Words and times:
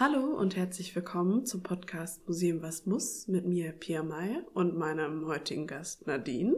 Hallo 0.00 0.26
und 0.26 0.54
herzlich 0.54 0.94
willkommen 0.94 1.44
zum 1.44 1.64
Podcast 1.64 2.24
Museum 2.28 2.62
Was 2.62 2.86
muss 2.86 3.26
mit 3.26 3.46
mir 3.46 3.72
Pia 3.72 4.04
May 4.04 4.44
und 4.54 4.78
meinem 4.78 5.26
heutigen 5.26 5.66
Gast 5.66 6.06
Nadine. 6.06 6.54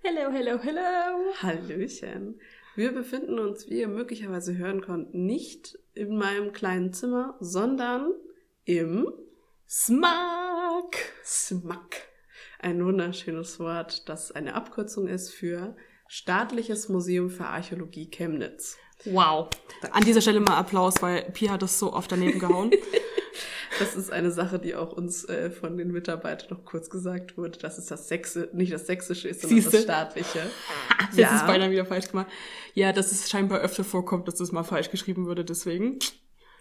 Hello, 0.00 0.30
hello, 0.30 0.58
hello. 0.62 1.32
Hallöchen. 1.40 2.38
Wir 2.76 2.92
befinden 2.92 3.38
uns, 3.38 3.70
wie 3.70 3.80
ihr 3.80 3.88
möglicherweise 3.88 4.58
hören 4.58 4.82
konnt, 4.82 5.14
nicht 5.14 5.78
in 5.94 6.14
meinem 6.18 6.52
kleinen 6.52 6.92
Zimmer, 6.92 7.38
sondern 7.40 8.12
im 8.66 9.10
Smack. 9.66 10.94
Smack. 11.24 12.02
Ein 12.58 12.84
wunderschönes 12.84 13.58
Wort, 13.60 14.10
das 14.10 14.30
eine 14.30 14.54
Abkürzung 14.54 15.08
ist 15.08 15.32
für 15.32 15.74
Staatliches 16.16 16.88
Museum 16.88 17.28
für 17.28 17.46
Archäologie 17.46 18.08
Chemnitz. 18.08 18.76
Wow. 19.04 19.48
An 19.90 20.04
dieser 20.04 20.20
Stelle 20.20 20.38
mal 20.38 20.56
Applaus, 20.56 21.02
weil 21.02 21.22
Pia 21.32 21.50
hat 21.50 21.62
das 21.62 21.76
so 21.76 21.92
oft 21.92 22.12
daneben 22.12 22.38
gehauen. 22.38 22.70
Das 23.80 23.96
ist 23.96 24.12
eine 24.12 24.30
Sache, 24.30 24.60
die 24.60 24.76
auch 24.76 24.92
uns 24.92 25.24
äh, 25.24 25.50
von 25.50 25.76
den 25.76 25.90
Mitarbeitern 25.90 26.50
noch 26.50 26.64
kurz 26.64 26.88
gesagt 26.88 27.36
wurde, 27.36 27.58
dass 27.58 27.76
es 27.76 27.86
das 27.86 28.06
Sächsische, 28.06 28.48
nicht 28.52 28.72
das 28.72 28.86
Sächsische 28.86 29.26
ist, 29.26 29.40
sondern 29.40 29.58
Siehste? 29.58 29.78
das 29.78 29.82
Staatliche. 29.82 30.38
Jetzt 31.06 31.18
ja. 31.18 31.34
ist 31.34 31.44
beinahe 31.48 31.72
wieder 31.72 31.84
falsch 31.84 32.06
gemacht. 32.06 32.28
Ja, 32.74 32.92
dass 32.92 33.10
es 33.10 33.28
scheinbar 33.28 33.58
öfter 33.58 33.82
vorkommt, 33.82 34.28
dass 34.28 34.36
das 34.36 34.52
mal 34.52 34.62
falsch 34.62 34.92
geschrieben 34.92 35.26
würde, 35.26 35.44
deswegen. 35.44 35.98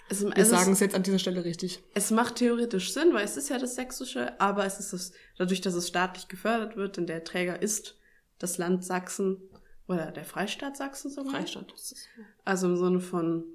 Es, 0.09 0.23
Wir 0.23 0.35
also 0.35 0.49
sagen 0.49 0.71
es, 0.71 0.77
es 0.77 0.79
jetzt 0.79 0.95
an 0.95 1.03
dieser 1.03 1.19
Stelle 1.19 1.45
richtig. 1.45 1.83
es 1.93 2.09
macht 2.09 2.37
theoretisch 2.37 2.91
Sinn, 2.91 3.13
weil 3.13 3.25
es 3.25 3.37
ist 3.37 3.49
ja 3.49 3.59
das 3.59 3.75
Sächsische, 3.75 4.41
aber 4.41 4.65
es 4.65 4.79
ist 4.79 4.93
das, 4.93 5.11
dadurch, 5.37 5.61
dass 5.61 5.75
es 5.75 5.87
staatlich 5.87 6.29
gefördert 6.29 6.75
wird, 6.75 6.97
denn 6.97 7.05
der 7.05 7.23
Träger 7.23 7.61
ist 7.61 7.95
das 8.43 8.57
Land 8.57 8.83
Sachsen 8.83 9.41
oder 9.87 10.11
der 10.11 10.25
Freistaat 10.25 10.77
Sachsen 10.77 11.09
sogar. 11.09 11.31
Freistaat. 11.33 11.71
ist 11.73 11.91
es. 11.93 12.07
Also 12.45 12.67
im 12.67 12.77
Sinne 12.77 12.99
von, 12.99 13.45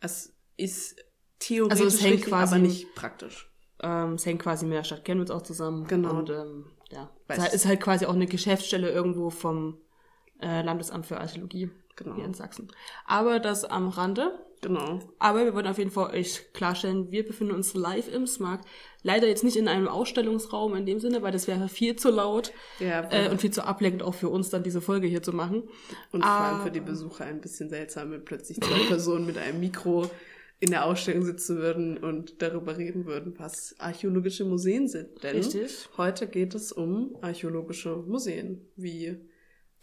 es 0.00 0.34
ist 0.56 0.96
theoretisch 1.38 1.80
Also 1.80 1.96
es 1.96 2.02
hängt 2.02 2.14
richtig, 2.14 2.30
quasi- 2.30 2.54
aber 2.54 2.62
nicht 2.62 2.94
praktisch. 2.94 3.50
Ähm, 3.82 4.14
es 4.14 4.24
hängt 4.26 4.40
quasi 4.42 4.66
mit 4.66 4.76
der 4.76 4.84
Stadt 4.84 5.04
Chemnitz 5.04 5.30
auch 5.30 5.42
zusammen. 5.42 5.86
Genau. 5.86 6.18
Und 6.18 6.30
ähm, 6.30 6.66
ja, 6.90 7.10
Weiß- 7.28 7.46
es 7.48 7.54
ist 7.54 7.66
halt 7.66 7.80
quasi 7.80 8.06
auch 8.06 8.14
eine 8.14 8.26
Geschäftsstelle 8.26 8.90
irgendwo 8.90 9.30
vom 9.30 9.78
äh, 10.40 10.62
Landesamt 10.62 11.06
für 11.06 11.18
Archäologie 11.20 11.70
Genau. 11.96 12.16
hier 12.16 12.24
in 12.24 12.34
Sachsen. 12.34 12.68
Aber 13.06 13.38
das 13.40 13.64
am 13.64 13.88
Rande. 13.88 14.38
Genau. 14.62 14.98
Aber 15.18 15.44
wir 15.44 15.54
wollen 15.54 15.66
auf 15.66 15.76
jeden 15.76 15.90
Fall 15.90 16.10
euch 16.14 16.52
klarstellen, 16.54 17.10
wir 17.10 17.24
befinden 17.26 17.52
uns 17.54 17.74
live 17.74 18.10
im 18.12 18.26
Smart. 18.26 18.60
Leider 19.02 19.28
jetzt 19.28 19.44
nicht 19.44 19.56
in 19.56 19.68
einem 19.68 19.88
Ausstellungsraum 19.88 20.74
in 20.74 20.86
dem 20.86 21.00
Sinne, 21.00 21.20
weil 21.20 21.32
das 21.32 21.46
wäre 21.46 21.68
viel 21.68 21.96
zu 21.96 22.10
laut 22.10 22.50
Ja, 22.80 23.06
äh, 23.12 23.28
und 23.28 23.42
viel 23.42 23.50
zu 23.50 23.64
ablenkend 23.66 24.02
auch 24.02 24.14
für 24.14 24.30
uns 24.30 24.48
dann 24.48 24.62
diese 24.62 24.80
Folge 24.80 25.06
hier 25.06 25.22
zu 25.22 25.32
machen. 25.34 25.64
Und 26.12 26.22
vor 26.24 26.30
allem 26.32 26.60
für 26.62 26.68
Ah. 26.68 26.70
die 26.70 26.80
Besucher 26.80 27.26
ein 27.26 27.42
bisschen 27.42 27.68
seltsam, 27.68 28.10
wenn 28.12 28.24
plötzlich 28.24 28.58
zwei 28.60 28.78
Personen 28.88 29.26
mit 29.26 29.36
einem 29.36 29.60
Mikro 29.60 30.10
in 30.60 30.70
der 30.70 30.86
Ausstellung 30.86 31.24
sitzen 31.24 31.58
würden 31.58 31.98
und 31.98 32.40
darüber 32.40 32.78
reden 32.78 33.04
würden, 33.04 33.34
was 33.36 33.74
archäologische 33.78 34.46
Museen 34.46 34.88
sind. 34.88 35.22
Denn 35.22 35.36
Richtig. 35.36 35.88
heute 35.98 36.26
geht 36.26 36.54
es 36.54 36.72
um 36.72 37.16
archäologische 37.20 37.96
Museen, 37.96 38.66
wie 38.76 39.18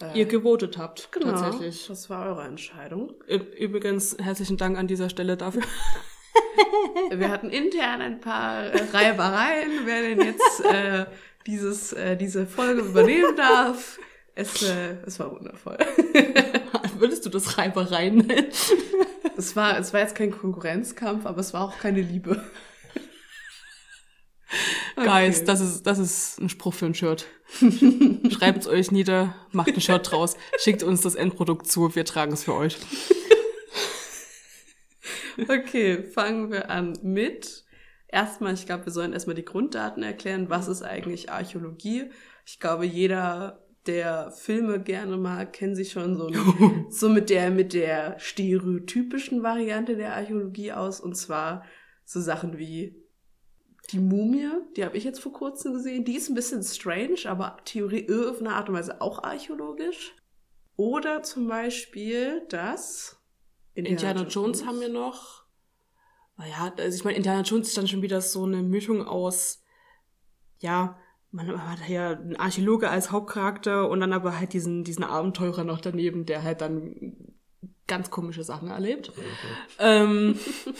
äh, 0.01 0.17
Ihr 0.17 0.25
gewotet 0.25 0.77
habt, 0.77 1.11
genau, 1.11 1.31
tatsächlich. 1.31 1.87
Das 1.87 2.09
war 2.09 2.27
eure 2.27 2.43
Entscheidung. 2.43 3.13
Übrigens, 3.57 4.17
herzlichen 4.19 4.57
Dank 4.57 4.77
an 4.77 4.87
dieser 4.87 5.09
Stelle 5.09 5.37
dafür. 5.37 5.63
Wir 7.11 7.29
hatten 7.29 7.49
intern 7.49 8.01
ein 8.01 8.19
paar 8.19 8.65
äh, 8.65 8.81
Reibereien, 8.91 9.85
wer 9.85 10.01
denn 10.01 10.21
jetzt 10.21 10.65
äh, 10.65 11.05
dieses, 11.45 11.93
äh, 11.93 12.15
diese 12.15 12.45
Folge 12.45 12.81
übernehmen 12.81 13.35
darf. 13.35 13.99
Es, 14.35 14.63
äh, 14.63 14.95
es 15.05 15.19
war 15.19 15.31
wundervoll. 15.31 15.77
Würdest 16.97 17.25
du 17.25 17.29
das 17.29 17.57
Reibereien 17.57 18.17
nennen? 18.17 18.47
Es 19.35 19.55
war, 19.55 19.77
es 19.77 19.93
war 19.93 20.01
jetzt 20.01 20.15
kein 20.15 20.31
Konkurrenzkampf, 20.31 21.25
aber 21.25 21.39
es 21.39 21.53
war 21.53 21.63
auch 21.63 21.77
keine 21.79 22.01
Liebe. 22.01 22.41
Guys, 25.03 25.43
das 25.43 25.61
ist, 25.61 25.83
das 25.83 25.99
ist 25.99 26.39
ein 26.39 26.49
Spruch 26.49 26.73
für 26.73 26.85
ein 26.85 26.93
Shirt. 26.93 27.25
Schreibt's 28.31 28.67
euch 28.67 28.91
nieder, 28.91 29.35
macht 29.51 29.69
ein 29.69 29.81
Shirt 29.81 30.11
draus, 30.11 30.35
schickt 30.57 30.83
uns 30.83 31.01
das 31.01 31.15
Endprodukt 31.15 31.67
zu, 31.67 31.95
wir 31.95 32.05
tragen 32.05 32.33
es 32.33 32.43
für 32.43 32.55
euch. 32.55 32.77
Okay, 35.47 36.03
fangen 36.03 36.51
wir 36.51 36.69
an 36.69 36.93
mit. 37.01 37.65
Erstmal, 38.07 38.53
ich 38.53 38.65
glaube, 38.65 38.85
wir 38.85 38.91
sollen 38.91 39.13
erstmal 39.13 39.35
die 39.35 39.45
Grunddaten 39.45 40.03
erklären. 40.03 40.49
Was 40.49 40.67
ist 40.67 40.83
eigentlich 40.83 41.31
Archäologie? 41.31 42.11
Ich 42.45 42.59
glaube, 42.59 42.85
jeder, 42.85 43.65
der 43.87 44.31
Filme 44.31 44.81
gerne 44.81 45.17
mag, 45.17 45.53
kennt 45.53 45.77
sich 45.77 45.91
schon 45.91 46.17
so, 46.17 46.29
so 46.89 47.09
mit 47.09 47.29
der, 47.29 47.49
mit 47.51 47.73
der 47.73 48.19
stereotypischen 48.19 49.43
Variante 49.43 49.95
der 49.95 50.15
Archäologie 50.15 50.73
aus. 50.73 50.99
Und 50.99 51.15
zwar 51.15 51.63
so 52.05 52.19
Sachen 52.19 52.57
wie 52.57 53.00
die 53.89 53.99
Mumie, 53.99 54.49
die 54.75 54.85
habe 54.85 54.97
ich 54.97 55.03
jetzt 55.03 55.19
vor 55.19 55.33
kurzem 55.33 55.73
gesehen. 55.73 56.05
Die 56.05 56.15
ist 56.15 56.29
ein 56.29 56.35
bisschen 56.35 56.63
strange, 56.63 57.19
aber 57.25 57.57
Theorie 57.65 58.07
auf 58.29 58.39
eine 58.39 58.53
Art 58.53 58.69
und 58.69 58.75
Weise 58.75 59.01
auch 59.01 59.23
archäologisch. 59.23 60.15
Oder 60.77 61.23
zum 61.23 61.47
Beispiel 61.47 62.45
das 62.49 63.21
Indiana 63.73 64.23
Jones 64.23 64.65
haben 64.65 64.79
wir 64.79 64.89
noch. 64.89 65.45
Naja, 66.37 66.73
also 66.77 66.95
ich 66.95 67.03
meine, 67.03 67.17
Indiana 67.17 67.41
Jones 67.41 67.67
ist 67.67 67.77
dann 67.77 67.87
schon 67.87 68.01
wieder 68.01 68.21
so 68.21 68.45
eine 68.45 68.63
Mischung 68.63 69.05
aus, 69.05 69.63
ja, 70.59 70.97
man 71.31 71.69
hat 71.69 71.87
ja 71.87 72.11
einen 72.11 72.35
Archäologe 72.35 72.89
als 72.89 73.11
Hauptcharakter 73.11 73.89
und 73.89 73.99
dann 73.99 74.13
aber 74.13 74.37
halt 74.37 74.53
diesen, 74.53 74.83
diesen 74.83 75.03
Abenteurer 75.03 75.63
noch 75.63 75.79
daneben, 75.79 76.25
der 76.25 76.43
halt 76.43 76.61
dann 76.61 77.15
ganz 77.87 78.09
komische 78.09 78.43
Sachen 78.43 78.69
erlebt. 78.69 79.11
ähm, 79.79 80.37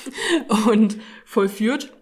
und 0.67 0.97
vollführt. 1.25 1.94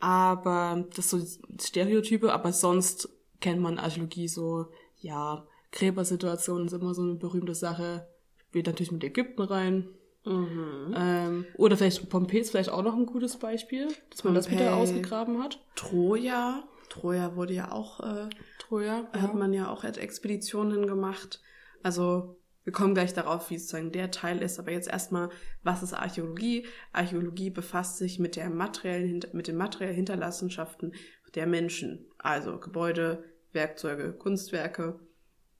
Aber 0.00 0.84
das 0.94 1.12
ist 1.12 1.40
so 1.40 1.40
Stereotype, 1.60 2.32
aber 2.32 2.52
sonst 2.52 3.08
kennt 3.40 3.60
man 3.60 3.78
Archäologie 3.78 4.28
so, 4.28 4.66
ja, 5.00 5.46
Gräbersituationen 5.72 6.66
ist 6.66 6.72
immer 6.72 6.94
so 6.94 7.02
eine 7.02 7.14
berühmte 7.14 7.54
Sache. 7.54 8.06
Geht 8.52 8.66
natürlich 8.66 8.92
mit 8.92 9.04
Ägypten 9.04 9.42
rein. 9.42 9.88
Mhm. 10.24 10.94
Ähm, 10.96 11.46
oder 11.56 11.76
vielleicht 11.76 12.08
Pompeji 12.08 12.40
ist 12.40 12.50
vielleicht 12.50 12.70
auch 12.70 12.82
noch 12.82 12.94
ein 12.94 13.06
gutes 13.06 13.36
Beispiel, 13.36 13.88
dass 14.10 14.24
man 14.24 14.34
das 14.34 14.50
wieder 14.50 14.76
ausgegraben 14.76 15.42
hat. 15.42 15.60
Troja. 15.74 16.64
Troja 16.88 17.36
wurde 17.36 17.54
ja 17.54 17.72
auch, 17.72 18.00
äh, 18.00 18.28
Troja. 18.58 19.08
hat 19.12 19.34
man 19.34 19.52
ja 19.52 19.70
auch 19.70 19.84
als 19.84 19.98
Expeditionen 19.98 20.86
gemacht. 20.86 21.40
Also 21.82 22.37
wir 22.64 22.72
kommen 22.72 22.94
gleich 22.94 23.14
darauf, 23.14 23.50
wie 23.50 23.58
sozusagen 23.58 23.92
der 23.92 24.10
Teil 24.10 24.42
ist. 24.42 24.58
Aber 24.58 24.72
jetzt 24.72 24.88
erstmal, 24.88 25.30
was 25.62 25.82
ist 25.82 25.94
Archäologie? 25.94 26.66
Archäologie 26.92 27.50
befasst 27.50 27.96
sich 27.98 28.18
mit 28.18 28.36
der 28.36 28.50
materiellen, 28.50 29.20
mit 29.32 29.48
den 29.48 29.56
materiellen 29.56 29.96
Hinterlassenschaften 29.96 30.92
der 31.34 31.46
Menschen. 31.46 32.06
Also 32.18 32.58
Gebäude, 32.58 33.24
Werkzeuge, 33.52 34.12
Kunstwerke, 34.12 35.00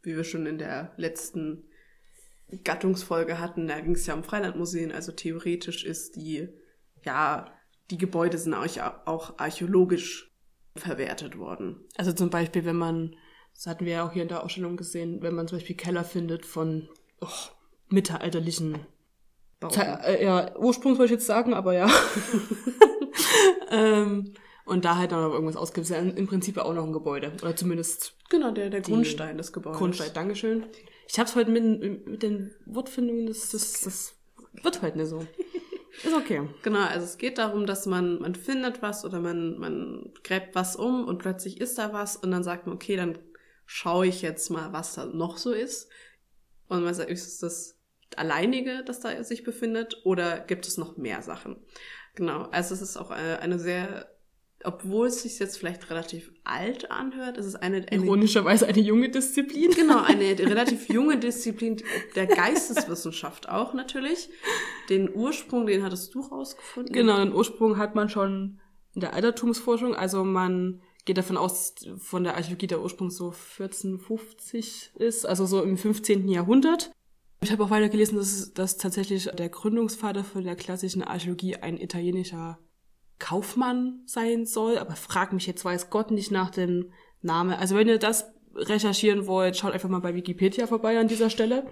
wie 0.03 0.17
wir 0.17 0.25
schon 0.25 0.47
in 0.47 0.59
der 0.59 0.93
letzten 0.97 1.65
Gattungsfolge 2.65 3.39
hatten. 3.39 3.69
Da 3.69 3.81
ging 3.81 3.95
es 3.95 4.07
ja 4.07 4.15
um 4.15 4.25
Freilandmuseen. 4.25 4.93
Also 4.93 5.13
theoretisch 5.13 5.85
ist 5.85 6.17
die, 6.17 6.49
ja, 7.05 7.53
die 7.91 7.99
Gebäude 7.99 8.39
sind 8.39 8.55
auch, 8.55 8.67
auch 9.07 9.39
archäologisch 9.39 10.35
verwertet 10.77 11.39
worden. 11.39 11.87
Also 11.97 12.13
zum 12.13 12.31
Beispiel, 12.31 12.65
wenn 12.65 12.77
man, 12.77 13.17
das 13.59 13.67
hatten 13.67 13.87
wir 13.87 13.93
ja 13.95 14.07
auch 14.07 14.13
hier 14.13 14.23
in 14.23 14.29
der 14.29 14.45
Ausstellung 14.45 14.77
gesehen, 14.77 15.21
wenn 15.21 15.35
man 15.35 15.49
zum 15.49 15.59
Beispiel 15.59 15.75
Keller 15.75 16.05
findet 16.05 16.47
von 16.47 16.89
oh, 17.21 17.27
mittelalterlichen 17.89 18.79
Bauten. 19.59 19.75
Ze- 19.75 19.99
äh, 20.05 20.25
ja, 20.25 20.57
Ursprungs 20.57 20.97
wollte 20.97 21.13
ich 21.13 21.19
jetzt 21.19 21.27
sagen, 21.27 21.55
aber 21.55 21.73
ja. 21.73 21.91
ähm, 23.73 24.33
und 24.65 24.85
da 24.85 24.97
halt 24.97 25.11
dann 25.11 25.23
noch 25.25 25.33
irgendwas 25.33 25.57
ausgibt, 25.57 25.87
ist 25.87 25.91
ja 25.91 25.99
im 25.99 26.27
Prinzip 26.29 26.57
ja 26.57 26.65
auch 26.67 26.73
noch 26.73 26.85
ein 26.85 26.93
Gebäude. 26.93 27.33
Oder 27.43 27.57
zumindest 27.57 28.15
Genau, 28.31 28.53
der, 28.53 28.71
der 28.71 28.81
Grundstein 28.81 29.37
des 29.37 29.53
Gebäudes. 29.53 29.79
Grundstein. 29.79 30.11
Dankeschön. 30.15 30.67
Ich 31.09 31.19
hab's 31.19 31.35
heute 31.35 31.51
mit, 31.51 32.07
mit 32.07 32.23
den 32.23 32.55
Wortfindungen, 32.65 33.27
das, 33.27 33.51
das, 33.51 33.81
das 33.81 34.15
wird 34.63 34.83
heute 34.83 34.99
nicht 34.99 35.09
so. 35.09 35.19
Ist 36.05 36.15
okay. 36.15 36.49
Genau, 36.63 36.79
also 36.85 37.05
es 37.05 37.19
geht 37.19 37.39
darum, 37.39 37.67
dass 37.67 37.87
man, 37.87 38.21
man 38.21 38.37
findet 38.37 38.83
was 38.83 39.05
oder 39.05 39.19
man, 39.19 39.59
man 39.59 40.13
gräbt 40.23 40.55
was 40.55 40.77
um 40.77 41.05
und 41.05 41.19
plötzlich 41.19 41.61
ist 41.61 41.77
da 41.77 41.93
was 41.93 42.17
und 42.17 42.31
dann 42.31 42.45
sagt 42.45 42.67
man, 42.67 42.77
okay, 42.77 42.95
dann 42.95 43.19
schaue 43.71 44.07
ich 44.07 44.23
jetzt 44.23 44.49
mal, 44.51 44.73
was 44.73 44.95
da 44.95 45.05
noch 45.05 45.37
so 45.37 45.53
ist. 45.53 45.91
Und 46.69 46.83
man 46.83 46.95
sagt, 46.95 47.11
ist 47.11 47.43
das 47.43 47.79
alleinige, 48.17 48.83
das 48.83 49.01
da 49.01 49.23
sich 49.23 49.45
befindet 49.45 50.01
oder 50.05 50.41
gibt 50.41 50.67
es 50.67 50.79
noch 50.79 50.97
mehr 50.97 51.21
Sachen? 51.21 51.57
Genau, 52.15 52.45
also 52.51 52.75
es 52.75 52.81
ist 52.81 52.97
auch 52.97 53.11
eine, 53.11 53.41
eine 53.41 53.59
sehr, 53.59 54.11
obwohl 54.65 55.09
es 55.09 55.23
sich 55.23 55.39
jetzt 55.39 55.59
vielleicht 55.59 55.91
relativ 55.91 56.33
alt 56.45 56.91
anhört, 56.91 57.37
es 57.37 57.45
ist 57.45 57.57
eine, 57.57 57.85
eine 57.91 58.05
Ironischerweise 58.07 58.67
eine 58.67 58.81
junge 58.81 59.11
Disziplin. 59.11 59.71
Genau, 59.73 60.03
eine 60.03 60.25
relativ 60.39 60.89
junge 60.89 61.19
Disziplin 61.19 61.77
der 62.17 62.27
Geisteswissenschaft 62.27 63.51
auch 63.51 63.75
natürlich. 63.75 64.31
Den 64.89 65.15
Ursprung, 65.15 65.67
den 65.67 65.85
hattest 65.85 66.15
du 66.15 66.21
rausgefunden. 66.21 66.95
Genau, 66.95 67.19
den 67.19 67.35
Ursprung 67.35 67.77
hat 67.77 67.95
man 67.95 68.09
schon 68.09 68.61
in 68.95 69.03
der 69.03 69.13
Altertumsforschung. 69.13 69.95
Also 69.95 70.25
man 70.25 70.81
geht 71.05 71.19
davon 71.19 71.37
aus, 71.37 71.75
von 71.97 72.25
der 72.25 72.37
Archäologie 72.37 72.67
der 72.67 72.83
Ursprung 72.83 73.11
so 73.11 73.31
1450 73.31 74.93
ist, 74.97 75.27
also 75.27 75.47
so 75.47 75.63
im 75.63 75.77
15. 75.77 76.29
Jahrhundert. 76.29 76.91
Ich 77.41 77.53
habe 77.53 77.65
auch 77.65 77.71
weiter 77.71 77.89
gelesen, 77.89 78.17
dass, 78.17 78.53
dass 78.53 78.77
tatsächlich 78.77 79.27
der 79.27 79.49
Gründungsvater 79.49 80.25
von 80.25 80.45
der 80.45 80.57
klassischen 80.57 81.03
Archäologie 81.03 81.57
ein 81.57 81.79
italienischer 81.79 82.59
Kaufmann 83.19 84.03
sein 84.07 84.47
soll, 84.47 84.79
aber 84.79 84.97
frag 84.97 85.33
mich 85.33 85.47
jetzt 85.47 85.65
weiß 85.65 85.91
Gott 85.91 86.11
nicht 86.11 86.31
nach 86.31 86.51
dem 86.51 86.93
Namen. 87.23 87.53
Also 87.53 87.77
wenn 87.77 87.89
ihr 87.89 87.99
das 87.99 88.33
recherchieren 88.55 89.27
wollt, 89.27 89.57
schaut 89.57 89.73
einfach 89.73 89.89
mal 89.89 90.01
bei 90.01 90.15
Wikipedia 90.15 90.67
vorbei 90.67 90.99
an 90.99 91.09
dieser 91.09 91.31
Stelle. 91.31 91.67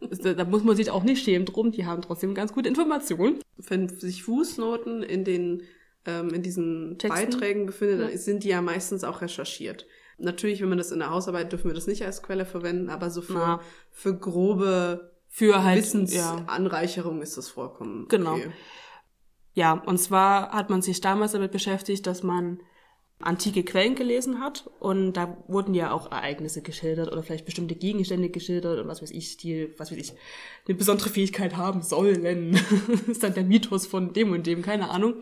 da, 0.22 0.34
da 0.34 0.44
muss 0.44 0.64
man 0.64 0.76
sich 0.76 0.90
auch 0.90 1.04
nicht 1.04 1.22
schämen 1.22 1.46
drum, 1.46 1.72
die 1.72 1.86
haben 1.86 2.02
trotzdem 2.02 2.34
ganz 2.34 2.52
gute 2.52 2.68
Informationen. 2.68 3.40
Wenn 3.56 3.88
sich 3.88 4.22
Fußnoten 4.22 5.02
in 5.02 5.24
den 5.24 5.62
ähm, 6.06 6.30
in 6.30 6.42
diesen 6.42 6.98
Texten? 6.98 7.30
Beiträgen 7.30 7.66
befindet, 7.66 8.10
Ja. 8.10 8.16
sind 8.18 8.44
die 8.44 8.48
ja 8.48 8.62
meistens 8.62 9.04
auch 9.04 9.20
recherchiert. 9.22 9.86
Natürlich, 10.18 10.62
wenn 10.62 10.68
man 10.70 10.78
das 10.78 10.92
in 10.92 10.98
der 11.00 11.10
Hausarbeit, 11.10 11.52
dürfen 11.52 11.68
wir 11.68 11.74
das 11.74 11.86
nicht 11.86 12.04
als 12.04 12.22
Quelle 12.22 12.46
verwenden, 12.46 12.88
aber 12.88 13.10
so 13.10 13.20
für, 13.20 13.34
Na. 13.34 13.60
für 13.90 14.16
grobe 14.16 15.12
Für 15.28 15.62
halt, 15.62 15.76
ja. 15.76 15.82
Wissensanreicherung 15.82 17.20
ist 17.22 17.36
das 17.36 17.48
vollkommen 17.48 18.06
Genau. 18.08 18.34
okay. 18.34 18.50
Ja, 19.54 19.72
und 19.72 19.98
zwar 19.98 20.50
hat 20.52 20.70
man 20.70 20.82
sich 20.82 21.00
damals 21.00 21.32
damit 21.32 21.50
beschäftigt, 21.52 22.06
dass 22.06 22.22
man 22.22 22.60
antike 23.18 23.64
Quellen 23.64 23.94
gelesen 23.94 24.40
hat 24.40 24.68
und 24.78 25.14
da 25.14 25.42
wurden 25.48 25.72
ja 25.72 25.90
auch 25.90 26.12
Ereignisse 26.12 26.60
geschildert 26.60 27.10
oder 27.10 27.22
vielleicht 27.22 27.46
bestimmte 27.46 27.74
Gegenstände 27.74 28.28
geschildert 28.28 28.78
und 28.78 28.88
was 28.88 29.00
weiß 29.00 29.10
ich, 29.10 29.38
die, 29.38 29.72
was 29.78 29.90
weiß 29.90 29.96
ich, 29.96 30.12
eine 30.68 30.76
besondere 30.76 31.08
Fähigkeit 31.08 31.56
haben 31.56 31.80
sollen. 31.80 32.54
ist 33.06 33.22
dann 33.22 33.32
der 33.32 33.44
Mythos 33.44 33.86
von 33.86 34.12
dem 34.12 34.32
und 34.32 34.46
dem, 34.46 34.60
keine 34.60 34.90
Ahnung. 34.90 35.14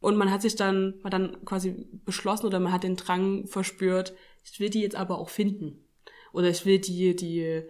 Und 0.00 0.16
man 0.16 0.30
hat 0.30 0.42
sich 0.42 0.56
dann, 0.56 0.94
man 1.02 1.04
hat 1.04 1.12
dann 1.12 1.44
quasi 1.44 1.88
beschlossen 2.04 2.46
oder 2.46 2.60
man 2.60 2.72
hat 2.72 2.84
den 2.84 2.96
Drang 2.96 3.46
verspürt, 3.46 4.14
ich 4.44 4.60
will 4.60 4.70
die 4.70 4.82
jetzt 4.82 4.96
aber 4.96 5.18
auch 5.18 5.28
finden. 5.28 5.84
Oder 6.32 6.48
ich 6.48 6.64
will 6.64 6.78
die, 6.78 7.16
die 7.16 7.62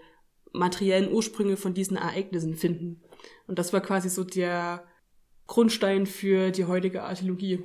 materiellen 0.52 1.12
Ursprünge 1.12 1.56
von 1.56 1.74
diesen 1.74 1.96
Ereignissen 1.96 2.54
finden. 2.54 3.02
Und 3.46 3.58
das 3.58 3.72
war 3.72 3.80
quasi 3.80 4.08
so 4.08 4.24
der 4.24 4.84
Grundstein 5.46 6.06
für 6.06 6.50
die 6.50 6.66
heutige 6.66 7.02
Archäologie. 7.02 7.64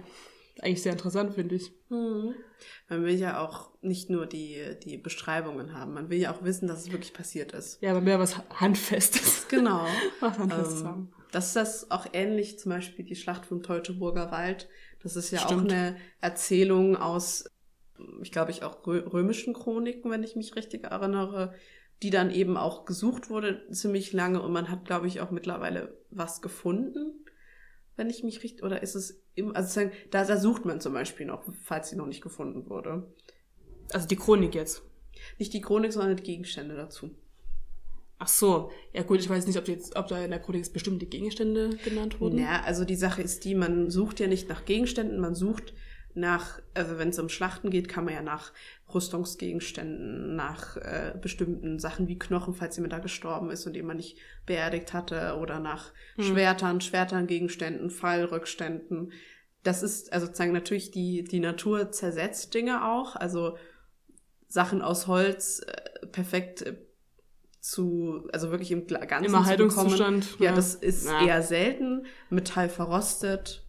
Eigentlich 0.61 0.83
sehr 0.83 0.93
interessant, 0.93 1.33
finde 1.33 1.55
ich. 1.55 1.71
Mhm. 1.89 2.35
Man 2.87 3.03
will 3.03 3.15
ja 3.15 3.39
auch 3.43 3.71
nicht 3.81 4.09
nur 4.09 4.25
die, 4.25 4.77
die 4.83 4.97
Beschreibungen 4.97 5.73
haben, 5.73 5.93
man 5.93 6.09
will 6.09 6.19
ja 6.19 6.33
auch 6.33 6.43
wissen, 6.43 6.67
dass 6.67 6.81
es 6.81 6.91
wirklich 6.91 7.11
passiert 7.13 7.51
ist. 7.51 7.81
Ja, 7.81 7.91
aber 7.91 8.01
mehr 8.01 8.19
was 8.19 8.37
Handfestes. 8.49 9.47
Genau. 9.49 9.85
Was 10.19 10.37
Handfestes 10.39 10.81
Ähm, 10.81 10.87
haben. 10.87 11.13
Das 11.33 11.47
ist 11.47 11.55
das 11.55 11.91
auch 11.91 12.05
ähnlich, 12.13 12.59
zum 12.59 12.71
Beispiel 12.71 13.03
die 13.03 13.15
Schlacht 13.15 13.47
vom 13.47 13.63
Teutoburger 13.63 14.31
Wald. 14.31 14.69
Das 15.01 15.15
ist 15.15 15.31
ja 15.31 15.39
Stimmt. 15.39 15.61
auch 15.61 15.65
eine 15.65 15.97
Erzählung 16.21 16.95
aus, 16.95 17.45
ich 18.21 18.31
glaube 18.31 18.51
ich, 18.51 18.63
auch 18.63 18.85
rö 18.85 18.99
römischen 19.11 19.55
Chroniken, 19.55 20.11
wenn 20.11 20.23
ich 20.23 20.35
mich 20.35 20.55
richtig 20.55 20.85
erinnere, 20.85 21.55
die 22.03 22.11
dann 22.11 22.29
eben 22.29 22.55
auch 22.55 22.85
gesucht 22.85 23.31
wurde 23.31 23.67
ziemlich 23.71 24.13
lange 24.13 24.41
und 24.43 24.53
man 24.53 24.69
hat, 24.69 24.85
glaube 24.85 25.07
ich, 25.07 25.21
auch 25.21 25.31
mittlerweile 25.31 25.97
was 26.11 26.41
gefunden, 26.41 27.25
wenn 27.95 28.11
ich 28.11 28.23
mich 28.23 28.43
richtig, 28.43 28.63
oder 28.63 28.83
ist 28.83 28.93
es 28.93 29.23
im, 29.33 29.55
also 29.55 29.67
sozusagen, 29.67 29.91
da, 30.11 30.23
da 30.25 30.37
sucht 30.37 30.65
man 30.65 30.81
zum 30.81 30.93
Beispiel 30.93 31.25
noch, 31.25 31.43
falls 31.63 31.89
sie 31.89 31.95
noch 31.95 32.07
nicht 32.07 32.21
gefunden 32.21 32.69
wurde. 32.69 33.11
Also 33.91 34.07
die 34.07 34.15
Chronik 34.17 34.53
jetzt. 34.53 34.83
Nicht 35.39 35.53
die 35.53 35.61
Chronik, 35.61 35.93
sondern 35.93 36.15
die 36.15 36.23
Gegenstände 36.23 36.75
dazu. 36.75 37.15
Ach 38.23 38.27
so. 38.29 38.71
Ja 38.93 39.03
gut, 39.03 39.19
ich 39.19 39.29
weiß 39.29 39.45
nicht, 39.47 39.57
ob, 39.57 39.67
jetzt, 39.67 39.97
ob 39.97 40.07
da 40.07 40.23
in 40.23 40.31
der 40.31 40.41
jetzt 40.53 40.71
bestimmte 40.71 41.05
Gegenstände 41.05 41.71
genannt 41.83 42.21
wurden. 42.21 42.39
Ja, 42.39 42.61
also 42.63 42.85
die 42.85 42.95
Sache 42.95 43.21
ist 43.21 43.43
die, 43.43 43.53
man 43.53 43.89
sucht 43.89 44.21
ja 44.21 44.27
nicht 44.27 44.47
nach 44.47 44.63
Gegenständen, 44.63 45.19
man 45.19 45.35
sucht 45.35 45.73
nach, 46.13 46.61
also 46.73 46.97
wenn 46.97 47.09
es 47.09 47.19
um 47.19 47.27
Schlachten 47.27 47.69
geht, 47.69 47.89
kann 47.89 48.05
man 48.05 48.13
ja 48.13 48.21
nach 48.21 48.53
Rüstungsgegenständen, 48.93 50.37
nach 50.37 50.77
äh, 50.77 51.13
bestimmten 51.21 51.79
Sachen 51.79 52.07
wie 52.07 52.17
Knochen, 52.17 52.53
falls 52.53 52.77
jemand 52.77 52.93
da 52.93 52.99
gestorben 52.99 53.49
ist 53.51 53.67
und 53.67 53.73
den 53.73 53.87
man 53.87 53.97
nicht 53.97 54.17
beerdigt 54.45 54.93
hatte, 54.93 55.37
oder 55.41 55.59
nach 55.59 55.91
Schwertern, 56.17 56.79
Schwertern, 56.79 57.27
Gegenständen, 57.27 57.89
Fallrückständen. 57.89 59.11
Das 59.63 59.83
ist, 59.83 60.13
also 60.13 60.27
sozusagen 60.27 60.53
natürlich 60.53 60.91
die, 60.91 61.25
die 61.25 61.41
Natur 61.41 61.91
zersetzt 61.91 62.53
Dinge 62.53 62.85
auch, 62.85 63.17
also 63.17 63.57
Sachen 64.47 64.81
aus 64.81 65.07
Holz 65.07 65.59
äh, 65.67 66.07
perfekt 66.07 66.61
äh, 66.61 66.77
zu, 67.63 68.27
also 68.33 68.51
wirklich 68.51 68.71
im 68.71 68.85
Ganzen 68.87 69.23
Immer. 69.25 69.45
Haltungszustand. 69.45 70.37
Ja, 70.39 70.53
das 70.53 70.75
ist 70.75 71.07
Ja. 71.07 71.25
eher 71.25 71.41
selten. 71.41 72.05
Metall 72.29 72.67
verrostet 72.67 73.65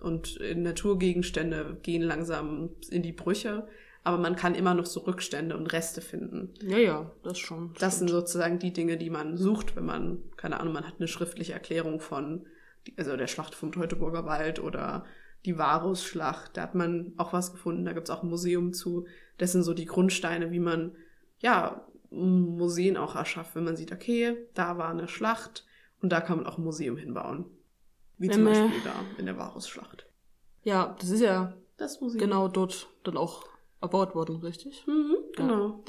und 0.00 0.38
Naturgegenstände 0.54 1.78
gehen 1.82 2.02
langsam 2.02 2.70
in 2.90 3.02
die 3.02 3.12
Brüche. 3.12 3.66
Aber 4.04 4.18
man 4.18 4.36
kann 4.36 4.54
immer 4.54 4.74
noch 4.74 4.86
so 4.86 5.00
Rückstände 5.00 5.56
und 5.56 5.72
Reste 5.72 6.00
finden. 6.00 6.54
Ja, 6.60 6.78
ja, 6.78 7.10
das 7.24 7.38
schon. 7.38 7.72
Das 7.80 7.98
sind 7.98 8.08
stimmt. 8.08 8.20
sozusagen 8.26 8.58
die 8.60 8.72
Dinge, 8.72 8.96
die 8.96 9.10
man 9.10 9.36
sucht, 9.36 9.74
wenn 9.74 9.84
man, 9.86 10.22
keine 10.36 10.60
Ahnung, 10.60 10.72
man 10.74 10.86
hat 10.86 10.94
eine 10.98 11.08
schriftliche 11.08 11.52
Erklärung 11.52 12.00
von, 12.00 12.46
also 12.96 13.16
der 13.16 13.26
Schlacht 13.28 13.54
vom 13.56 13.72
Teutoburger 13.72 14.24
Wald 14.24 14.60
oder 14.60 15.04
die 15.44 15.58
Varusschlacht. 15.58 16.56
Da 16.56 16.62
hat 16.62 16.74
man 16.76 17.12
auch 17.16 17.32
was 17.32 17.52
gefunden. 17.52 17.84
Da 17.84 17.92
gibt's 17.92 18.10
auch 18.10 18.22
ein 18.22 18.28
Museum 18.28 18.72
zu. 18.72 19.06
Das 19.38 19.50
sind 19.50 19.62
so 19.64 19.74
die 19.74 19.86
Grundsteine, 19.86 20.52
wie 20.52 20.60
man, 20.60 20.92
ja, 21.38 21.84
Museen 22.12 22.96
auch 22.96 23.14
erschafft, 23.16 23.54
wenn 23.54 23.64
man 23.64 23.76
sieht, 23.76 23.92
okay, 23.92 24.36
da 24.54 24.76
war 24.78 24.90
eine 24.90 25.08
Schlacht 25.08 25.64
und 26.00 26.10
da 26.10 26.20
kann 26.20 26.36
man 26.38 26.46
auch 26.46 26.58
ein 26.58 26.64
Museum 26.64 26.96
hinbauen. 26.96 27.46
Wie 28.18 28.28
zum 28.28 28.44
Wenn 28.44 28.52
wir- 28.54 28.60
Beispiel 28.62 28.80
da 28.84 28.94
in 29.18 29.26
der 29.26 29.36
Varusschlacht. 29.38 30.06
Ja, 30.62 30.96
das 31.00 31.10
ist 31.10 31.20
ja 31.20 31.54
Das 31.76 32.00
Museum. 32.00 32.20
genau 32.20 32.48
dort 32.48 32.88
dann 33.04 33.16
auch 33.16 33.44
erbaut 33.80 34.14
worden, 34.14 34.36
richtig? 34.36 34.86
Mhm, 34.86 35.16
genau. 35.34 35.82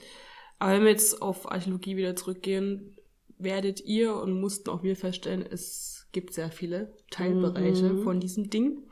Aber 0.59 0.71
wenn 0.73 0.83
wir 0.83 0.89
jetzt 0.91 1.21
auf 1.21 1.51
Archäologie 1.51 1.97
wieder 1.97 2.15
zurückgehen, 2.15 2.97
werdet 3.37 3.81
ihr 3.81 4.15
und 4.15 4.39
mussten 4.39 4.69
auch 4.69 4.81
wir 4.83 4.95
feststellen, 4.95 5.45
es 5.45 6.07
gibt 6.13 6.33
sehr 6.33 6.49
viele 6.51 6.93
Teilbereiche 7.11 7.89
Mhm. 7.89 8.03
von 8.03 8.19
diesem 8.19 8.49
Ding. 8.49 8.83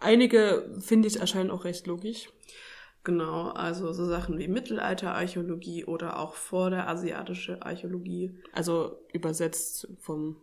Einige, 0.00 0.76
finde 0.80 1.08
ich, 1.08 1.18
erscheinen 1.18 1.50
auch 1.50 1.64
recht 1.64 1.86
logisch. 1.86 2.28
Genau, 3.02 3.48
also 3.48 3.92
so 3.92 4.04
Sachen 4.04 4.38
wie 4.38 4.48
Mittelalterarchäologie 4.48 5.86
oder 5.86 6.18
auch 6.18 6.34
vor 6.34 6.68
der 6.70 6.88
asiatische 6.88 7.62
Archäologie. 7.62 8.38
Also 8.52 8.98
übersetzt 9.12 9.88
vom 9.98 10.36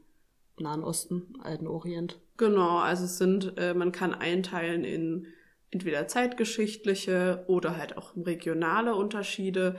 Nahen 0.60 0.84
Osten, 0.84 1.36
Alten 1.44 1.68
Orient. 1.68 2.20
Genau, 2.38 2.80
also 2.80 3.06
es 3.06 3.20
sind, 3.20 3.54
äh, 3.58 3.76
man 3.76 3.92
kann 3.92 4.16
einteilen 4.16 4.84
in 4.84 5.28
entweder 5.70 6.08
zeitgeschichtliche 6.08 7.44
oder 7.48 7.78
halt 7.78 7.98
auch 7.98 8.16
regionale 8.16 8.96
Unterschiede. 8.96 9.76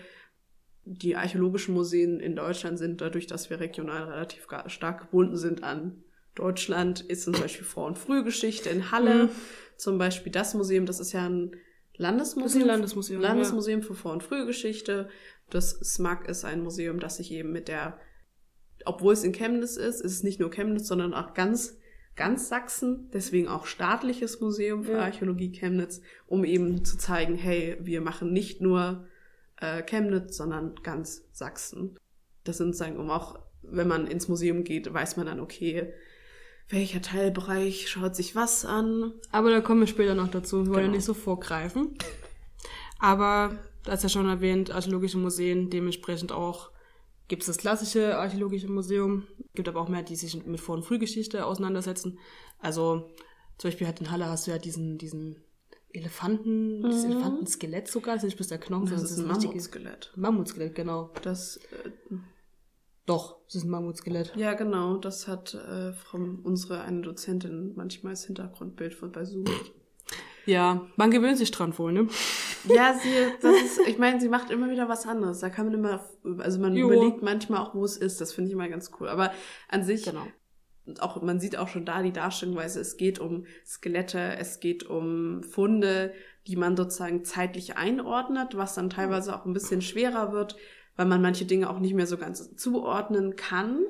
Die 0.85 1.17
archäologischen 1.17 1.75
Museen 1.75 2.21
in 2.21 2.37
Deutschland 2.37 2.79
sind 2.79 3.01
dadurch, 3.01 3.27
dass 3.27 3.51
wir 3.51 3.59
regional 3.59 4.05
relativ 4.05 4.47
stark 4.67 5.01
gebunden 5.01 5.37
sind 5.37 5.65
an 5.65 6.05
Deutschland, 6.35 7.01
ist 7.01 7.25
zum 7.25 7.33
Beispiel 7.33 7.65
Vor- 7.65 7.87
und 7.87 7.99
Frühgeschichte 7.99 8.69
in 8.69 8.93
Halle. 8.93 9.25
Mhm. 9.25 9.31
Zum 9.77 9.99
Beispiel 9.99 10.31
das 10.31 10.55
Museum, 10.55 10.87
das 10.87 11.01
ist 11.01 11.13
ja 11.13 11.29
ein 11.29 11.57
Landesmuseum. 11.99 12.67
Landesmuseum, 12.67 13.21
Landesmuseum 13.21 13.83
für 13.83 13.95
Vor- 13.95 14.13
und 14.13 14.23
Frühgeschichte. 14.23 15.09
Das 15.51 15.71
SMAG 15.71 16.29
ist 16.29 16.45
ein 16.45 16.63
Museum, 16.63 17.01
das 17.01 17.17
sich 17.17 17.33
eben 17.33 17.53
mit 17.53 17.69
der, 17.69 17.99
obwohl 18.85 19.13
es 19.13 19.25
in 19.25 19.33
Chemnitz 19.33 19.77
ist, 19.77 20.01
ist 20.01 20.13
es 20.13 20.23
nicht 20.23 20.41
nur 20.41 20.51
Chemnitz, 20.51 20.87
sondern 20.87 21.13
auch 21.13 21.35
ganz, 21.35 21.77
ganz 22.15 22.49
Sachsen. 22.49 23.11
Deswegen 23.13 23.49
auch 23.49 23.67
staatliches 23.67 24.41
Museum 24.41 24.85
für 24.85 24.93
Ja. 24.93 25.01
Archäologie 25.01 25.51
Chemnitz, 25.51 26.01
um 26.27 26.45
eben 26.45 26.85
zu 26.85 26.97
zeigen, 26.97 27.35
hey, 27.35 27.77
wir 27.81 28.01
machen 28.01 28.33
nicht 28.33 28.61
nur 28.61 29.07
äh, 29.57 29.83
Chemnitz, 29.83 30.37
sondern 30.37 30.77
ganz 30.83 31.25
Sachsen. 31.33 31.99
Das 32.45 32.59
sind 32.59 32.77
sagen, 32.77 32.97
um 32.97 33.11
auch, 33.11 33.41
wenn 33.63 33.89
man 33.89 34.07
ins 34.07 34.29
Museum 34.29 34.63
geht, 34.63 34.93
weiß 34.93 35.17
man 35.17 35.27
dann, 35.27 35.41
okay, 35.41 35.93
welcher 36.69 37.01
Teilbereich 37.03 37.89
schaut 37.89 38.15
sich 38.15 38.35
was 38.37 38.65
an. 38.65 39.13
Aber 39.33 39.51
da 39.51 39.61
kommen 39.61 39.81
wir 39.81 39.87
später 39.87 40.15
noch 40.15 40.29
dazu. 40.29 40.59
Wir 40.65 40.67
wollen 40.67 40.77
ja 40.77 40.83
Genau. 40.83 40.97
nicht 40.97 41.05
so 41.05 41.15
vorgreifen. 41.15 41.95
Aber, 42.99 43.59
du 43.85 43.91
hast 43.91 44.03
ja 44.03 44.09
schon 44.09 44.29
erwähnt, 44.29 44.71
archäologische 44.71 45.19
Museen, 45.19 45.71
dementsprechend 45.71 46.33
auch 46.33 46.71
gibt 47.29 47.43
es 47.43 47.47
das 47.47 47.59
klassische 47.59 48.17
archäologische 48.19 48.69
Museum, 48.69 49.25
gibt 49.55 49.69
aber 49.69 49.81
auch 49.81 49.89
mehr, 49.89 50.03
die 50.03 50.17
sich 50.17 50.45
mit 50.47 50.61
Vor- 50.61 50.77
und 50.77 50.85
Frühgeschichte 50.85 51.45
auseinandersetzen. 51.47 52.19
Also 52.59 53.11
zum 53.59 53.69
Beispiel 53.71 53.87
halt 53.87 54.01
in 54.01 54.11
Halle 54.11 54.27
hast 54.27 54.47
du 54.47 54.51
ja 54.51 54.59
diesen, 54.59 54.99
diesen 54.99 55.37
Elefanten, 55.91 56.83
das 56.83 57.05
Mhm. 57.05 57.13
Elefantenskelett 57.13 57.89
sogar, 57.89 58.15
das 58.15 58.25
ist 58.25 58.29
nicht 58.29 58.37
bloß 58.37 58.49
der 58.49 58.59
Knochen, 58.59 58.91
Das 58.91 59.01
sondern 59.01 59.13
ist 59.13 59.19
ein 59.19 59.27
Mammutskelett. 59.49 60.13
Mammutskelett, 60.17 60.75
genau. 60.75 61.11
Das, 61.23 61.57
äh, 61.57 61.91
Doch, 63.09 63.37
es 63.49 63.55
ist 63.57 63.65
ein 63.65 63.71
Mammutskelett. 63.71 64.35
ja 64.37 64.53
genau, 64.55 64.99
das 64.99 65.27
hat 65.27 65.55
äh, 65.55 65.93
Frau, 65.93 66.19
unsere 66.43 66.83
eine 66.83 67.01
Dozentin 67.01 67.73
manchmal 67.75 68.11
als 68.13 68.25
Hintergrundbild 68.27 68.95
von 68.95 69.11
bei 69.13 69.25
Zoom. 69.25 69.45
Ja, 70.47 70.87
man 70.97 71.11
gewöhnt 71.11 71.37
sich 71.37 71.51
dran 71.51 71.77
wohl, 71.79 71.93
ne? 71.93 72.07
Ja, 72.65 72.95
sie, 72.95 73.09
das 73.43 73.55
ist, 73.63 73.81
ich 73.87 73.99
meine, 73.99 74.19
sie 74.21 74.29
macht 74.29 74.51
immer 74.51 74.71
wieder 74.71 74.89
was 74.89 75.07
anderes. 75.07 75.41
Da 75.41 75.51
kann 75.51 75.67
man 75.67 75.75
immer, 75.75 76.05
also 76.39 76.59
man 76.59 76.75
Jo. 76.75 76.87
überlegt 76.91 77.23
manchmal 77.23 77.61
auch, 77.61 77.75
wo 77.75 77.85
es 77.85 77.97
ist. 77.99 78.21
Das 78.21 78.33
finde 78.33 78.49
ich 78.49 78.55
immer 78.55 78.69
ganz 78.69 78.91
cool. 78.99 79.09
Aber 79.09 79.31
an 79.69 79.85
sich, 79.85 80.05
Genau. 80.05 80.27
auch, 81.01 81.21
man 81.21 81.39
sieht 81.39 81.59
auch 81.59 81.69
schon 81.69 81.85
da 81.85 82.03
die 82.03 82.13
Darstellungsweise, 82.13 82.81
es 82.81 82.97
geht 82.97 83.19
um 83.19 83.45
Skelette, 83.67 84.37
es 84.39 84.59
geht 84.61 84.85
um 84.85 85.43
Funde, 85.43 86.15
die 86.47 86.57
man 86.57 86.77
sozusagen 86.79 87.25
zeitlich 87.27 87.77
einordnet, 87.77 88.57
was 88.57 88.75
dann 88.75 88.89
teilweise 88.89 89.37
auch 89.37 89.45
ein 89.45 89.53
bisschen 89.53 89.83
schwerer 89.83 90.33
wird, 90.33 90.57
weil 90.99 91.07
man 91.07 91.23
manche 91.23 91.47
Dinge 91.47 91.71
auch 91.71 91.79
nicht 91.79 91.95
mehr 91.95 92.09
so 92.09 92.19
ganz 92.19 92.57
zuordnen 92.57 93.37
kann. 93.37 93.85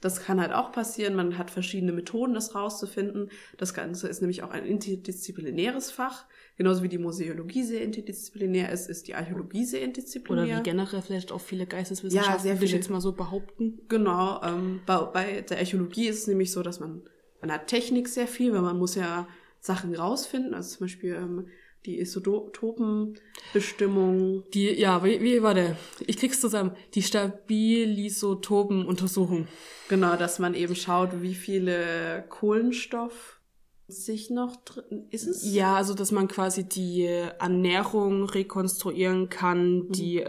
Das 0.00 0.22
kann 0.22 0.40
halt 0.40 0.52
auch 0.52 0.72
passieren. 0.72 1.14
Man 1.14 1.36
hat 1.38 1.50
verschiedene 1.50 1.92
Methoden, 1.92 2.32
das 2.34 2.54
rauszufinden. 2.54 3.30
Das 3.58 3.74
Ganze 3.74 4.08
ist 4.08 4.20
nämlich 4.22 4.42
auch 4.42 4.50
ein 4.50 4.64
interdisziplinäres 4.64 5.90
Fach. 5.90 6.24
Genauso 6.56 6.82
wie 6.82 6.88
die 6.88 6.98
Museologie 6.98 7.62
sehr 7.62 7.82
interdisziplinär 7.82 8.72
ist, 8.72 8.88
ist 8.88 9.06
die 9.06 9.14
Archäologie 9.14 9.64
sehr 9.66 9.82
interdisziplinär. 9.82 10.44
Oder 10.44 10.58
wie 10.58 10.62
generell 10.62 11.02
vielleicht 11.02 11.30
auch 11.30 11.40
viele 11.40 11.66
Geisteswissenschaften, 11.66 12.34
Ja, 12.34 12.40
sehr 12.40 12.54
würde 12.54 12.64
ich 12.64 12.70
viele. 12.70 12.80
jetzt 12.80 12.90
mal 12.90 13.00
so 13.00 13.12
behaupten. 13.12 13.80
Genau, 13.88 14.40
ähm, 14.42 14.80
bei, 14.86 14.96
bei 15.02 15.40
der 15.42 15.58
Archäologie 15.58 16.08
ist 16.08 16.20
es 16.20 16.26
nämlich 16.26 16.52
so, 16.52 16.62
dass 16.62 16.80
man, 16.80 17.02
man 17.42 17.52
hat 17.52 17.66
Technik 17.66 18.08
sehr 18.08 18.26
viel, 18.26 18.52
weil 18.54 18.62
man 18.62 18.78
muss 18.78 18.94
ja 18.94 19.28
Sachen 19.60 19.94
rausfinden, 19.94 20.54
also 20.54 20.76
zum 20.76 20.86
Beispiel 20.86 21.14
ähm, 21.14 21.48
die 21.86 22.00
Isotopenbestimmung. 22.00 24.44
Die, 24.52 24.72
ja, 24.72 25.04
wie, 25.04 25.22
wie 25.22 25.42
war 25.42 25.54
der? 25.54 25.76
Ich 26.06 26.16
krieg's 26.16 26.40
zusammen. 26.40 26.72
Die 26.94 27.02
Stabilisotopenuntersuchung. 27.02 29.46
Genau, 29.88 30.16
dass 30.16 30.38
man 30.38 30.54
eben 30.54 30.74
schaut, 30.74 31.22
wie 31.22 31.34
viele 31.34 32.24
Kohlenstoff 32.28 33.40
sich 33.88 34.30
noch 34.30 34.56
drin, 34.56 35.06
ist 35.10 35.26
es? 35.26 35.52
Ja, 35.52 35.76
also 35.76 35.94
dass 35.94 36.10
man 36.10 36.28
quasi 36.28 36.68
die 36.68 37.04
Ernährung 37.04 38.24
rekonstruieren 38.24 39.28
kann, 39.28 39.88
die 39.90 40.24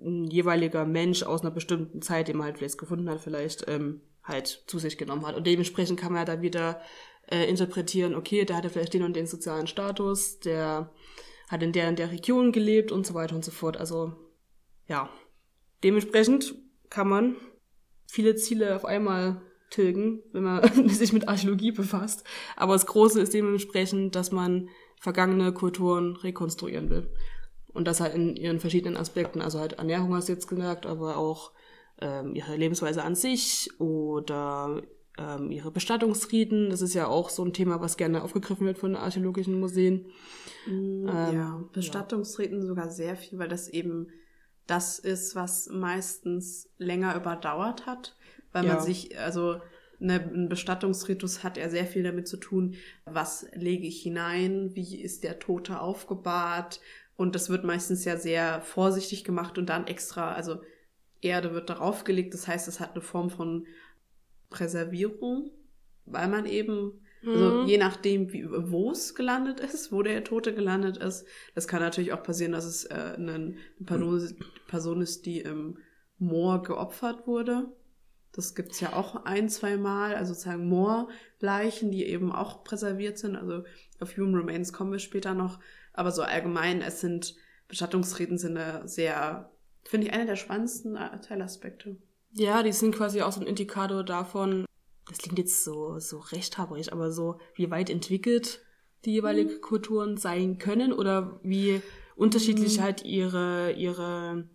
ein 0.00 0.24
jeweiliger 0.24 0.86
Mensch 0.86 1.24
aus 1.24 1.42
einer 1.42 1.50
bestimmten 1.50 2.00
Zeit, 2.00 2.28
den 2.28 2.36
man 2.36 2.46
halt 2.46 2.58
vielleicht 2.58 2.78
gefunden 2.78 3.10
hat, 3.10 3.20
vielleicht 3.20 3.66
ähm, 3.68 4.00
halt 4.22 4.64
zu 4.66 4.78
sich 4.78 4.98
genommen 4.98 5.26
hat. 5.26 5.36
Und 5.36 5.46
dementsprechend 5.46 5.98
kann 5.98 6.12
man 6.12 6.22
ja 6.22 6.24
dann 6.24 6.42
wieder 6.42 6.80
äh, 7.30 7.44
interpretieren, 7.48 8.14
okay, 8.14 8.44
der 8.44 8.56
hatte 8.56 8.70
vielleicht 8.70 8.94
den 8.94 9.02
und 9.02 9.14
den 9.14 9.26
sozialen 9.26 9.66
Status, 9.66 10.40
der 10.40 10.92
hat 11.48 11.62
in 11.62 11.72
der 11.72 11.88
und 11.88 11.98
der 11.98 12.10
Region 12.10 12.52
gelebt 12.52 12.92
und 12.92 13.06
so 13.06 13.14
weiter 13.14 13.34
und 13.34 13.44
so 13.44 13.50
fort. 13.50 13.76
Also 13.76 14.12
ja, 14.86 15.08
dementsprechend 15.82 16.54
kann 16.90 17.08
man 17.08 17.36
viele 18.06 18.34
Ziele 18.34 18.74
auf 18.74 18.84
einmal 18.84 19.40
tilgen, 19.70 20.22
wenn 20.32 20.42
man 20.42 20.88
sich 20.88 21.12
mit 21.12 21.28
Archäologie 21.28 21.72
befasst. 21.72 22.24
Aber 22.56 22.72
das 22.72 22.86
Große 22.86 23.20
ist 23.20 23.34
dementsprechend, 23.34 24.14
dass 24.16 24.32
man 24.32 24.68
vergangene 25.00 25.52
Kulturen 25.52 26.16
rekonstruieren 26.16 26.90
will. 26.90 27.10
Und 27.72 27.86
das 27.86 28.00
halt 28.00 28.14
in 28.14 28.36
ihren 28.36 28.60
verschiedenen 28.60 28.96
Aspekten. 28.96 29.40
Also 29.40 29.60
halt 29.60 29.74
Ernährung 29.74 30.14
hast 30.14 30.28
du 30.28 30.32
jetzt 30.32 30.48
gesagt, 30.48 30.86
aber 30.86 31.16
auch 31.16 31.52
ähm, 32.00 32.34
ihre 32.34 32.56
Lebensweise 32.56 33.02
an 33.04 33.14
sich 33.14 33.70
oder 33.78 34.82
ähm, 35.20 35.50
ihre 35.50 35.70
Bestattungsriten. 35.70 36.70
Das 36.70 36.82
ist 36.82 36.94
ja 36.94 37.06
auch 37.06 37.30
so 37.30 37.44
ein 37.44 37.52
Thema, 37.52 37.80
was 37.80 37.96
gerne 37.96 38.22
aufgegriffen 38.22 38.66
wird 38.66 38.78
von 38.78 38.96
archäologischen 38.96 39.60
Museen. 39.60 40.06
Mm, 40.64 41.06
Ähm, 41.08 41.32
ja, 41.32 41.64
Bestattungsriten 41.72 42.62
sogar 42.66 42.90
sehr 42.90 43.16
viel, 43.16 43.38
weil 43.38 43.48
das 43.48 43.68
eben 43.68 44.08
das 44.66 44.98
ist, 44.98 45.34
was 45.34 45.68
meistens 45.68 46.68
länger 46.78 47.16
überdauert 47.16 47.86
hat, 47.86 48.16
weil 48.52 48.64
Ja. 48.64 48.74
man 48.74 48.80
sich, 48.80 49.18
also 49.18 49.60
ne, 49.98 50.20
ein 50.32 50.48
Bestattungsritus 50.48 51.42
hat 51.42 51.56
ja 51.56 51.68
sehr 51.68 51.86
viel 51.86 52.02
damit 52.02 52.28
zu 52.28 52.36
tun, 52.36 52.76
was 53.04 53.46
lege 53.54 53.86
ich 53.86 54.02
hinein, 54.02 54.70
wie 54.74 55.00
ist 55.00 55.24
der 55.24 55.38
Tote 55.38 55.80
aufgebahrt 55.80 56.80
und 57.16 57.34
das 57.34 57.50
wird 57.50 57.64
meistens 57.64 58.04
ja 58.04 58.16
sehr 58.16 58.62
vorsichtig 58.62 59.24
gemacht 59.24 59.58
und 59.58 59.66
dann 59.68 59.86
extra, 59.86 60.32
also 60.34 60.60
Erde 61.20 61.52
wird 61.52 61.68
darauf 61.70 62.04
gelegt, 62.04 62.34
das 62.34 62.48
heißt, 62.48 62.68
es 62.68 62.80
hat 62.80 62.92
eine 62.92 63.02
Form 63.02 63.30
von 63.30 63.66
Präservierung, 64.50 65.50
weil 66.04 66.28
man 66.28 66.46
eben 66.46 67.00
also 67.24 67.52
Mhm. 67.52 67.66
je 67.66 67.78
nachdem, 67.78 68.32
wo 68.70 68.92
es 68.92 69.14
gelandet 69.14 69.60
ist, 69.60 69.92
wo 69.92 70.02
der 70.02 70.24
Tote 70.24 70.54
gelandet 70.54 70.96
ist. 70.96 71.26
Das 71.54 71.68
kann 71.68 71.82
natürlich 71.82 72.12
auch 72.12 72.22
passieren, 72.22 72.52
dass 72.52 72.64
es 72.64 72.84
äh, 72.86 73.14
eine, 73.16 73.56
Person, 73.84 74.36
Person 74.66 75.02
ist, 75.02 75.26
die 75.26 75.40
im 75.40 75.78
Moor 76.18 76.62
geopfert 76.62 77.26
wurde. 77.26 77.68
Das 78.32 78.54
gibt's 78.54 78.80
ja 78.80 78.94
auch 78.94 79.24
ein, 79.24 79.48
zwei 79.48 79.76
Mal, 79.76 80.14
also 80.14 80.32
sozusagen 80.32 80.68
Moorleichen, 80.68 81.90
die 81.90 82.06
eben 82.06 82.32
auch 82.32 82.64
präserviert 82.64 83.18
sind. 83.18 83.36
Also 83.36 83.64
auf 83.98 84.16
Human 84.16 84.36
Remains 84.36 84.72
kommen 84.72 84.92
wir 84.92 84.98
später 84.98 85.34
noch. 85.34 85.58
Aber 85.92 86.12
so 86.12 86.22
allgemein, 86.22 86.80
es 86.80 87.00
sind 87.00 87.34
Bestattungsriten 87.68 88.38
sind 88.38 88.56
eine 88.56 88.88
sehr, 88.88 89.50
finde 89.84 90.06
ich, 90.06 90.12
einer 90.12 90.26
der 90.26 90.36
spannendsten 90.36 90.94
Teilaspekte. 91.22 91.96
Ja, 92.32 92.62
die 92.62 92.72
sind 92.72 92.94
quasi 92.94 93.22
auch 93.22 93.32
so 93.32 93.40
ein 93.40 93.46
Indikator 93.46 94.04
davon, 94.04 94.64
das 95.08 95.18
klingt 95.18 95.38
jetzt 95.38 95.64
so, 95.64 95.98
so 95.98 96.18
rechthaberisch, 96.18 96.92
aber 96.92 97.10
so, 97.10 97.38
wie 97.54 97.70
weit 97.70 97.90
entwickelt 97.90 98.60
die 99.04 99.12
jeweiligen 99.12 99.54
Mhm. 99.54 99.60
Kulturen 99.60 100.16
sein 100.16 100.58
können 100.58 100.92
oder 100.92 101.40
wie 101.42 101.80
unterschiedlich 102.16 102.80
halt 102.80 103.02
ihre, 103.04 103.72
ihre, 103.72 104.48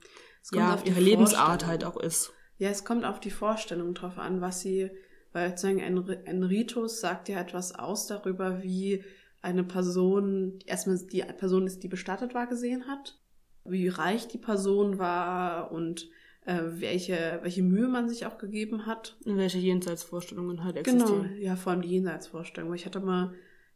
ja, 0.51 0.79
ihre 0.85 0.99
Lebensart 0.99 1.65
halt 1.65 1.83
auch 1.83 1.97
ist. 1.97 2.31
Ja, 2.57 2.69
es 2.69 2.85
kommt 2.85 3.05
auf 3.05 3.19
die 3.19 3.31
Vorstellung 3.31 3.93
drauf 3.93 4.17
an, 4.17 4.41
was 4.41 4.61
sie, 4.61 4.91
weil 5.33 5.49
sozusagen 5.49 5.81
ein, 5.81 5.97
ein 6.27 6.43
Ritus 6.43 7.01
sagt 7.01 7.27
ja 7.27 7.39
etwas 7.39 7.73
aus 7.73 8.07
darüber, 8.07 8.61
wie 8.61 9.03
eine 9.41 9.63
Person, 9.63 10.59
erstmal 10.65 10.99
die 10.99 11.21
Person 11.21 11.67
ist, 11.67 11.83
die 11.83 11.87
bestattet 11.87 12.33
war, 12.33 12.47
gesehen 12.47 12.87
hat, 12.87 13.19
wie 13.63 13.87
reich 13.87 14.27
die 14.27 14.37
Person 14.37 14.99
war 14.99 15.71
und 15.71 16.07
äh, 16.45 16.61
welche, 16.79 17.39
welche 17.41 17.63
Mühe 17.63 17.87
man 17.87 18.07
sich 18.07 18.25
auch 18.25 18.37
gegeben 18.37 18.85
hat. 18.85 19.17
Und 19.25 19.37
welche 19.37 19.57
Jenseitsvorstellungen 19.57 20.63
halt 20.63 20.83
Genau, 20.83 21.05
existieren. 21.05 21.41
ja, 21.41 21.55
vor 21.55 21.73
allem 21.73 21.81
die 21.81 21.89
Jenseitsvorstellung. 21.89 22.73
Ich 22.73 22.85
hatte 22.85 22.99
mal 22.99 23.33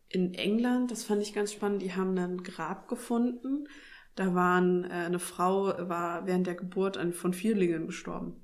in 0.07 0.33
England, 0.33 0.91
das 0.91 1.03
fand 1.03 1.21
ich 1.21 1.33
ganz 1.33 1.51
spannend, 1.51 1.81
die 1.81 1.93
haben 1.93 2.17
ein 2.17 2.43
Grab 2.43 2.87
gefunden. 2.87 3.67
Da 4.15 4.33
waren, 4.35 4.85
äh, 4.85 4.89
eine 4.89 5.19
Frau 5.19 5.73
war 5.89 6.25
während 6.25 6.47
der 6.47 6.55
Geburt 6.55 6.97
an, 6.97 7.13
von 7.13 7.33
Vierlingen 7.33 7.87
gestorben. 7.87 8.43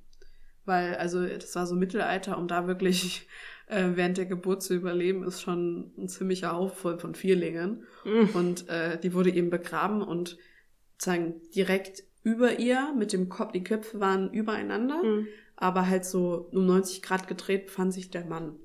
Weil, 0.64 0.96
also, 0.96 1.24
das 1.24 1.54
war 1.54 1.66
so 1.66 1.76
Mittelalter, 1.76 2.38
um 2.38 2.48
da 2.48 2.66
wirklich 2.66 3.28
äh, 3.68 3.90
während 3.94 4.16
der 4.18 4.26
Geburt 4.26 4.62
zu 4.62 4.74
überleben, 4.74 5.22
ist 5.24 5.40
schon 5.42 5.92
ein 5.98 6.08
ziemlicher 6.08 6.52
Haufen 6.52 6.98
von 6.98 7.14
Vierlingen. 7.14 7.84
Mhm. 8.04 8.30
Und 8.34 8.68
äh, 8.68 8.98
die 8.98 9.12
wurde 9.14 9.30
eben 9.30 9.50
begraben 9.50 10.02
und 10.02 10.38
sozusagen 10.94 11.42
direkt 11.54 12.02
über 12.26 12.58
ihr 12.58 12.92
mit 12.98 13.12
dem 13.12 13.28
Kopf, 13.28 13.52
die 13.52 13.62
Köpfe 13.62 14.00
waren 14.00 14.32
übereinander 14.32 15.00
Mhm. 15.02 15.28
aber 15.54 15.88
halt 15.88 16.04
so 16.04 16.48
um 16.52 16.66
90 16.66 17.00
Grad 17.02 17.28
gedreht 17.28 17.66
befand 17.66 17.94
sich 17.94 18.10
der 18.10 18.24
Mann. 18.26 18.56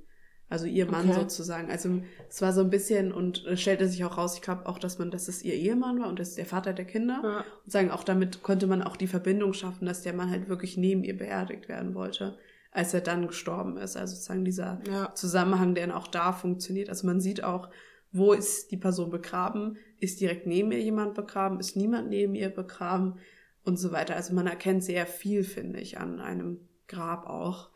Also 0.49 0.65
ihr 0.65 0.89
Mann 0.89 1.07
Okay. 1.09 1.19
sozusagen. 1.19 1.69
Also 1.71 2.01
es 2.27 2.41
war 2.41 2.51
so 2.53 2.61
ein 2.61 2.71
bisschen 2.71 3.11
und 3.13 3.45
es 3.45 3.61
stellte 3.61 3.87
sich 3.87 4.03
auch 4.03 4.17
raus, 4.17 4.33
ich 4.35 4.41
glaube 4.41 4.65
auch, 4.65 4.79
dass 4.79 4.97
man, 4.99 5.11
dass 5.11 5.27
es 5.29 5.43
ihr 5.43 5.53
Ehemann 5.53 5.99
war 6.01 6.09
und 6.09 6.17
das 6.19 6.29
ist 6.29 6.37
der 6.39 6.45
Vater 6.47 6.73
der 6.73 6.85
Kinder. 6.85 7.21
Ja. 7.23 7.45
Und 7.63 7.71
sagen, 7.71 7.91
auch 7.91 8.03
damit 8.03 8.41
konnte 8.43 8.65
man 8.67 8.81
auch 8.81 8.97
die 8.97 9.07
Verbindung 9.07 9.53
schaffen, 9.53 9.85
dass 9.85 10.01
der 10.01 10.13
Mann 10.13 10.29
halt 10.31 10.49
wirklich 10.49 10.75
neben 10.75 11.03
ihr 11.03 11.15
beerdigt 11.17 11.69
werden 11.69 11.93
wollte, 11.93 12.37
als 12.71 12.93
er 12.95 13.01
dann 13.01 13.27
gestorben 13.27 13.77
ist. 13.77 13.95
Also 13.95 14.15
sozusagen 14.15 14.43
dieser 14.43 14.81
Ja. 14.91 15.13
Zusammenhang, 15.13 15.75
der 15.75 15.85
dann 15.87 15.95
auch 15.95 16.07
da 16.07 16.33
funktioniert. 16.33 16.89
Also 16.89 17.05
man 17.07 17.21
sieht 17.21 17.43
auch, 17.43 17.69
wo 18.11 18.33
ist 18.33 18.71
die 18.71 18.77
Person 18.77 19.09
begraben? 19.11 19.77
Ist 19.99 20.19
direkt 20.19 20.47
neben 20.47 20.71
ihr 20.73 20.81
jemand 20.81 21.13
begraben? 21.13 21.59
Ist 21.61 21.77
niemand 21.77 22.09
neben 22.09 22.33
ihr 22.35 22.49
begraben? 22.49 23.19
Und 23.63 23.77
so 23.77 23.91
weiter. 23.91 24.15
Also 24.15 24.33
man 24.33 24.47
erkennt 24.47 24.83
sehr 24.83 25.05
viel, 25.05 25.43
finde 25.43 25.79
ich, 25.79 25.99
an 25.99 26.19
einem 26.19 26.67
Grab 26.87 27.27
auch. 27.27 27.69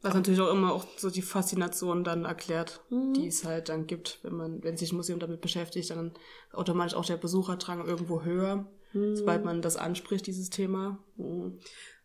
Was 0.00 0.14
natürlich 0.14 0.40
auch 0.40 0.50
immer 0.52 0.72
auch 0.72 0.84
so 0.96 1.10
die 1.10 1.22
Faszination 1.22 2.02
dann 2.02 2.24
erklärt, 2.24 2.80
Mhm. 2.90 3.12
die 3.14 3.26
es 3.28 3.44
halt 3.44 3.68
dann 3.68 3.86
gibt, 3.86 4.18
wenn 4.22 4.34
man, 4.34 4.62
wenn 4.64 4.76
sich 4.76 4.92
ein 4.92 4.96
Museum 4.96 5.20
damit 5.20 5.40
beschäftigt, 5.40 5.90
dann 5.90 6.12
automatisch 6.52 6.94
auch 6.94 7.04
der 7.04 7.18
Besucherdrang 7.18 7.86
irgendwo 7.86 8.22
höher, 8.24 8.66
Mhm. 8.94 9.14
sobald 9.14 9.44
man 9.44 9.62
das 9.62 9.76
anspricht, 9.76 10.26
dieses 10.26 10.50
Thema. 10.50 10.98
Mhm. 11.16 11.58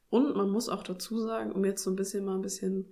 Und 0.10 0.36
man 0.36 0.50
muss 0.50 0.70
auch 0.70 0.84
dazu 0.84 1.20
sagen, 1.20 1.52
um 1.52 1.66
jetzt 1.66 1.84
so 1.84 1.90
ein 1.90 1.96
bisschen 1.96 2.24
mal 2.24 2.36
ein 2.36 2.42
bisschen 2.42 2.86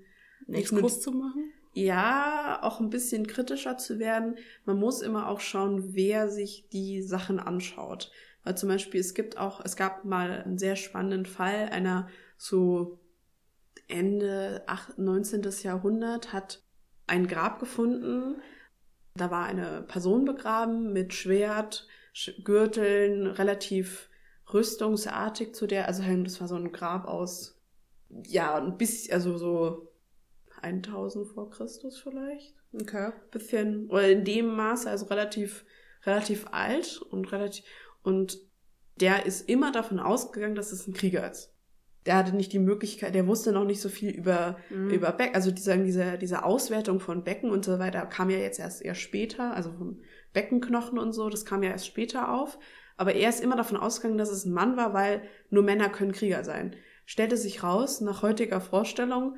Exkurs 0.48 1.02
zu 1.02 1.12
machen. 1.12 1.52
ja, 1.74 2.60
auch 2.62 2.80
ein 2.80 2.90
bisschen 2.90 3.28
kritischer 3.28 3.78
zu 3.78 4.00
werden. 4.00 4.38
Man 4.66 4.80
muss 4.80 5.02
immer 5.02 5.30
auch 5.30 5.40
schauen, 5.40 5.94
wer 5.94 6.30
sich 6.30 6.68
die 6.72 7.02
Sachen 7.04 7.38
anschaut. 7.40 8.12
Weil 8.46 8.56
zum 8.58 8.70
Beispiel, 8.70 9.02
es 9.02 9.14
gibt 9.14 9.38
auch, 9.38 9.60
es 9.66 9.76
gab 9.76 10.06
mal 10.06 10.44
einen 10.44 10.58
sehr 10.58 10.78
spannenden 10.78 11.26
Fall 11.26 11.70
einer 11.70 12.08
so 12.38 13.00
Ende 13.88 14.64
8, 14.68 14.98
19. 14.98 15.42
Jahrhundert 15.64 16.32
hat 16.32 16.64
ein 17.08 17.28
Grab 17.28 17.60
gefunden. 17.60 18.42
Da 19.16 19.32
war 19.32 19.46
eine 19.46 19.82
Person 19.82 20.26
begraben 20.26 20.94
mit 20.94 21.14
Schwert, 21.14 21.88
Sch- 22.14 22.44
Gürteln, 22.44 23.28
relativ 23.28 24.10
rüstungsartig 24.54 25.54
zu 25.56 25.68
der, 25.68 25.88
also 25.88 26.04
das 26.24 26.40
war 26.40 26.48
so 26.48 26.56
ein 26.56 26.72
Grab 26.72 27.08
aus, 27.08 27.60
ja, 28.28 28.56
ein 28.56 28.78
bisschen, 28.78 29.14
also 29.14 29.38
so 29.38 29.92
1000 30.62 31.28
vor 31.28 31.50
Christus 31.50 32.00
vielleicht. 32.00 32.56
Okay. 32.74 33.12
Bisschen, 33.32 33.90
oder 33.90 34.10
in 34.10 34.24
dem 34.24 34.56
Maße, 34.56 34.90
also 34.90 35.06
relativ, 35.08 35.66
relativ 36.06 36.48
alt 36.52 37.02
und 37.02 37.32
relativ, 37.32 37.66
und 38.06 38.38
der 39.00 39.26
ist 39.26 39.50
immer 39.50 39.72
davon 39.72 40.00
ausgegangen, 40.00 40.56
dass 40.56 40.72
es 40.72 40.88
ein 40.88 40.94
Krieger 40.94 41.30
ist. 41.30 41.52
Der 42.06 42.16
hatte 42.18 42.36
nicht 42.36 42.54
die 42.54 42.60
Möglichkeit, 42.60 43.16
der 43.16 43.28
wusste 43.28 43.52
noch 43.52 43.66
nicht 43.66 43.82
so 43.82 43.90
viel 43.90 44.12
über, 44.12 44.58
Mhm. 44.70 44.92
über 44.92 45.12
Becken, 45.12 45.36
also 45.36 45.52
die 45.52 45.62
sagen, 45.62 45.84
diese, 45.86 46.18
diese 46.18 46.44
Auswertung 46.46 47.00
von 47.00 47.24
Becken 47.24 47.50
und 47.50 47.66
so 47.66 47.80
weiter 47.80 48.06
kam 48.06 48.30
ja 48.30 48.38
jetzt 48.38 48.60
erst 48.60 48.84
eher 48.84 48.96
später, 48.96 49.54
also 49.56 49.72
von 49.74 50.00
Beckenknochen 50.32 51.00
und 51.00 51.14
so, 51.14 51.30
das 51.30 51.46
kam 51.46 51.64
ja 51.64 51.72
erst 51.72 51.88
später 51.88 52.32
auf. 52.34 52.60
Aber 52.98 53.14
er 53.16 53.28
ist 53.30 53.42
immer 53.42 53.58
davon 53.58 53.76
ausgegangen, 53.78 54.18
dass 54.20 54.30
es 54.32 54.46
ein 54.46 54.54
Mann 54.54 54.78
war, 54.78 54.94
weil 54.94 55.24
nur 55.50 55.64
Männer 55.64 55.90
können 55.90 56.12
Krieger 56.14 56.44
sein. 56.44 56.76
Stellte 57.06 57.38
sich 57.38 57.64
raus, 57.64 58.02
nach 58.02 58.22
heutiger 58.22 58.62
Vorstellung, 58.62 59.36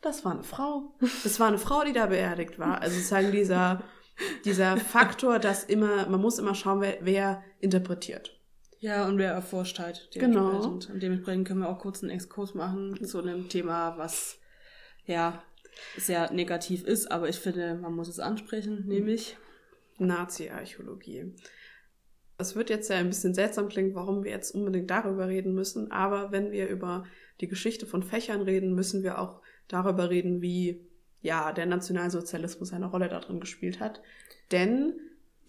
das 0.00 0.24
war 0.24 0.32
eine 0.32 0.44
Frau. 0.44 0.94
Das 1.24 1.40
war 1.40 1.48
eine 1.48 1.58
Frau, 1.58 1.82
die 1.84 1.92
da 1.94 2.06
beerdigt 2.06 2.58
war. 2.58 2.80
Also 2.82 2.96
sozusagen 2.96 3.32
dieser, 3.32 3.82
dieser 4.44 4.76
Faktor, 4.76 5.38
dass 5.38 5.64
immer, 5.64 6.08
man 6.08 6.20
muss 6.20 6.38
immer 6.38 6.54
schauen, 6.54 6.80
wer, 6.80 6.98
wer 7.00 7.42
interpretiert. 7.60 8.38
Ja, 8.80 9.06
und 9.08 9.16
wer 9.16 9.32
erforscht 9.32 9.78
halt. 9.78 10.10
Genau. 10.12 10.60
Und 10.66 10.90
dementsprechend 10.94 11.48
können 11.48 11.60
wir 11.60 11.70
auch 11.70 11.78
kurz 11.78 12.02
einen 12.02 12.10
Exkurs 12.10 12.54
machen 12.54 13.02
zu 13.04 13.18
einem 13.18 13.48
Thema, 13.48 13.96
was 13.96 14.38
ja 15.06 15.42
sehr 15.96 16.32
negativ 16.32 16.84
ist, 16.84 17.10
aber 17.10 17.28
ich 17.28 17.36
finde, 17.36 17.74
man 17.76 17.94
muss 17.94 18.08
es 18.08 18.20
ansprechen, 18.20 18.86
nämlich 18.86 19.36
Nazi-Archäologie. 19.98 21.34
Es 22.36 22.56
wird 22.56 22.70
jetzt 22.70 22.90
ja 22.90 22.96
ein 22.96 23.08
bisschen 23.08 23.34
seltsam 23.34 23.68
klingen, 23.68 23.94
warum 23.94 24.24
wir 24.24 24.30
jetzt 24.30 24.54
unbedingt 24.54 24.90
darüber 24.90 25.28
reden 25.28 25.54
müssen, 25.54 25.90
aber 25.90 26.32
wenn 26.32 26.52
wir 26.52 26.68
über 26.68 27.04
die 27.40 27.48
Geschichte 27.48 27.86
von 27.86 28.02
Fächern 28.02 28.42
reden, 28.42 28.74
müssen 28.74 29.02
wir 29.02 29.18
auch 29.18 29.40
darüber 29.68 30.10
reden, 30.10 30.42
wie 30.42 30.86
ja 31.24 31.52
der 31.52 31.66
Nationalsozialismus 31.66 32.72
eine 32.72 32.86
Rolle 32.86 33.08
darin 33.08 33.40
gespielt 33.40 33.80
hat. 33.80 34.00
Denn 34.52 34.92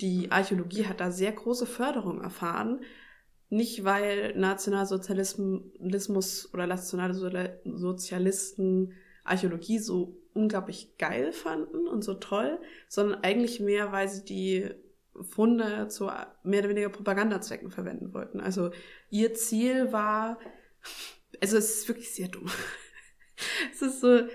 die 0.01 0.31
Archäologie 0.31 0.87
hat 0.87 0.99
da 0.99 1.11
sehr 1.11 1.31
große 1.31 1.67
Förderung 1.67 2.21
erfahren. 2.21 2.81
Nicht, 3.49 3.83
weil 3.83 4.35
Nationalsozialismus 4.37 6.51
oder 6.53 6.65
Nationalsozialisten 6.65 8.93
Archäologie 9.23 9.77
so 9.79 10.17
unglaublich 10.33 10.97
geil 10.97 11.31
fanden 11.31 11.87
und 11.87 12.03
so 12.03 12.15
toll, 12.15 12.59
sondern 12.87 13.23
eigentlich 13.23 13.59
mehr, 13.59 13.91
weil 13.91 14.07
sie 14.07 14.23
die 14.23 14.69
Funde 15.21 15.87
zu 15.87 16.11
mehr 16.43 16.59
oder 16.59 16.69
weniger 16.69 16.89
Propagandazwecken 16.89 17.71
verwenden 17.71 18.13
wollten. 18.13 18.39
Also 18.39 18.69
ihr 19.09 19.33
Ziel 19.33 19.91
war, 19.91 20.37
also 21.41 21.57
es 21.57 21.79
ist 21.79 21.87
wirklich 21.87 22.13
sehr 22.13 22.27
dumm. 22.29 22.51
es 23.73 23.81
ist 23.81 24.01
so, 24.01 24.27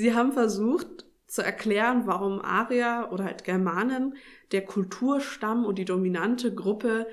sie 0.00 0.14
haben 0.14 0.32
versucht 0.32 1.04
zu 1.26 1.42
erklären, 1.42 2.06
warum 2.06 2.40
Arier 2.40 3.10
oder 3.12 3.24
halt 3.24 3.44
Germanen 3.44 4.16
der 4.50 4.64
Kulturstamm 4.64 5.64
und 5.64 5.78
die 5.78 5.84
dominante 5.84 6.54
Gruppe 6.54 7.06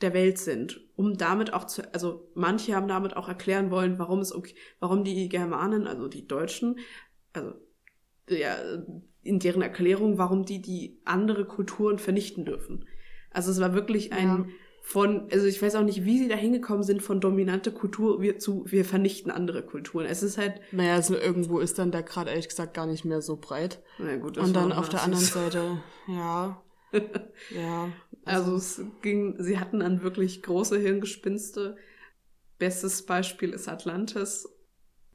der 0.00 0.14
Welt 0.14 0.38
sind, 0.38 0.80
um 0.94 1.16
damit 1.16 1.52
auch 1.52 1.64
zu, 1.64 1.82
also 1.92 2.30
manche 2.34 2.74
haben 2.74 2.88
damit 2.88 3.16
auch 3.16 3.28
erklären 3.28 3.70
wollen, 3.70 3.98
warum 3.98 4.20
es 4.20 4.32
okay, 4.32 4.54
warum 4.78 5.04
die 5.04 5.28
Germanen, 5.28 5.86
also 5.86 6.08
die 6.08 6.26
Deutschen, 6.26 6.78
also 7.32 7.54
ja, 8.28 8.56
in 9.22 9.38
deren 9.38 9.62
Erklärung, 9.62 10.18
warum 10.18 10.44
die 10.44 10.62
die 10.62 11.00
andere 11.04 11.44
Kulturen 11.44 11.98
vernichten 11.98 12.44
dürfen. 12.44 12.86
Also 13.30 13.50
es 13.50 13.60
war 13.60 13.74
wirklich 13.74 14.12
ein 14.12 14.28
ja. 14.28 14.46
Von, 14.86 15.28
also 15.32 15.46
ich 15.46 15.60
weiß 15.60 15.74
auch 15.74 15.82
nicht, 15.82 16.04
wie 16.04 16.16
sie 16.16 16.28
da 16.28 16.36
hingekommen 16.36 16.84
sind 16.84 17.02
von 17.02 17.20
dominante 17.20 17.72
Kultur 17.72 18.22
wir, 18.22 18.38
zu, 18.38 18.64
wir 18.68 18.84
vernichten 18.84 19.32
andere 19.32 19.64
Kulturen. 19.64 20.06
Es 20.06 20.22
ist 20.22 20.38
halt. 20.38 20.60
Naja, 20.70 20.94
also 20.94 21.16
irgendwo 21.16 21.58
ist 21.58 21.80
dann 21.80 21.90
der 21.90 22.04
Grad 22.04 22.28
ehrlich 22.28 22.48
gesagt 22.48 22.72
gar 22.72 22.86
nicht 22.86 23.04
mehr 23.04 23.20
so 23.20 23.36
breit. 23.36 23.82
Na 23.98 24.16
gut, 24.16 24.36
das 24.36 24.46
Und 24.46 24.54
dann 24.54 24.70
auf 24.70 24.88
der 24.88 25.02
anderen 25.02 25.24
Seite, 25.24 25.82
ja. 26.06 26.62
ja. 27.50 27.88
Also, 28.24 28.52
also 28.52 28.56
es 28.56 28.80
ging, 29.02 29.34
sie 29.40 29.58
hatten 29.58 29.80
dann 29.80 30.02
wirklich 30.02 30.40
große 30.44 30.78
Hirngespinste. 30.78 31.76
Bestes 32.60 33.04
Beispiel 33.04 33.50
ist 33.50 33.68
Atlantis. 33.68 34.48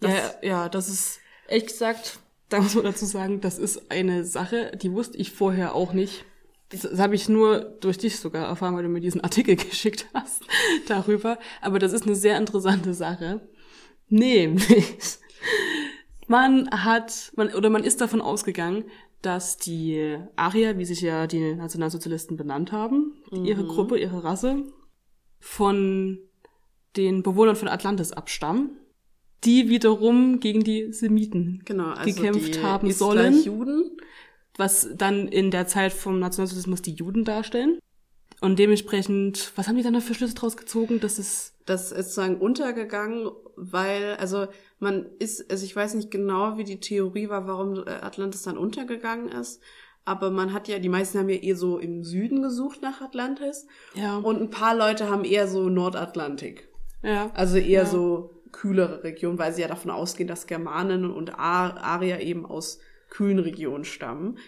Das, 0.01 0.11
ja, 0.11 0.33
ja, 0.41 0.69
das 0.69 0.89
ist 0.89 1.21
ehrlich 1.47 1.67
gesagt 1.67 2.19
da 2.49 2.59
muss 2.59 2.75
man 2.75 2.83
dazu 2.83 3.05
sagen, 3.05 3.39
das 3.39 3.57
ist 3.57 3.89
eine 3.89 4.25
Sache, 4.25 4.73
die 4.75 4.91
wusste 4.91 5.17
ich 5.17 5.31
vorher 5.31 5.73
auch 5.73 5.93
nicht. 5.93 6.25
Das, 6.71 6.81
das 6.81 6.99
habe 6.99 7.15
ich 7.15 7.29
nur 7.29 7.59
durch 7.59 7.97
dich 7.97 8.17
sogar 8.17 8.47
erfahren, 8.47 8.75
weil 8.75 8.83
du 8.83 8.89
mir 8.89 9.01
diesen 9.01 9.21
Artikel 9.21 9.55
geschickt 9.69 10.07
hast 10.13 10.43
darüber. 10.87 11.37
Aber 11.61 11.79
das 11.79 11.93
ist 11.93 12.05
eine 12.05 12.15
sehr 12.15 12.37
interessante 12.37 12.93
Sache. 12.93 13.41
Nämlich, 14.09 15.17
man 16.27 16.69
hat, 16.71 17.31
man, 17.35 17.53
oder 17.53 17.69
man 17.69 17.83
ist 17.83 18.01
davon 18.01 18.21
ausgegangen, 18.21 18.85
dass 19.21 19.57
die 19.57 20.17
Arier, 20.35 20.77
wie 20.77 20.85
sich 20.85 21.01
ja 21.01 21.27
die 21.27 21.55
Nationalsozialisten 21.55 22.37
benannt 22.37 22.71
haben, 22.71 23.21
mhm. 23.31 23.45
ihre 23.45 23.65
Gruppe, 23.65 23.99
ihre 23.99 24.23
Rasse, 24.23 24.63
von 25.39 26.19
den 26.97 27.23
Bewohnern 27.23 27.55
von 27.55 27.67
Atlantis 27.67 28.11
abstammen 28.11 28.77
die 29.43 29.69
wiederum 29.69 30.39
gegen 30.39 30.63
die 30.63 30.93
Semiten 30.93 31.61
genau, 31.65 31.91
also 31.91 32.13
gekämpft 32.13 32.61
haben 32.61 32.91
sollen. 32.91 33.43
Juden. 33.43 33.97
Was 34.57 34.89
dann 34.95 35.27
in 35.27 35.51
der 35.51 35.67
Zeit 35.67 35.93
vom 35.93 36.19
Nationalsozialismus 36.19 36.81
die 36.81 36.93
Juden 36.93 37.23
darstellen. 37.23 37.79
Und 38.41 38.57
dementsprechend, 38.57 39.51
was 39.55 39.67
haben 39.67 39.77
die 39.77 39.83
dann 39.83 39.93
da 39.93 39.99
für 39.99 40.15
Schlüsse 40.15 40.33
draus 40.33 40.57
gezogen? 40.57 40.99
Das 40.99 41.19
ist. 41.19 41.53
Das 41.67 41.91
ist 41.91 42.15
sozusagen 42.15 42.37
untergegangen, 42.37 43.29
weil, 43.55 44.15
also 44.15 44.47
man 44.79 45.05
ist, 45.19 45.49
also 45.51 45.63
ich 45.63 45.75
weiß 45.75 45.93
nicht 45.93 46.09
genau, 46.09 46.57
wie 46.57 46.63
die 46.63 46.79
Theorie 46.79 47.29
war, 47.29 47.47
warum 47.47 47.83
Atlantis 47.85 48.41
dann 48.41 48.57
untergegangen 48.57 49.29
ist. 49.29 49.61
Aber 50.03 50.31
man 50.31 50.53
hat 50.53 50.67
ja, 50.67 50.79
die 50.79 50.89
meisten 50.89 51.19
haben 51.19 51.29
ja 51.29 51.35
eher 51.35 51.55
so 51.55 51.77
im 51.77 52.03
Süden 52.03 52.41
gesucht 52.41 52.81
nach 52.81 53.01
Atlantis. 53.01 53.67
Ja. 53.93 54.17
Und 54.17 54.41
ein 54.41 54.49
paar 54.49 54.75
Leute 54.75 55.09
haben 55.09 55.23
eher 55.23 55.47
so 55.47 55.69
Nordatlantik. 55.69 56.67
Ja. 57.03 57.29
Also 57.35 57.57
eher 57.57 57.83
ja. 57.83 57.85
so 57.85 58.41
kühlere 58.51 59.03
Region, 59.03 59.37
weil 59.37 59.53
sie 59.53 59.61
ja 59.61 59.67
davon 59.67 59.91
ausgehen, 59.91 60.27
dass 60.27 60.47
Germanen 60.47 61.09
und 61.09 61.37
Arier 61.37 62.19
eben 62.19 62.45
aus 62.45 62.79
kühlen 63.11 63.37
Regionen 63.37 63.83
stammen. 63.83 64.39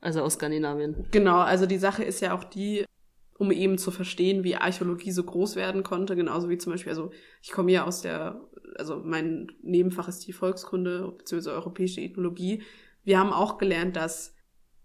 Also 0.00 0.22
aus 0.22 0.34
Skandinavien. 0.34 1.06
Genau, 1.10 1.40
also 1.40 1.66
die 1.66 1.78
Sache 1.78 2.02
ist 2.02 2.20
ja 2.20 2.34
auch 2.34 2.44
die, 2.44 2.86
um 3.36 3.52
eben 3.52 3.76
zu 3.76 3.90
verstehen, 3.90 4.42
wie 4.44 4.56
Archäologie 4.56 5.12
so 5.12 5.22
groß 5.22 5.56
werden 5.56 5.82
konnte, 5.82 6.16
genauso 6.16 6.48
wie 6.48 6.56
zum 6.58 6.72
Beispiel, 6.72 6.90
also 6.90 7.10
ich 7.42 7.52
komme 7.52 7.70
ja 7.72 7.84
aus 7.84 8.00
der, 8.00 8.40
also 8.76 9.00
mein 9.04 9.52
Nebenfach 9.62 10.08
ist 10.08 10.26
die 10.26 10.32
Volkskunde 10.32 11.12
bzw. 11.18 11.50
europäische 11.50 12.00
Ethnologie. 12.00 12.62
Wir 13.04 13.18
haben 13.18 13.32
auch 13.32 13.58
gelernt, 13.58 13.96
dass 13.96 14.34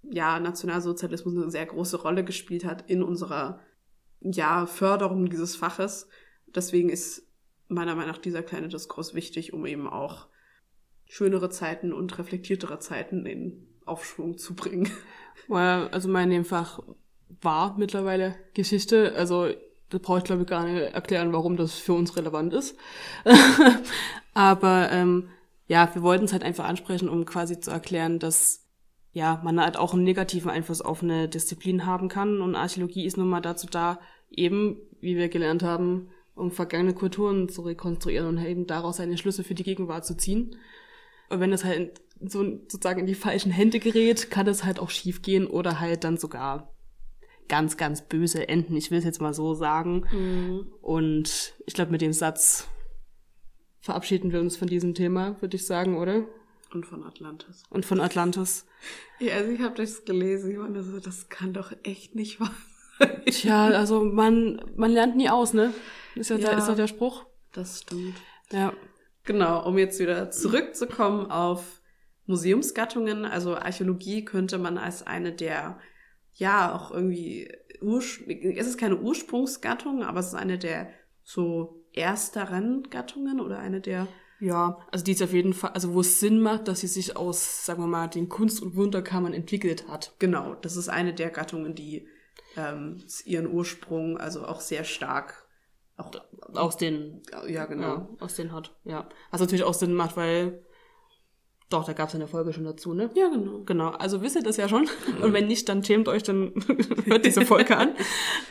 ja 0.03 0.39
Nationalsozialismus 0.39 1.36
eine 1.36 1.51
sehr 1.51 1.65
große 1.65 1.97
Rolle 1.97 2.23
gespielt 2.23 2.65
hat 2.65 2.89
in 2.89 3.03
unserer 3.03 3.62
ja 4.21 4.65
Förderung 4.65 5.29
dieses 5.29 5.55
Faches. 5.55 6.10
Deswegen 6.47 6.89
ist 6.89 7.27
meiner 7.67 7.95
Meinung 7.95 8.12
nach 8.12 8.17
dieser 8.17 8.43
kleine 8.43 8.67
Diskurs 8.67 9.13
wichtig, 9.13 9.53
um 9.53 9.65
eben 9.65 9.88
auch 9.88 10.27
schönere 11.08 11.50
Zeiten 11.50 11.93
und 11.93 12.17
reflektiertere 12.17 12.80
Zeiten 12.80 13.26
in 13.26 13.67
Aufschwung 13.86 14.38
zu 14.38 14.56
bringen. 14.56 14.89
Also 15.50 16.10
mein 16.10 16.28
Nebenfach 16.28 16.82
war 17.41 17.78
mittlerweile 17.78 18.36
Geschichte, 18.54 19.13
also 19.15 19.48
das 19.89 20.02
brauche 20.02 20.17
ich 20.17 20.24
glaube 20.26 20.41
ich 20.41 20.48
gar 20.48 20.65
nicht 20.65 20.93
erklären, 20.93 21.32
warum 21.32 21.56
das 21.56 21.76
für 21.76 21.93
uns 21.93 22.17
relevant 22.17 22.54
ist. 22.54 22.76
Aber 24.34 24.91
ähm, 24.91 25.30
ja, 25.67 25.89
wir 25.93 26.02
wollten 26.02 26.26
es 26.26 26.34
halt 26.34 26.43
einfach 26.43 26.65
ansprechen, 26.65 27.08
um 27.08 27.26
quasi 27.26 27.60
zu 27.60 27.72
erklären, 27.72 28.20
dass 28.20 28.65
ja 29.13 29.39
man 29.43 29.62
halt 29.62 29.78
auch 29.78 29.93
einen 29.93 30.04
negativen 30.04 30.50
Einfluss 30.50 30.82
auf 30.82 31.02
eine 31.02 31.30
Disziplin 31.30 31.86
haben 31.86 32.10
kann. 32.10 32.41
Und 32.41 32.56
Archäologie 32.56 33.06
ist 33.06 33.17
nun 33.17 33.30
mal 33.30 33.41
dazu 33.41 33.67
da, 33.67 34.00
eben, 34.30 34.78
wie 35.00 35.15
wir 35.15 35.30
gelernt 35.30 35.63
haben, 35.63 36.10
um 36.36 36.52
vergangene 36.52 36.93
Kulturen 36.93 37.50
zu 37.50 37.62
rekonstruieren 37.62 38.28
und 38.28 38.46
eben 38.46 38.67
daraus 38.67 38.98
seine 38.98 39.17
Schlüsse 39.17 39.43
für 39.43 39.56
die 39.56 39.63
Gegenwart 39.63 40.06
zu 40.06 40.17
ziehen. 40.17 40.56
Und 41.30 41.40
wenn 41.40 41.52
das 41.52 41.63
halt 41.63 42.02
so 42.20 42.44
sozusagen 42.44 43.02
in 43.02 43.06
die 43.06 43.16
falschen 43.16 43.52
Hände 43.52 43.80
gerät, 43.80 44.32
kann 44.32 44.48
es 44.48 44.63
halt 44.63 44.80
auch 44.80 44.90
schief 44.90 45.22
gehen 45.22 45.48
oder 45.48 45.80
halt 45.80 46.04
dann 46.04 46.18
sogar 46.18 46.74
ganz, 47.48 47.78
ganz 47.78 48.02
böse 48.02 48.48
enden. 48.50 48.76
Ich 48.76 48.92
will 48.92 49.00
es 49.00 49.06
jetzt 49.06 49.22
mal 49.22 49.34
so 49.34 49.54
sagen. 49.54 50.06
Mhm. 50.12 50.68
Und 50.82 51.54
ich 51.66 51.74
glaube, 51.74 51.92
mit 51.92 52.02
dem 52.02 52.13
Satz 52.13 52.68
verabschieden 53.80 54.32
wir 54.32 54.42
uns 54.42 54.58
von 54.58 54.68
diesem 54.68 54.94
Thema, 54.94 55.42
würde 55.42 55.56
ich 55.56 55.66
sagen, 55.66 55.98
oder? 55.98 56.26
Und 56.74 56.86
von 56.86 57.04
Atlantis. 57.04 57.63
Und 57.70 57.86
von 57.86 58.02
Atlantis. 58.02 58.66
Ja, 59.20 59.36
also 59.36 59.52
ich 59.52 59.62
habe 59.62 59.76
das 59.76 60.04
gelesen, 60.04 60.52
ich 60.52 60.58
meine, 60.58 60.84
so, 60.84 61.00
das 61.00 61.30
kann 61.30 61.54
doch 61.54 61.72
echt 61.84 62.13
nicht 62.16 62.40
wahr 62.40 62.54
sein. 63.00 63.22
Tja, 63.26 63.68
also 63.68 64.04
man, 64.04 64.62
man 64.76 64.92
lernt 64.92 65.16
nie 65.16 65.30
aus, 65.30 65.54
ne? 65.54 65.74
Ist 66.16 66.30
ja, 66.30 66.36
ja 66.36 66.50
der, 66.50 66.58
ist 66.58 66.68
ja 66.68 66.76
der 66.76 66.88
Spruch. 66.88 67.26
Das 67.54 67.82
stimmt. 67.82 68.16
Ja. 68.52 68.74
Genau, 69.28 69.68
um 69.68 69.78
jetzt 69.78 70.00
wieder 70.00 70.32
zurückzukommen 70.32 71.30
auf 71.30 71.82
Museumsgattungen. 72.28 73.26
Also 73.26 73.56
Archäologie 73.58 74.24
könnte 74.24 74.58
man 74.58 74.78
als 74.78 75.06
eine 75.06 75.34
der, 75.34 75.80
ja, 76.34 76.74
auch 76.74 76.92
irgendwie, 76.92 77.52
Ursch 77.82 78.24
es 78.26 78.68
ist 78.68 78.80
keine 78.80 78.98
Ursprungsgattung, 78.98 80.02
aber 80.04 80.22
es 80.22 80.28
ist 80.28 80.36
eine 80.36 80.58
der 80.58 80.90
so 81.24 81.84
ersteren 81.94 82.88
Gattungen 82.90 83.42
oder 83.42 83.60
eine 83.60 83.82
der 83.82 84.08
ja, 84.40 84.78
also 84.92 85.04
die 85.04 85.13
ist 85.13 85.24
auf 85.24 85.34
jeden 85.34 85.54
Fall, 85.54 85.72
also 85.72 85.96
wo 85.96 86.02
es 86.02 86.20
Sinn 86.20 86.40
macht, 86.40 86.68
dass 86.68 86.82
sie 86.82 86.88
sich 86.88 87.18
aus, 87.18 87.66
sagen 87.66 87.82
wir 87.82 87.88
mal, 87.88 88.08
den 88.08 88.30
Kunst- 88.30 88.62
und 88.62 88.76
Wunderkammern 88.76 89.34
entwickelt 89.34 89.88
hat. 89.88 90.13
Genau, 90.20 90.54
das 90.54 90.78
ist 90.78 90.90
eine 90.90 91.16
der 91.16 91.32
Gattungen, 91.32 91.74
die 91.74 92.08
ähm, 92.56 93.04
ihren 93.26 93.52
Ursprung 93.52 94.18
also 94.18 94.46
auch 94.46 94.62
sehr 94.62 94.84
stark 94.84 95.46
auch 95.97 96.12
aus 96.53 96.77
den, 96.77 97.21
ja, 97.47 97.65
genau. 97.65 97.88
Ja, 97.88 98.10
aus 98.19 98.36
den 98.36 98.51
hat, 98.51 98.73
ja. 98.83 99.10
Was 99.31 99.41
natürlich 99.41 99.63
auch 99.63 99.73
Sinn 99.73 99.93
macht, 99.93 100.15
weil 100.15 100.63
Doch, 101.69 101.83
da 101.83 101.91
gab 101.93 102.07
es 102.07 102.15
eine 102.15 102.27
Folge 102.27 102.53
schon 102.53 102.63
dazu, 102.63 102.93
ne? 102.93 103.10
Ja, 103.13 103.27
genau. 103.27 103.63
Genau, 103.65 103.89
also 103.89 104.21
wisst 104.21 104.38
ihr 104.38 104.43
das 104.43 104.55
ja 104.57 104.69
schon. 104.69 104.88
Und 105.21 105.33
wenn 105.33 105.47
nicht, 105.47 105.67
dann 105.67 105.83
schämt 105.83 106.07
euch, 106.07 106.23
dann 106.23 106.53
hört 107.05 107.25
diese 107.25 107.45
Folge 107.45 107.75
an. 107.75 107.93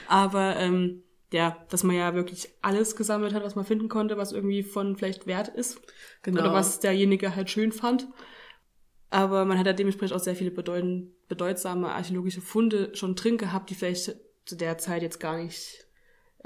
Aber 0.06 0.56
ähm, 0.56 1.02
ja, 1.32 1.64
dass 1.70 1.82
man 1.82 1.96
ja 1.96 2.14
wirklich 2.14 2.50
alles 2.60 2.94
gesammelt 2.94 3.32
hat, 3.32 3.42
was 3.42 3.56
man 3.56 3.64
finden 3.64 3.88
konnte, 3.88 4.18
was 4.18 4.32
irgendwie 4.32 4.62
von 4.62 4.96
vielleicht 4.96 5.26
wert 5.26 5.48
ist. 5.48 5.80
Genau. 6.22 6.40
Oder 6.40 6.52
was 6.52 6.80
derjenige 6.80 7.34
halt 7.34 7.48
schön 7.48 7.72
fand. 7.72 8.06
Aber 9.08 9.44
man 9.44 9.58
hat 9.58 9.66
ja 9.66 9.72
dementsprechend 9.72 10.14
auch 10.14 10.22
sehr 10.22 10.36
viele 10.36 10.50
bedeutend, 10.50 11.12
bedeutsame 11.28 11.92
archäologische 11.92 12.42
Funde 12.42 12.94
schon 12.94 13.14
drin 13.14 13.38
gehabt, 13.38 13.70
die 13.70 13.74
vielleicht 13.74 14.14
zu 14.44 14.56
der 14.56 14.76
Zeit 14.78 15.02
jetzt 15.02 15.20
gar 15.20 15.38
nicht 15.38 15.85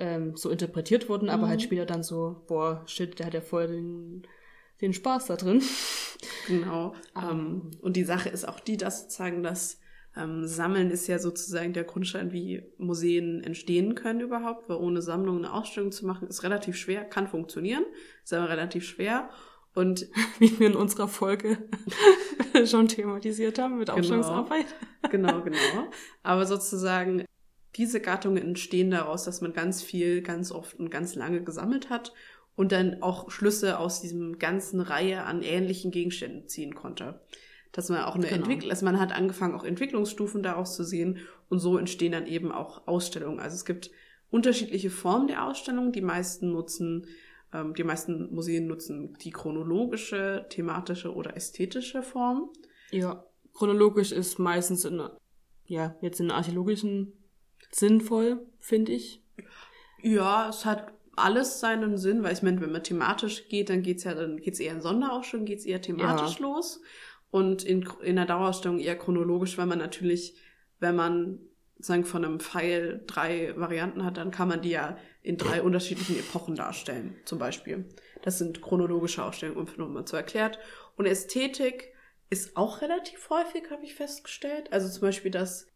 ähm, 0.01 0.37
so 0.37 0.51
interpretiert 0.51 1.09
wurden, 1.09 1.29
aber 1.29 1.49
halt 1.49 1.63
später 1.63 1.87
dann 1.87 2.03
so, 2.03 2.43
boah, 2.49 2.83
shit, 2.87 3.19
der 3.19 3.27
hat 3.27 3.35
ja 3.35 3.41
voll 3.41 3.69
den, 3.69 4.27
den 4.81 4.93
Spaß 4.93 5.27
da 5.27 5.37
drin. 5.37 5.63
Genau. 6.47 6.95
Ähm, 7.17 7.71
und 7.81 7.97
die 7.97 8.05
Sache 8.05 8.29
ist 8.29 8.47
auch 8.47 8.61
die, 8.61 8.77
dass 8.77 9.03
sozusagen 9.03 9.43
das 9.43 9.81
ähm, 10.17 10.47
Sammeln 10.47 10.91
ist 10.91 11.07
ja 11.07 11.19
sozusagen 11.19 11.73
der 11.73 11.85
Grundstein, 11.85 12.33
wie 12.33 12.63
Museen 12.79 13.43
entstehen 13.43 13.95
können 13.95 14.21
überhaupt, 14.21 14.69
weil 14.69 14.77
ohne 14.77 15.03
Sammlung 15.03 15.39
eine 15.39 15.53
Ausstellung 15.53 15.93
zu 15.93 16.07
machen, 16.07 16.29
ist 16.29 16.43
relativ 16.43 16.77
schwer, 16.77 17.05
kann 17.05 17.29
funktionieren, 17.29 17.85
ist 18.23 18.33
aber 18.33 18.49
relativ 18.49 18.85
schwer. 18.85 19.31
Und 19.75 20.09
Wie 20.41 20.59
wir 20.59 20.67
in 20.67 20.77
unserer 20.77 21.07
Folge 21.07 21.59
schon 22.67 22.89
thematisiert 22.89 23.59
haben 23.59 23.79
mit 23.79 23.89
Ausstellungsarbeit. 23.89 24.67
genau, 25.11 25.43
genau. 25.43 25.89
Aber 26.23 26.45
sozusagen, 26.45 27.25
diese 27.77 28.01
Gattungen 28.01 28.43
entstehen 28.43 28.91
daraus, 28.91 29.25
dass 29.25 29.41
man 29.41 29.53
ganz 29.53 29.83
viel, 29.83 30.23
ganz 30.23 30.51
oft 30.53 30.79
und 30.79 30.91
ganz 30.91 31.15
lange 31.15 31.43
gesammelt 31.43 31.91
hat 31.91 32.13
und 32.57 32.73
dann 32.73 33.03
auch 33.03 33.31
Schlüsse 33.31 33.79
aus 33.79 34.01
diesem 34.01 34.39
ganzen 34.39 34.81
Reihe 34.81 35.25
an 35.25 35.43
ähnlichen 35.43 35.91
Gegenständen 35.91 36.49
ziehen 36.49 36.75
konnte. 36.75 37.21
Dass 37.73 37.89
man 37.89 38.03
auch 38.03 38.17
eine 38.17 38.27
Genau. 38.27 38.39
Entwicklung, 38.39 38.71
also 38.71 38.85
man 38.85 38.99
hat 38.99 39.13
angefangen, 39.13 39.55
auch 39.55 39.65
Entwicklungsstufen 39.65 40.43
daraus 40.43 40.75
zu 40.75 40.83
sehen 40.83 41.19
und 41.49 41.61
so 41.61 41.79
entstehen 41.79 42.13
dann 42.13 42.27
eben 42.27 42.51
auch 42.51 42.87
Ausstellungen. 42.89 43.39
Also 43.39 43.55
es 43.55 43.65
gibt 43.65 43.91
unterschiedliche 44.31 44.91
Formen 44.91 45.29
der 45.29 45.47
Ausstellung. 45.47 45.93
Die 45.93 46.01
meisten 46.01 46.51
nutzen, 46.51 47.07
ähm, 47.53 47.75
die 47.75 47.85
meisten 47.85 48.35
Museen 48.35 48.67
nutzen 48.67 49.17
die 49.23 49.31
chronologische, 49.31 50.47
thematische 50.51 51.15
oder 51.15 51.37
ästhetische 51.37 52.03
Form. 52.03 52.51
Ja, 52.91 53.25
chronologisch 53.55 54.11
ist 54.11 54.39
meistens 54.41 54.85
in, 54.85 55.01
ja, 55.67 55.97
jetzt 56.01 56.19
in 56.21 56.33
archäologischen 56.33 57.13
sinnvoll, 57.71 58.41
finde 58.59 58.93
ich. 58.93 59.23
Ja, 60.03 60.49
es 60.49 60.65
hat 60.65 60.93
alles 61.17 61.61
seinen 61.61 61.99
Sinn, 61.99 62.23
weil 62.23 62.33
ich 62.33 62.43
meine, 62.43 62.61
wenn 62.61 62.73
man 62.73 62.83
thematisch 62.83 63.49
geht, 63.49 63.69
dann 63.69 63.83
geht's 63.83 64.05
ja, 64.05 64.15
dann 64.15 64.39
geht's 64.39 64.61
eher 64.61 64.73
in 64.73 64.81
Sonderausstellung, 64.81 65.45
geht's 65.47 65.67
eher 65.67 65.83
thematisch 65.83 66.39
Ja. 66.39 66.43
los. 66.47 66.81
Und 67.31 67.63
in, 67.63 67.89
in 68.03 68.17
der 68.17 68.27
Dauerausstellung 68.27 68.79
eher 68.81 68.97
chronologisch, 68.97 69.57
weil 69.59 69.67
man 69.67 69.79
natürlich, 69.79 70.35
wenn 70.81 70.97
man 70.97 71.39
sagen 71.79 72.05
von 72.05 72.25
einem 72.25 72.41
Pfeil 72.41 73.05
drei 73.07 73.55
Varianten 73.57 74.05
hat, 74.05 74.17
dann 74.17 74.31
kann 74.31 74.49
man 74.49 74.63
die 74.63 74.71
ja 74.71 74.99
in 75.23 75.37
drei 75.37 75.63
unterschiedlichen 75.63 76.19
Epochen 76.19 76.55
darstellen, 76.55 77.15
zum 77.25 77.39
Beispiel. 77.39 77.87
Das 78.23 78.39
sind 78.39 78.61
chronologische 78.61 79.25
Ausstellungen, 79.25 79.67
um 79.67 79.77
nochmal 79.77 80.05
zu 80.05 80.17
erklärt. 80.17 80.59
Und 80.97 81.07
Ästhetik 81.07 81.93
ist 82.29 82.57
auch 82.57 82.83
relativ 82.83 83.31
häufig, 83.31 83.71
habe 83.71 83.85
ich 83.85 83.95
festgestellt. 83.95 84.73
Also 84.73 84.89
zum 84.89 85.03
Beispiel, 85.03 85.31
dass 85.31 85.67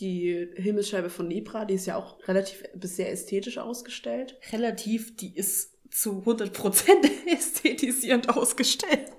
die 0.00 0.48
Himmelsscheibe 0.56 1.10
von 1.10 1.28
Nebra, 1.28 1.64
die 1.64 1.74
ist 1.74 1.86
ja 1.86 1.96
auch 1.96 2.16
relativ 2.26 2.64
bis 2.74 2.96
sehr 2.96 3.10
ästhetisch 3.12 3.58
ausgestellt. 3.58 4.36
Relativ, 4.52 5.16
die 5.16 5.36
ist 5.36 5.78
zu 5.90 6.22
100% 6.22 6.52
ästhetisierend 7.26 8.30
ausgestellt. 8.30 9.10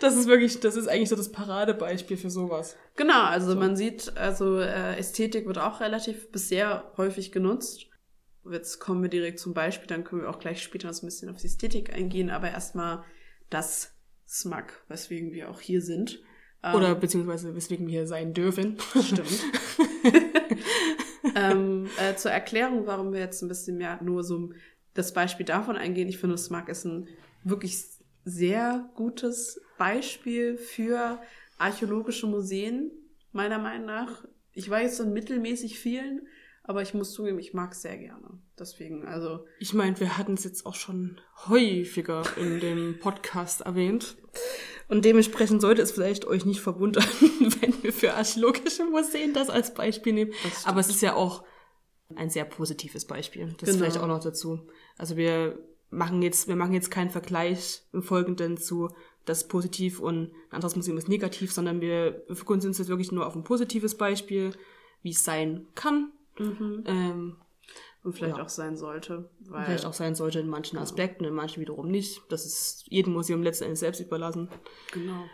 Das 0.00 0.16
ist 0.16 0.26
wirklich, 0.26 0.60
das 0.60 0.76
ist 0.76 0.88
eigentlich 0.88 1.08
so 1.08 1.16
das 1.16 1.32
Paradebeispiel 1.32 2.16
für 2.16 2.30
sowas. 2.30 2.76
Genau, 2.96 3.24
also 3.24 3.56
man 3.56 3.76
sieht, 3.76 4.16
also 4.16 4.60
äh, 4.60 4.96
Ästhetik 4.96 5.46
wird 5.46 5.58
auch 5.58 5.80
relativ 5.80 6.30
bis 6.30 6.48
sehr 6.48 6.92
häufig 6.96 7.32
genutzt. 7.32 7.86
Jetzt 8.50 8.78
kommen 8.78 9.02
wir 9.02 9.10
direkt 9.10 9.38
zum 9.38 9.52
Beispiel, 9.52 9.88
dann 9.88 10.04
können 10.04 10.22
wir 10.22 10.30
auch 10.30 10.38
gleich 10.38 10.62
später 10.62 10.88
noch 10.88 10.94
so 10.94 11.04
ein 11.04 11.08
bisschen 11.08 11.30
auf 11.30 11.36
die 11.36 11.46
Ästhetik 11.46 11.92
eingehen, 11.92 12.30
aber 12.30 12.50
erstmal 12.50 13.04
das 13.50 13.92
Smug, 14.26 14.84
weswegen 14.88 15.32
wir 15.32 15.50
auch 15.50 15.60
hier 15.60 15.82
sind. 15.82 16.22
Ähm, 16.62 16.74
Oder 16.74 16.94
beziehungsweise 16.94 17.54
weswegen 17.54 17.86
wir 17.86 17.92
hier 17.92 18.06
sein 18.06 18.34
dürfen. 18.34 18.76
Stimmt. 19.02 19.44
ähm, 21.34 21.88
äh, 21.98 22.14
zur 22.16 22.30
Erklärung, 22.30 22.86
warum 22.86 23.12
wir 23.12 23.20
jetzt 23.20 23.42
ein 23.42 23.48
bisschen 23.48 23.78
mehr 23.78 24.02
nur 24.02 24.22
so 24.24 24.50
das 24.94 25.12
Beispiel 25.12 25.46
davon 25.46 25.76
eingehen. 25.76 26.08
Ich 26.08 26.18
finde, 26.18 26.36
Smug 26.36 26.68
ist 26.68 26.84
ein 26.84 27.08
wirklich 27.44 27.82
sehr 28.24 28.90
gutes 28.94 29.60
Beispiel 29.78 30.56
für 30.58 31.20
archäologische 31.58 32.26
Museen, 32.26 32.90
meiner 33.32 33.58
Meinung 33.58 33.86
nach. 33.86 34.24
Ich 34.52 34.68
weiß 34.68 35.00
in 35.00 35.12
mittelmäßig 35.12 35.78
vielen, 35.78 36.26
aber 36.64 36.82
ich 36.82 36.92
muss 36.94 37.12
zugeben, 37.12 37.38
ich 37.38 37.54
mag 37.54 37.72
es 37.72 37.82
sehr 37.82 37.96
gerne. 37.96 38.38
Deswegen, 38.58 39.06
also, 39.06 39.46
Ich 39.58 39.72
meine, 39.72 39.98
wir 40.00 40.18
hatten 40.18 40.34
es 40.34 40.44
jetzt 40.44 40.66
auch 40.66 40.74
schon 40.74 41.20
häufiger 41.48 42.24
in 42.36 42.60
dem 42.60 42.98
Podcast 42.98 43.62
erwähnt. 43.62 44.16
Und 44.90 45.04
dementsprechend 45.04 45.60
sollte 45.62 45.82
es 45.82 45.92
vielleicht 45.92 46.26
euch 46.26 46.44
nicht 46.44 46.60
verwundern, 46.60 47.04
wenn 47.60 47.82
wir 47.82 47.92
für 47.92 48.14
archäologische 48.14 48.84
Museen 48.84 49.32
das 49.32 49.48
als 49.48 49.72
Beispiel 49.72 50.12
nehmen. 50.12 50.32
Aber 50.64 50.80
es 50.80 50.88
ist 50.88 51.00
ja 51.00 51.14
auch 51.14 51.44
ein 52.16 52.28
sehr 52.28 52.44
positives 52.44 53.04
Beispiel. 53.04 53.54
Das 53.58 53.68
Genau. 53.68 53.78
vielleicht 53.78 53.98
auch 53.98 54.08
noch 54.08 54.20
dazu. 54.20 54.60
Also 54.98 55.16
wir 55.16 55.58
machen 55.90 56.22
jetzt, 56.22 56.48
wir 56.48 56.56
machen 56.56 56.74
jetzt 56.74 56.90
keinen 56.90 57.10
Vergleich 57.10 57.82
im 57.92 58.02
Folgenden 58.02 58.56
zu 58.56 58.90
das 59.24 59.42
ist 59.42 59.48
positiv 59.48 60.00
und 60.00 60.24
ein 60.24 60.30
anderes 60.50 60.76
Museum 60.76 60.98
ist 60.98 61.08
negativ, 61.08 61.52
sondern 61.52 61.80
wir 61.80 62.24
fokussieren 62.28 62.70
uns 62.70 62.78
jetzt 62.78 62.88
wirklich 62.88 63.12
nur 63.12 63.26
auf 63.26 63.36
ein 63.36 63.44
positives 63.44 63.96
Beispiel, 63.96 64.52
wie 65.02 65.10
es 65.10 65.24
sein 65.24 65.66
kann. 65.74 66.10
Ähm, 66.86 67.36
und 68.02 68.14
vielleicht 68.14 68.38
Ja. 68.38 68.44
auch 68.44 68.48
sein 68.48 68.76
sollte. 68.76 69.30
Weil, 69.40 69.64
vielleicht 69.66 69.86
auch 69.86 69.92
sein 69.92 70.14
sollte 70.14 70.40
in 70.40 70.48
manchen 70.48 70.78
Aspekten, 70.78 71.24
in 71.24 71.34
manchen 71.34 71.60
wiederum 71.60 71.90
nicht. 71.90 72.22
Das 72.28 72.46
ist 72.46 72.84
jedem 72.88 73.12
Museum 73.12 73.42
letzten 73.42 73.64
Endes 73.64 73.80
selbst 73.80 74.00
überlassen. 74.00 74.48
Genau. 74.92 75.24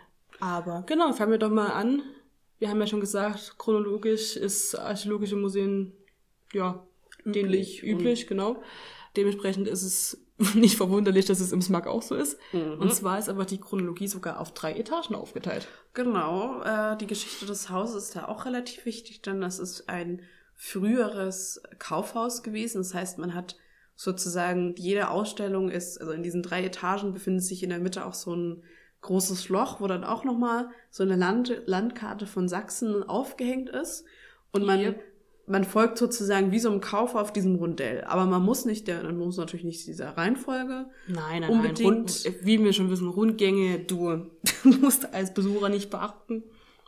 Aber 0.40 0.83
genau, 0.87 1.12
fangen 1.12 1.31
wir 1.33 1.38
doch 1.38 1.50
mal 1.50 1.68
an. 1.70 2.02
Wir 2.59 2.68
haben 2.68 2.81
ja 2.81 2.87
schon 2.87 3.00
gesagt, 3.00 3.57
chronologisch 3.59 4.37
ist 4.37 4.74
archäologische 4.79 5.37
Museen 5.37 5.92
ja 6.52 6.87
Üblich 7.24 7.83
üblich, 7.83 8.26
genau. 8.26 8.62
Dementsprechend 9.16 9.66
ist 9.66 9.83
es 9.83 10.18
nicht 10.55 10.76
verwunderlich, 10.76 11.24
dass 11.24 11.40
es 11.40 11.50
im 11.52 11.61
SMAG 11.62 11.87
auch 11.87 12.02
so 12.02 12.14
ist. 12.14 12.38
Mhm. 12.52 12.79
Und 12.81 12.94
zwar 12.94 13.18
ist 13.18 13.29
aber 13.29 13.44
die 13.44 13.59
Chronologie 13.59 14.07
sogar 14.07 14.38
auf 14.40 14.52
drei 14.52 14.74
Etagen 14.74 15.14
aufgeteilt. 15.14 15.66
Genau, 15.94 16.62
äh, 16.62 16.96
die 16.98 17.07
Geschichte 17.07 17.46
des 17.46 17.70
Hauses 17.70 18.05
ist 18.05 18.16
da 18.16 18.29
auch 18.29 18.44
relativ 18.44 18.85
wichtig, 18.85 19.22
denn 19.22 19.40
das 19.40 19.59
ist 19.59 19.88
ein 19.88 20.22
früheres 20.56 21.60
Kaufhaus 21.78 22.42
gewesen. 22.42 22.78
Das 22.78 22.94
heißt, 22.94 23.18
man 23.18 23.34
hat 23.34 23.56
sozusagen, 23.94 24.74
jede 24.76 25.10
Ausstellung 25.10 25.70
ist, 25.70 26.00
also 26.00 26.12
in 26.12 26.22
diesen 26.22 26.42
drei 26.42 26.64
Etagen 26.64 27.12
befindet 27.12 27.44
sich 27.44 27.62
in 27.62 27.70
der 27.70 27.78
Mitte 27.78 28.04
auch 28.04 28.14
so 28.14 28.34
ein 28.34 28.62
großes 29.02 29.48
Loch, 29.48 29.80
wo 29.80 29.86
dann 29.86 30.04
auch 30.04 30.24
nochmal 30.24 30.68
so 30.90 31.02
eine 31.02 31.16
Land 31.16 31.62
Landkarte 31.66 32.26
von 32.26 32.48
Sachsen 32.48 33.02
aufgehängt 33.08 33.68
ist. 33.68 34.04
Und 34.52 34.64
man, 34.66 34.80
Yep. 34.80 35.00
man 35.46 35.64
folgt 35.64 35.98
sozusagen 35.98 36.50
wie 36.50 36.58
so 36.58 36.70
einem 36.70 36.80
Kauf 36.80 37.14
auf 37.14 37.32
diesem 37.32 37.56
Rundell. 37.56 38.02
Aber 38.04 38.24
man 38.26 38.42
muss 38.42 38.64
nicht, 38.64 38.88
der, 38.88 39.02
man 39.04 39.16
muss 39.18 39.36
natürlich 39.36 39.64
nicht 39.64 39.86
dieser 39.86 40.16
Reihenfolge. 40.16 40.86
Nein, 41.06 41.42
nein, 41.42 41.50
Unbedingt. 41.50 41.80
nein. 41.80 41.98
Rund, 41.98 42.30
wie 42.42 42.62
wir 42.64 42.72
schon 42.72 42.90
wissen, 42.90 43.08
Rundgänge, 43.08 43.78
du 43.80 44.26
musst 44.80 45.12
als 45.14 45.32
Besucher 45.34 45.68
nicht 45.68 45.90
beachten. 45.90 46.42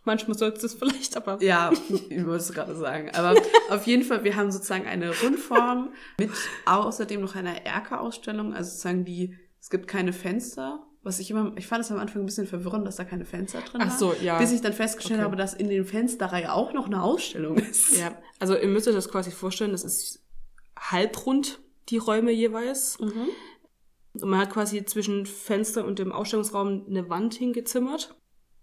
Manchmal 0.05 0.39
solltest 0.39 0.63
du 0.63 0.67
es 0.69 0.75
vielleicht, 0.75 1.17
aber 1.17 1.43
Ja, 1.43 1.71
ich 2.09 2.25
wollte 2.27 2.43
es 2.45 2.53
gerade 2.53 2.75
sagen. 2.77 3.11
Aber 3.15 3.35
auf 3.71 3.87
jeden 3.87 4.05
Fall, 4.05 4.25
wir 4.25 4.37
haben 4.37 4.51
sozusagen 4.51 4.87
eine 4.87 5.11
Rundform 5.21 5.91
mit 6.19 6.31
außerdem 6.65 7.21
noch 7.21 7.35
einer 7.35 7.67
Erker-Ausstellung, 7.67 8.55
also 8.55 8.71
sozusagen 8.71 9.05
die, 9.05 9.37
es 9.61 9.71
gibt 9.71 9.87
keine 9.89 10.13
Fenster. 10.13 10.85
Was 11.03 11.21
ich 11.21 11.31
immer, 11.31 11.53
ich 11.57 11.67
fand 11.67 11.85
es 11.85 11.91
am 11.93 11.99
Anfang 11.99 12.23
ein 12.23 12.27
bisschen 12.27 12.47
verwirrend, 12.47 12.87
dass 12.87 12.97
da 12.97 13.05
keine 13.05 13.25
Fenster 13.25 13.61
drin 13.61 13.81
Ach 13.85 13.97
so, 13.97 14.09
waren, 14.09 14.25
ja. 14.25 14.39
Bis 14.39 14.53
ich 14.53 14.61
dann 14.61 14.73
festgestellt 14.73 15.21
Okay. 15.21 15.25
habe, 15.27 15.37
dass 15.37 15.55
in 15.55 15.69
den 15.69 15.85
Fensterreihe 15.85 16.53
auch 16.53 16.73
noch 16.73 16.87
eine 16.87 17.03
Ausstellung 17.03 17.57
ist. 17.57 17.97
Ja, 17.97 18.17
also 18.41 18.57
ihr 18.57 18.67
müsst 18.69 18.89
euch 18.89 18.95
das 18.95 19.09
quasi 19.09 19.31
vorstellen, 19.31 19.71
das 19.73 19.85
ist 19.85 20.23
halbrund, 20.79 21.61
die 21.89 21.99
Räume 21.99 22.31
jeweils. 22.33 22.99
Mhm. 22.99 23.29
Und 24.21 24.29
man 24.31 24.41
hat 24.41 24.51
quasi 24.51 24.85
zwischen 24.85 25.25
Fenster 25.27 25.85
und 25.85 25.99
dem 25.99 26.13
Ausstellungsraum 26.13 26.87
eine 26.89 27.09
Wand 27.09 27.35
hingezimmert. 27.35 28.15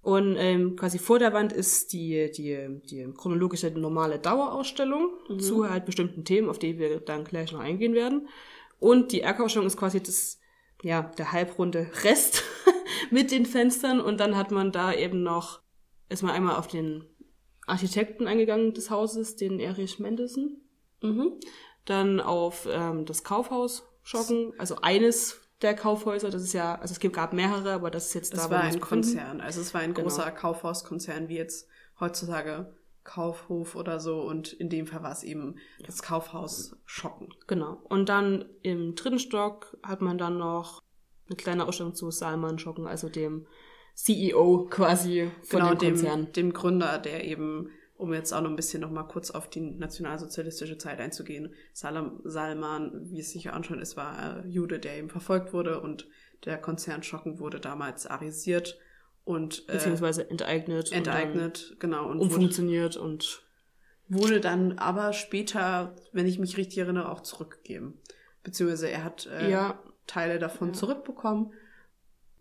Und 0.05 0.35
ähm, 0.37 0.75
quasi 0.75 0.99
vor 0.99 1.17
der 1.17 1.33
Wand 1.33 1.51
ist 1.51 1.91
die, 1.91 2.29
die, 2.29 2.79
die 2.83 3.11
chronologische 3.17 3.71
normale 3.71 4.19
Dauerausstellung 4.19 5.13
zu 5.39 5.67
halt 5.67 5.85
bestimmten 5.85 6.23
Themen, 6.23 6.47
auf 6.47 6.59
die 6.59 6.77
wir 6.77 6.99
dann 6.99 7.23
gleich 7.23 7.51
noch 7.51 7.59
eingehen 7.59 7.95
werden. 7.95 8.27
Und 8.77 9.11
die 9.13 9.21
Erkausstellung 9.21 9.65
ist 9.65 9.77
quasi 9.77 10.03
das, 10.03 10.39
ja, 10.83 11.01
der 11.17 11.31
halbrunde 11.31 11.89
Rest 12.03 12.43
mit 13.09 13.31
den 13.31 13.47
Fenstern. 13.47 13.99
Und 13.99 14.19
dann 14.19 14.37
hat 14.37 14.51
man 14.51 14.71
da 14.71 14.93
eben 14.93 15.23
noch, 15.23 15.61
ist 16.07 16.21
man 16.21 16.33
einmal 16.35 16.57
auf 16.57 16.67
den 16.67 17.05
Architekten 17.65 18.27
eingegangen 18.27 18.75
des 18.75 18.91
Hauses, 18.91 19.37
den 19.37 19.59
Erich 19.59 19.97
Mendelssohn 19.97 20.61
Mhm. 21.01 21.39
dann 21.85 22.19
auf 22.19 22.67
ähm, 22.71 23.05
das 23.05 23.23
Kaufhaus 23.23 23.87
schocken, 24.03 24.53
also 24.59 24.75
eines 24.83 25.41
der 25.65 25.75
Kaufhäuser. 25.75 26.30
Das 26.30 26.41
ist 26.41 26.54
ja, 26.54 26.75
also 26.75 26.93
es 26.93 27.12
gab 27.12 27.34
mehrere, 27.34 27.73
aber 27.73 27.91
das 27.91 28.08
ist 28.08 28.13
jetzt 28.13 28.34
das 28.34 28.43
da, 28.43 28.49
war 28.49 28.60
wo 28.60 28.63
wir 28.63 28.73
ein. 28.73 28.80
Konzern. 28.80 29.41
Also 29.41 29.60
es 29.62 29.73
war 29.73 29.82
ein 29.82 29.93
Genau. 29.93 30.08
großer 30.08 30.32
Kaufhauskonzern, 30.32 31.28
wie 31.28 31.36
jetzt 31.38 31.67
heutzutage 31.99 32.73
Kaufhof 33.04 33.75
oder 33.75 33.99
so. 33.99 34.21
Und 34.21 34.54
in 34.54 34.69
dem 34.69 34.88
Fall 34.88 35.04
war 35.04 35.12
es 35.12 35.23
eben 35.23 35.56
das 35.86 36.01
Kaufhaus 36.01 36.75
Schocken. 36.86 37.30
Genau. 37.47 37.80
Und 37.89 38.10
dann 38.10 38.45
im 38.62 38.95
dritten 38.95 39.19
Stock 39.19 39.78
hat 39.84 40.01
man 40.01 40.17
dann 40.17 40.38
noch 40.38 40.82
eine 41.28 41.36
kleine 41.36 41.65
Ausstellung 41.67 41.95
zu 41.95 42.12
Salman 42.12 42.60
Schocken, 42.60 42.88
also 42.88 43.10
dem 43.10 43.47
CEO 43.95 44.67
quasi 44.69 45.32
von 45.43 45.62
genau, 45.62 45.73
dem 45.73 45.93
Konzern. 45.95 46.25
dem, 46.25 46.34
dem 46.34 46.54
Gründer, 46.54 46.97
der 46.99 47.23
eben, 47.25 47.69
um 47.97 48.13
jetzt 48.13 48.34
auch 48.34 48.41
noch 48.41 48.49
ein 48.49 48.55
bisschen 48.55 48.81
noch 48.81 48.91
mal 48.91 49.03
kurz 49.03 49.31
auf 49.31 49.49
die 49.49 49.62
nationalsozialistische 49.62 50.77
Zeit 50.77 50.99
einzugehen, 50.99 51.53
Salam, 51.73 52.19
Salman, 52.23 53.10
wie 53.10 53.19
es 53.19 53.31
sich 53.31 53.45
ja 53.45 53.53
anschaut 53.53 53.79
ist, 53.79 53.95
war 53.95 54.43
äh, 54.43 54.47
Jude, 54.47 54.79
der 54.79 54.97
eben 54.97 55.10
verfolgt 55.10 55.53
wurde 55.53 55.79
und 55.79 56.08
der 56.43 56.58
Konzern 56.58 57.03
Schocken 57.03 57.39
wurde 57.39 57.60
damals 57.60 58.05
arisiert 58.05 58.77
und 59.23 59.67
äh, 59.69 59.73
beziehungsweise 59.73 60.29
enteignet. 60.29 60.91
enteignet, 60.91 61.75
genau, 61.79 62.05
Und 62.05 62.12
und 62.12 62.12
dann 62.12 62.19
wurde, 62.19 62.36
umfunktioniert 62.36 62.97
und 62.97 63.43
wurde 64.08 64.39
dann 64.39 64.77
aber 64.77 65.13
später, 65.13 65.95
wenn 66.12 66.27
ich 66.27 66.38
mich 66.38 66.58
richtig 66.58 66.77
erinnere, 66.79 67.10
auch 67.12 67.21
zurückgegeben. 67.21 67.99
Beziehungsweise 68.43 68.89
er 68.89 69.03
hat 69.03 69.25
äh, 69.27 69.49
Ja. 69.49 69.79
Teile 70.05 70.38
davon 70.38 70.73
zurückbekommen. 70.75 71.51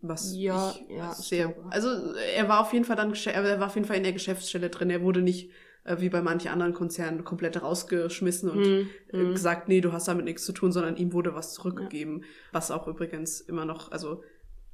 Was 0.07 0.35
Ja, 0.35 0.75
ich 0.77 0.89
ja, 0.89 1.13
sehr, 1.13 1.55
also 1.69 1.89
er 2.15 2.47
war 2.47 2.61
auf 2.61 2.73
jeden 2.73 2.85
Fall 2.85 2.95
dann, 2.95 3.13
er 3.13 3.59
war 3.59 3.67
auf 3.67 3.75
jeden 3.75 3.87
Fall 3.87 3.97
in 3.97 4.03
der 4.03 4.13
Geschäftsstelle 4.13 4.69
drin. 4.69 4.89
Er 4.89 5.01
wurde 5.01 5.21
nicht 5.21 5.51
äh, 5.83 5.97
wie 5.99 6.09
bei 6.09 6.21
manchen 6.21 6.49
anderen 6.51 6.73
Konzernen 6.73 7.23
komplett 7.23 7.61
rausgeschmissen 7.61 8.49
und 8.49 8.65
Hm, 8.65 8.89
äh, 9.13 9.33
gesagt, 9.33 9.67
nee, 9.67 9.81
du 9.81 9.91
hast 9.93 10.07
damit 10.07 10.25
nichts 10.25 10.45
zu 10.45 10.51
tun, 10.53 10.71
sondern 10.71 10.97
ihm 10.97 11.13
wurde 11.13 11.35
was 11.35 11.53
zurückgegeben. 11.53 12.23
Was 12.51 12.71
auch 12.71 12.87
übrigens 12.87 13.41
immer 13.41 13.65
noch, 13.65 13.91
also 13.91 14.23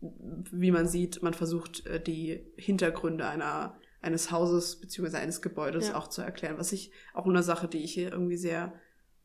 wie 0.02 0.72
man 0.72 0.88
sieht, 0.88 1.22
man 1.22 1.34
versucht 1.34 1.86
äh, 1.86 2.02
die 2.02 2.46
Hintergründe 2.56 3.28
einer 3.28 3.78
eines 4.02 4.32
Hauses 4.32 4.80
beziehungsweise 4.80 5.20
eines 5.20 5.44
Gebäudes 5.44 5.90
Ja. 5.90 5.96
auch 5.96 6.08
zu 6.08 6.24
erklären, 6.24 6.58
was 6.58 6.72
ich 6.72 6.92
auch 7.14 7.28
eine 7.28 7.44
Sache, 7.44 7.68
die 7.68 7.84
ich 7.84 7.94
hier 7.94 8.12
irgendwie 8.12 8.38
sehr 8.38 8.74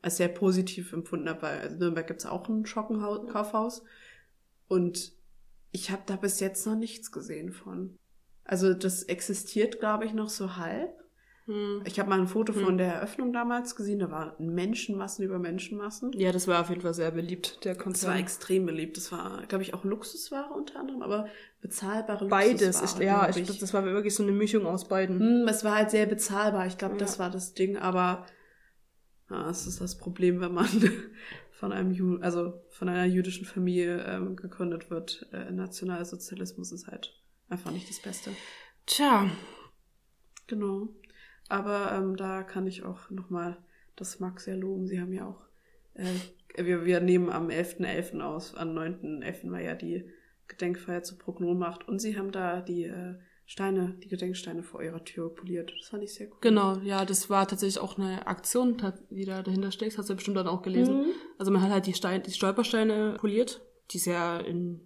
als 0.02 0.18
sehr 0.18 0.28
positiv 0.28 0.92
empfunden 0.92 1.28
habe, 1.30 1.40
weil 1.42 1.60
also 1.60 1.76
Nürnberg 1.78 2.06
gibt 2.06 2.20
es 2.20 2.26
auch 2.26 2.46
ein 2.50 2.66
Schockenkaufhaus 2.66 3.82
und 4.68 5.12
ich 5.76 5.90
habe 5.90 6.02
da 6.06 6.16
bis 6.16 6.40
jetzt 6.40 6.66
noch 6.66 6.74
nichts 6.74 7.12
gesehen 7.12 7.52
von. 7.52 7.98
Also 8.44 8.72
das 8.74 9.02
existiert, 9.02 9.78
glaube 9.78 10.06
ich, 10.06 10.14
noch 10.14 10.30
so 10.30 10.56
halb. 10.56 10.90
hm. 11.46 11.82
Ich 11.84 11.98
habe 12.00 12.08
mal 12.08 12.18
ein 12.20 12.28
Foto 12.28 12.52
von 12.52 12.78
der 12.78 12.94
Eröffnung 12.94 13.32
damals 13.32 13.76
gesehen, 13.76 13.98
da 13.98 14.10
waren 14.10 14.32
Menschenmassen 14.38 15.24
über 15.24 15.38
Menschenmassen. 15.38 16.12
ja, 16.14 16.32
das 16.32 16.48
war 16.48 16.60
auf 16.62 16.70
jeden 16.70 16.80
Fall 16.80 16.94
sehr 16.94 17.10
beliebt, 17.10 17.64
der 17.64 17.74
Das 17.74 18.06
war 18.06 18.16
extrem 18.16 18.64
beliebt. 18.66 18.96
Das 18.96 19.12
war, 19.12 19.42
glaube 19.48 19.62
ich, 19.64 19.74
auch 19.74 19.84
Luxusware 19.84 20.50
unter 20.54 20.80
anderem, 20.80 21.02
aber 21.02 21.26
bezahlbare 21.60 22.26
Beides, 22.28 22.80
Luxusware. 22.80 23.02
ich, 23.02 23.06
ja, 23.06 23.28
ich, 23.28 23.36
ich. 23.50 23.58
das 23.58 23.74
war 23.74 23.84
wirklich 23.84 24.14
so 24.14 24.22
eine 24.22 24.32
Mischung 24.32 24.64
aus 24.66 24.88
beiden. 24.88 25.18
Hm, 25.20 25.48
es 25.48 25.62
war 25.62 25.76
halt 25.76 25.90
sehr 25.90 26.06
bezahlbar. 26.06 26.66
Ich 26.66 26.78
glaube, 26.78 26.94
Ja. 26.94 27.00
das 27.00 27.18
war 27.18 27.30
das 27.30 27.52
Ding, 27.54 27.76
aber 27.76 28.24
ja, 29.28 29.50
es 29.50 29.66
ist 29.66 29.80
das 29.80 29.98
Problem, 29.98 30.40
wenn 30.40 30.54
man 30.54 30.68
von 31.58 31.72
einem 31.72 31.90
Ju 31.90 32.18
also 32.20 32.62
von 32.70 32.88
einer 32.88 33.04
jüdischen 33.04 33.46
Familie 33.46 34.04
ähm, 34.04 34.36
gegründet 34.36 34.90
wird. 34.90 35.26
Äh, 35.32 35.50
Nationalsozialismus 35.50 36.72
ist 36.72 36.86
halt 36.86 37.14
einfach 37.48 37.70
nicht 37.70 37.88
das 37.88 38.00
Beste. 38.00 38.30
Tja, 38.86 39.30
Genau. 40.46 40.88
Aber 41.48 41.92
ähm, 41.92 42.16
da 42.16 42.42
kann 42.42 42.66
ich 42.66 42.84
auch 42.84 43.10
nochmal 43.10 43.56
das 43.94 44.20
Max 44.20 44.44
sehr 44.44 44.56
loben. 44.56 44.86
Sie 44.86 45.00
haben 45.00 45.12
ja 45.12 45.26
auch, 45.26 45.42
äh, 45.94 46.64
wir, 46.64 46.84
wir 46.84 47.00
nehmen 47.00 47.30
am 47.30 47.48
11.11. 47.48 48.20
aus, 48.20 48.54
am 48.54 48.70
9.11. 48.70 49.50
war 49.50 49.60
ja 49.60 49.74
die 49.74 50.08
Gedenkfeier 50.48 51.02
zur 51.02 51.18
Prognomnacht 51.18 51.88
und 51.88 52.00
sie 52.00 52.16
haben 52.16 52.32
da 52.32 52.60
die 52.60 52.84
äh, 52.84 53.14
Steine, 53.48 53.94
die 54.02 54.08
Gedenksteine 54.08 54.62
vor 54.64 54.82
ihrer 54.82 55.04
Tür 55.04 55.32
poliert. 55.32 55.72
Das 55.78 55.88
fand 55.88 56.02
ich 56.02 56.12
sehr 56.14 56.26
cool. 56.28 56.36
genau, 56.40 56.78
ja, 56.78 57.04
das 57.04 57.30
war 57.30 57.46
tatsächlich 57.46 57.78
auch 57.78 57.96
eine 57.96 58.26
Aktion, 58.26 58.76
die 59.10 59.24
da 59.24 59.42
dahinter 59.42 59.70
steckt, 59.70 59.96
hast 59.96 60.08
du 60.08 60.12
ja 60.12 60.16
bestimmt 60.16 60.36
dann 60.36 60.48
auch 60.48 60.62
gelesen. 60.62 61.02
Mhm. 61.02 61.10
Also 61.38 61.52
man 61.52 61.62
hat 61.62 61.70
halt 61.70 61.86
die, 61.86 61.94
Stein, 61.94 62.22
die 62.24 62.32
Stolpersteine 62.32 63.16
poliert, 63.20 63.62
die 63.92 63.98
es 63.98 64.04
ja 64.04 64.38
in 64.38 64.80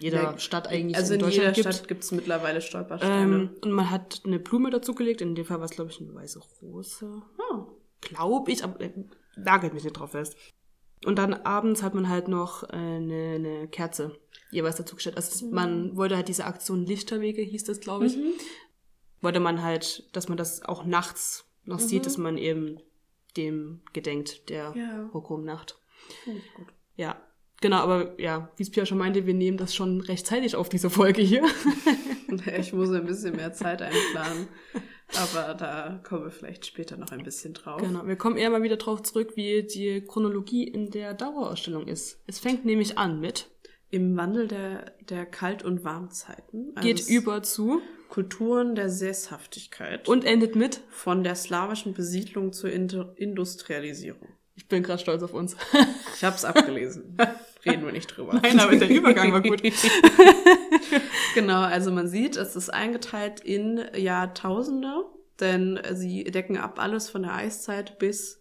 jeder 0.00 0.22
Ja, 0.22 0.38
Stadt 0.38 0.68
eigentlich 0.68 0.96
Also 0.96 1.14
in 1.14 1.20
in 1.20 1.26
Deutschland 1.26 1.56
jeder 1.56 1.62
gibt. 1.62 1.74
Stadt 1.74 1.88
gibt 1.88 2.04
es 2.04 2.12
mittlerweile 2.12 2.60
Stolpersteine. 2.60 3.34
Ähm, 3.36 3.50
und 3.62 3.70
man 3.72 3.90
hat 3.90 4.20
eine 4.26 4.38
Blume 4.38 4.68
dazugelegt, 4.70 5.20
in 5.22 5.34
dem 5.34 5.46
Fall 5.46 5.58
war 5.58 5.64
es, 5.64 5.70
glaube 5.70 5.90
ich, 5.90 6.00
eine 6.00 6.14
weiße 6.14 6.40
Rose. 6.60 7.22
Ah, 7.50 7.66
Glaube 8.02 8.52
ich, 8.52 8.62
aber 8.62 8.80
äh, 8.80 8.92
nagelt 9.36 9.72
mich 9.74 9.84
nicht 9.84 9.94
drauf 9.98 10.10
fest. 10.10 10.36
Und 11.04 11.16
dann 11.16 11.32
abends 11.34 11.82
hat 11.82 11.94
man 11.94 12.08
halt 12.08 12.28
noch 12.28 12.64
äh, 12.64 12.76
eine, 12.76 13.32
eine 13.36 13.68
Kerze 13.68 14.18
jeweils 14.50 14.76
dazugestellt. 14.76 15.16
Also 15.16 15.30
das, 15.30 15.42
man 15.42 15.96
wollte 15.96 16.16
halt 16.16 16.28
diese 16.28 16.44
Aktion 16.44 16.84
Lichterwege, 16.86 17.42
hieß 17.42 17.64
das, 17.64 17.80
glaube 17.80 18.06
ich. 18.06 18.16
Wollte 19.20 19.40
man 19.40 19.62
halt, 19.62 20.08
dass 20.16 20.28
man 20.28 20.38
das 20.38 20.62
auch 20.64 20.84
nachts 20.84 21.44
noch 21.64 21.80
sieht, 21.80 22.06
dass 22.06 22.16
man 22.18 22.38
eben 22.38 22.80
dem 23.36 23.82
gedenkt, 23.92 24.48
der 24.48 24.72
Ja. 24.74 25.08
Pogromnacht. 25.12 25.78
finde 26.24 26.40
ich 26.40 26.54
gut. 26.54 26.66
Ja, 26.96 27.20
genau, 27.60 27.76
aber 27.78 28.18
ja, 28.20 28.50
wie 28.56 28.62
es 28.62 28.70
Pia 28.70 28.86
schon 28.86 28.98
meinte, 28.98 29.26
wir 29.26 29.34
nehmen 29.34 29.58
das 29.58 29.74
schon 29.74 30.00
rechtzeitig 30.00 30.56
auf 30.56 30.68
diese 30.68 30.90
Folge 30.90 31.22
hier. 31.22 31.44
Ich 32.58 32.74
muss 32.74 32.90
ein 32.90 33.06
bisschen 33.06 33.36
mehr 33.36 33.54
Zeit 33.54 33.80
einplanen. 33.80 34.48
Aber 35.16 35.54
da 35.54 36.00
kommen 36.04 36.24
wir 36.24 36.30
vielleicht 36.30 36.66
später 36.66 36.96
noch 36.96 37.10
ein 37.10 37.22
bisschen 37.22 37.54
drauf. 37.54 37.80
Genau, 37.80 38.06
wir 38.06 38.16
kommen 38.16 38.36
eher 38.36 38.50
mal 38.50 38.62
wieder 38.62 38.76
drauf 38.76 39.02
zurück, 39.02 39.32
wie 39.36 39.62
die 39.62 40.02
Chronologie 40.02 40.64
in 40.64 40.90
der 40.90 41.14
Dauerausstellung 41.14 41.86
ist. 41.86 42.20
Es 42.26 42.38
fängt 42.38 42.64
nämlich 42.64 42.98
an 42.98 43.20
mit, 43.20 43.50
Im 43.90 44.16
Wandel 44.16 44.48
der, 44.48 44.92
der 45.08 45.24
Kalt- 45.24 45.64
und 45.64 45.82
Warmzeiten. 45.82 46.72
Also 46.74 46.86
geht 46.86 47.08
über 47.08 47.42
zu 47.42 47.80
Kulturen 48.08 48.74
der 48.74 48.90
Sesshaftigkeit 48.90 50.08
und 50.08 50.24
endet 50.24 50.56
mit, 50.56 50.80
von 50.90 51.24
der 51.24 51.34
slawischen 51.34 51.94
Besiedlung 51.94 52.52
zur 52.52 52.70
Inter 52.70 53.12
Industrialisierung. 53.16 54.28
Ich 54.58 54.66
bin 54.66 54.82
gerade 54.82 55.00
stolz 55.00 55.22
auf 55.22 55.32
uns. 55.32 55.56
Ich 56.16 56.24
habe 56.24 56.34
es 56.34 56.44
abgelesen. 56.44 57.16
Reden 57.64 57.84
wir 57.84 57.92
nicht 57.92 58.08
drüber. 58.08 58.40
Nein, 58.42 58.58
aber 58.58 58.74
der 58.74 58.90
Übergang 58.90 59.32
war 59.32 59.40
gut. 59.40 59.62
genau, 61.34 61.60
also 61.60 61.92
man 61.92 62.08
sieht, 62.08 62.36
es 62.36 62.56
ist 62.56 62.68
eingeteilt 62.68 63.38
in 63.38 63.80
Jahrtausende, 63.94 65.04
denn 65.38 65.80
sie 65.92 66.24
decken 66.24 66.56
ab 66.56 66.80
alles 66.80 67.08
von 67.08 67.22
der 67.22 67.34
Eiszeit 67.34 68.00
bis 68.00 68.40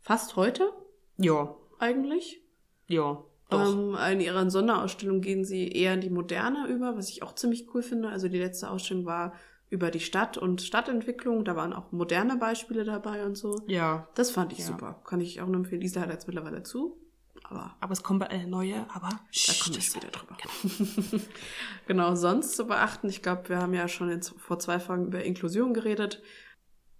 fast 0.00 0.36
heute 0.36 0.72
ja, 1.18 1.54
eigentlich. 1.78 2.40
ja. 2.86 3.22
Ähm, 3.50 3.94
in 4.12 4.20
ihrer 4.20 4.50
Sonderausstellung 4.50 5.20
gehen 5.20 5.44
sie 5.44 5.68
eher 5.68 5.94
in 5.94 6.00
die 6.00 6.10
Moderne 6.10 6.66
über, 6.68 6.96
was 6.96 7.10
ich 7.10 7.22
auch 7.22 7.34
ziemlich 7.34 7.66
cool 7.74 7.82
finde. 7.82 8.08
Also 8.08 8.28
die 8.28 8.38
letzte 8.38 8.70
Ausstellung 8.70 9.04
war 9.04 9.34
über 9.70 9.90
die 9.90 10.00
Stadt 10.00 10.38
und 10.38 10.62
Stadtentwicklung. 10.62 11.44
Da 11.44 11.54
waren 11.56 11.72
auch 11.72 11.92
moderne 11.92 12.36
Beispiele 12.36 12.84
dabei 12.84 13.24
und 13.26 13.36
so. 13.36 13.60
ja. 13.66 14.08
Das 14.14 14.30
fand 14.30 14.52
ich 14.52 14.60
Ja. 14.60 14.66
super. 14.66 15.00
Kann 15.04 15.20
ich 15.20 15.40
auch 15.40 15.46
nur 15.46 15.56
empfehlen. 15.56 15.80
Lisa 15.82 16.00
hat 16.00 16.10
jetzt 16.10 16.26
mittlerweile 16.26 16.62
zu. 16.62 16.98
Aber 17.44 17.76
Aber 17.80 17.92
es 17.92 18.02
kommt 18.02 18.20
bald 18.20 18.32
eine 18.32 18.46
neue, 18.46 18.84
aber 18.92 19.08
da 19.10 19.52
kommen 19.62 19.74
wir 19.76 19.80
später 19.80 20.08
drüber. 20.08 20.36
genau, 21.86 22.14
sonst 22.14 22.56
zu 22.56 22.66
beachten. 22.66 23.08
Ich 23.08 23.22
glaube, 23.22 23.48
wir 23.48 23.58
haben 23.58 23.74
ja 23.74 23.88
schon 23.88 24.10
jetzt 24.10 24.34
vor 24.38 24.58
zwei 24.58 24.78
Folgen 24.80 25.06
über 25.06 25.22
Inklusion 25.24 25.72
geredet. 25.72 26.22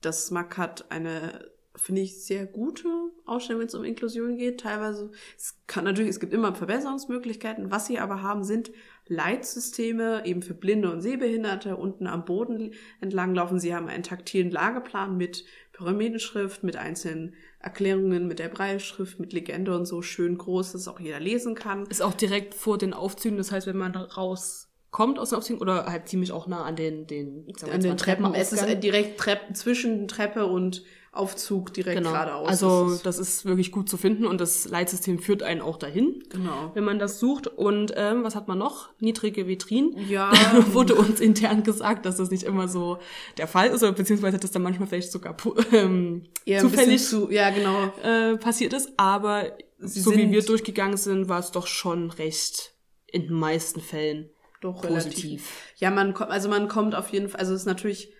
Das 0.00 0.30
MAC 0.30 0.56
hat 0.56 0.90
eine, 0.90 1.50
finde 1.74 2.02
ich, 2.02 2.24
sehr 2.24 2.46
gute 2.46 2.88
Ausstellung, 3.26 3.60
wenn 3.60 3.68
es 3.68 3.74
um 3.74 3.84
Inklusion 3.84 4.36
geht. 4.36 4.60
Teilweise, 4.60 5.10
es 5.36 5.56
kann 5.66 5.84
natürlich, 5.84 6.10
es 6.10 6.20
gibt 6.20 6.32
immer 6.32 6.54
Verbesserungsmöglichkeiten. 6.54 7.70
Was 7.70 7.86
sie 7.86 7.98
aber 7.98 8.22
haben, 8.22 8.44
sind 8.44 8.70
Leitsysteme, 9.08 10.22
eben 10.24 10.42
für 10.42 10.54
Blinde 10.54 10.90
und 10.92 11.00
Sehbehinderte, 11.00 11.76
unten 11.76 12.06
am 12.06 12.24
Boden 12.24 12.72
entlang 13.00 13.34
laufen. 13.34 13.58
Sie 13.58 13.74
haben 13.74 13.88
einen 13.88 14.02
taktilen 14.02 14.50
Lageplan 14.50 15.16
mit 15.16 15.44
Pyramidenschrift, 15.72 16.62
mit 16.62 16.76
einzelnen 16.76 17.34
Erklärungen, 17.60 18.26
mit 18.26 18.38
der 18.38 18.48
Breilschrift, 18.48 19.20
mit 19.20 19.32
Legende 19.32 19.76
und 19.76 19.86
so 19.86 20.02
schön 20.02 20.36
groß, 20.36 20.72
dass 20.72 20.88
auch 20.88 21.00
jeder 21.00 21.20
lesen 21.20 21.54
kann. 21.54 21.86
ist 21.86 22.02
auch 22.02 22.14
direkt 22.14 22.54
vor 22.54 22.78
den 22.78 22.92
Aufzügen. 22.92 23.38
Das 23.38 23.52
heißt, 23.52 23.66
wenn 23.66 23.76
man 23.76 23.94
rauskommt 24.92 25.18
aus 25.18 25.30
den 25.30 25.38
Aufzügen 25.38 25.60
oder 25.60 25.86
halt 25.86 26.08
ziemlich 26.08 26.32
auch 26.32 26.46
nah 26.46 26.64
an 26.64 26.76
den, 26.76 27.06
den, 27.06 27.44
ich 27.46 27.58
sag 27.58 27.72
an 27.72 27.80
den 27.80 27.96
Treppen. 27.96 28.34
Es 28.34 28.52
ist 28.52 28.64
direkt 28.82 29.18
Treppen, 29.18 29.54
zwischen 29.54 30.08
Treppe 30.08 30.46
und 30.46 30.82
Aufzug 31.10 31.72
direkt 31.72 31.96
genau. 31.98 32.10
geradeaus. 32.12 32.48
Also 32.48 32.96
Das 33.02 33.18
ist- 33.18 33.44
wirklich 33.44 33.72
gut 33.72 33.88
zu 33.88 33.96
finden 33.96 34.24
und 34.26 34.40
das 34.40 34.68
Leitsystem 34.68 35.18
führt 35.18 35.42
einen 35.42 35.62
auch 35.62 35.76
dahin, 35.78 36.22
genau. 36.28 36.70
wenn 36.74 36.84
man 36.84 36.98
das 36.98 37.18
sucht. 37.18 37.46
Und 37.48 37.92
ähm, 37.96 38.22
was 38.24 38.34
hat 38.36 38.46
man 38.46 38.58
noch? 38.58 38.90
Niedrige 39.00 39.48
Vitrinen. 39.48 39.96
Ja, 40.08 40.30
wurde 40.72 40.94
uns 40.94 41.18
intern 41.18 41.62
gesagt, 41.64 42.06
dass 42.06 42.16
das 42.18 42.30
nicht 42.30 42.44
immer 42.44 42.68
so 42.68 42.98
der 43.36 43.48
Fall 43.48 43.68
ist, 43.68 43.82
oder 43.82 43.92
beziehungsweise 43.92 44.38
dass 44.38 44.50
da 44.52 44.58
manchmal 44.58 44.86
vielleicht 44.86 45.10
sogar 45.10 45.34
ähm, 45.72 46.24
bisschen 46.44 46.60
zufällig 46.70 47.04
zu, 47.04 47.30
ja, 47.30 47.50
genau. 47.50 47.90
äh, 48.04 48.36
passiert 48.36 48.72
ist. 48.74 48.92
Aber 48.96 49.56
Sie 49.78 50.00
so 50.00 50.12
wie 50.12 50.16
sind- 50.16 50.32
wir 50.32 50.42
durchgegangen 50.42 50.96
sind, 50.98 51.28
war 51.28 51.40
es 51.40 51.50
doch 51.50 51.66
schon 51.66 52.10
recht 52.10 52.74
in 53.06 53.22
den 53.22 53.32
meisten 53.34 53.80
Fällen 53.80 54.28
Doch 54.60 54.82
positiv. 54.82 55.24
relativ. 55.24 55.62
Ja, 55.76 55.90
man 55.90 56.14
kommt, 56.14 56.30
also 56.30 56.48
man 56.48 56.68
kommt 56.68 56.94
auf 56.94 57.10
jeden 57.10 57.28
Fall, 57.28 57.40
also 57.40 57.54
es 57.54 57.60
ist 57.60 57.66
natürlich, 57.66 58.12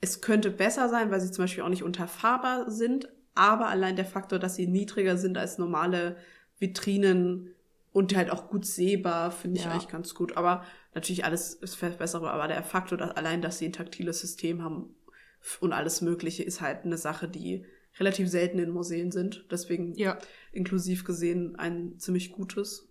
es 0.00 0.20
könnte 0.20 0.50
besser 0.50 0.88
sein, 0.88 1.10
weil 1.10 1.20
sie 1.20 1.30
zum 1.30 1.44
Beispiel 1.44 1.62
auch 1.62 1.68
nicht 1.68 1.82
unterfahrbar 1.84 2.70
sind, 2.70 3.08
aber 3.34 3.66
allein 3.68 3.96
der 3.96 4.04
Faktor, 4.04 4.38
dass 4.38 4.56
sie 4.56 4.66
niedriger 4.66 5.16
sind 5.16 5.38
als 5.38 5.58
normale 5.58 6.16
Vitrinen 6.58 7.54
und 7.92 8.14
halt 8.16 8.30
auch 8.30 8.48
gut 8.48 8.66
sehbar, 8.66 9.30
finde 9.30 9.58
ich 9.58 9.64
Ja. 9.66 9.72
eigentlich 9.72 9.88
ganz 9.88 10.14
gut. 10.14 10.36
Aber 10.36 10.64
natürlich 10.94 11.24
alles 11.24 11.54
ist 11.54 11.76
verbesserbar, 11.76 12.32
aber 12.32 12.48
der 12.48 12.62
Faktor, 12.64 12.98
dass 12.98 13.12
allein, 13.12 13.40
dass 13.42 13.58
sie 13.58 13.66
ein 13.66 13.72
taktiles 13.72 14.20
System 14.20 14.62
haben 14.62 14.94
und 15.60 15.72
alles 15.72 16.00
Mögliche, 16.00 16.42
ist 16.42 16.60
halt 16.60 16.84
eine 16.84 16.98
Sache, 16.98 17.28
die 17.28 17.64
relativ 18.00 18.28
selten 18.28 18.58
in 18.58 18.70
Museen 18.70 19.12
sind. 19.12 19.46
Deswegen 19.50 19.94
Ja. 19.94 20.18
inklusiv 20.52 21.04
gesehen 21.04 21.54
ein 21.56 21.98
ziemlich 21.98 22.32
gutes 22.32 22.88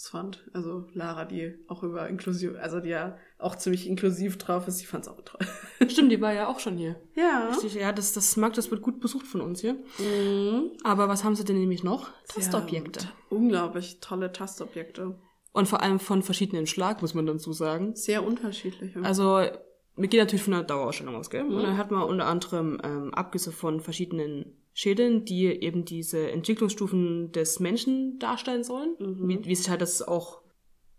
was 0.00 0.08
fand. 0.08 0.44
Also 0.52 0.86
Lara, 0.94 1.24
die 1.24 1.54
auch 1.68 1.82
über 1.82 2.08
inklusiv, 2.08 2.52
also 2.60 2.80
die 2.80 2.88
ja 2.88 3.16
auch 3.38 3.56
ziemlich 3.56 3.86
inklusiv 3.86 4.38
drauf 4.38 4.66
ist, 4.66 4.80
die 4.80 4.86
fand 4.86 5.04
es 5.04 5.10
auch 5.10 5.20
toll. 5.22 5.46
Stimmt, 5.88 6.10
die 6.10 6.20
war 6.20 6.32
ja 6.32 6.48
auch 6.48 6.58
schon 6.58 6.76
hier. 6.76 6.96
Ja. 7.14 7.48
Richtig, 7.48 7.74
ja, 7.74 7.92
das, 7.92 8.12
das 8.12 8.36
mag, 8.36 8.54
das 8.54 8.70
wird 8.70 8.82
gut 8.82 9.00
besucht 9.00 9.26
von 9.26 9.40
uns 9.40 9.60
hier. 9.60 9.74
Mhm. 9.98 10.70
Aber 10.84 11.08
was 11.08 11.24
haben 11.24 11.34
sie 11.34 11.44
denn 11.44 11.58
nämlich 11.58 11.84
noch? 11.84 12.10
Tastobjekte. 12.28 13.04
Ja, 13.04 13.10
unglaublich 13.36 14.00
tolle 14.00 14.32
Tastobjekte. 14.32 15.18
Und 15.52 15.68
vor 15.68 15.82
allem 15.82 15.98
von 15.98 16.22
verschiedenen 16.22 16.66
Schlag, 16.66 17.02
muss 17.02 17.14
man 17.14 17.26
dazu 17.26 17.52
sagen. 17.52 17.94
Sehr 17.96 18.24
unterschiedlich. 18.24 18.96
Also, 19.02 19.42
wir 19.96 20.08
gehen 20.08 20.20
natürlich 20.20 20.44
von 20.44 20.54
einer 20.54 20.62
Dauerausstellung 20.62 21.16
aus, 21.16 21.28
gell? 21.28 21.44
Und 21.44 21.62
dann 21.62 21.76
hat 21.76 21.90
man 21.90 22.04
unter 22.04 22.26
anderem 22.26 22.80
ähm, 22.84 23.12
Abgüsse 23.12 23.50
von 23.50 23.80
verschiedenen 23.80 24.59
Schädeln, 24.74 25.24
die 25.24 25.46
eben 25.46 25.84
diese 25.84 26.30
Entwicklungsstufen 26.30 27.32
des 27.32 27.60
Menschen 27.60 28.18
darstellen 28.18 28.64
sollen. 28.64 28.94
Wie, 28.98 29.44
wie 29.44 29.54
sich 29.54 29.68
halt 29.68 29.82
das 29.82 30.00
auch 30.02 30.40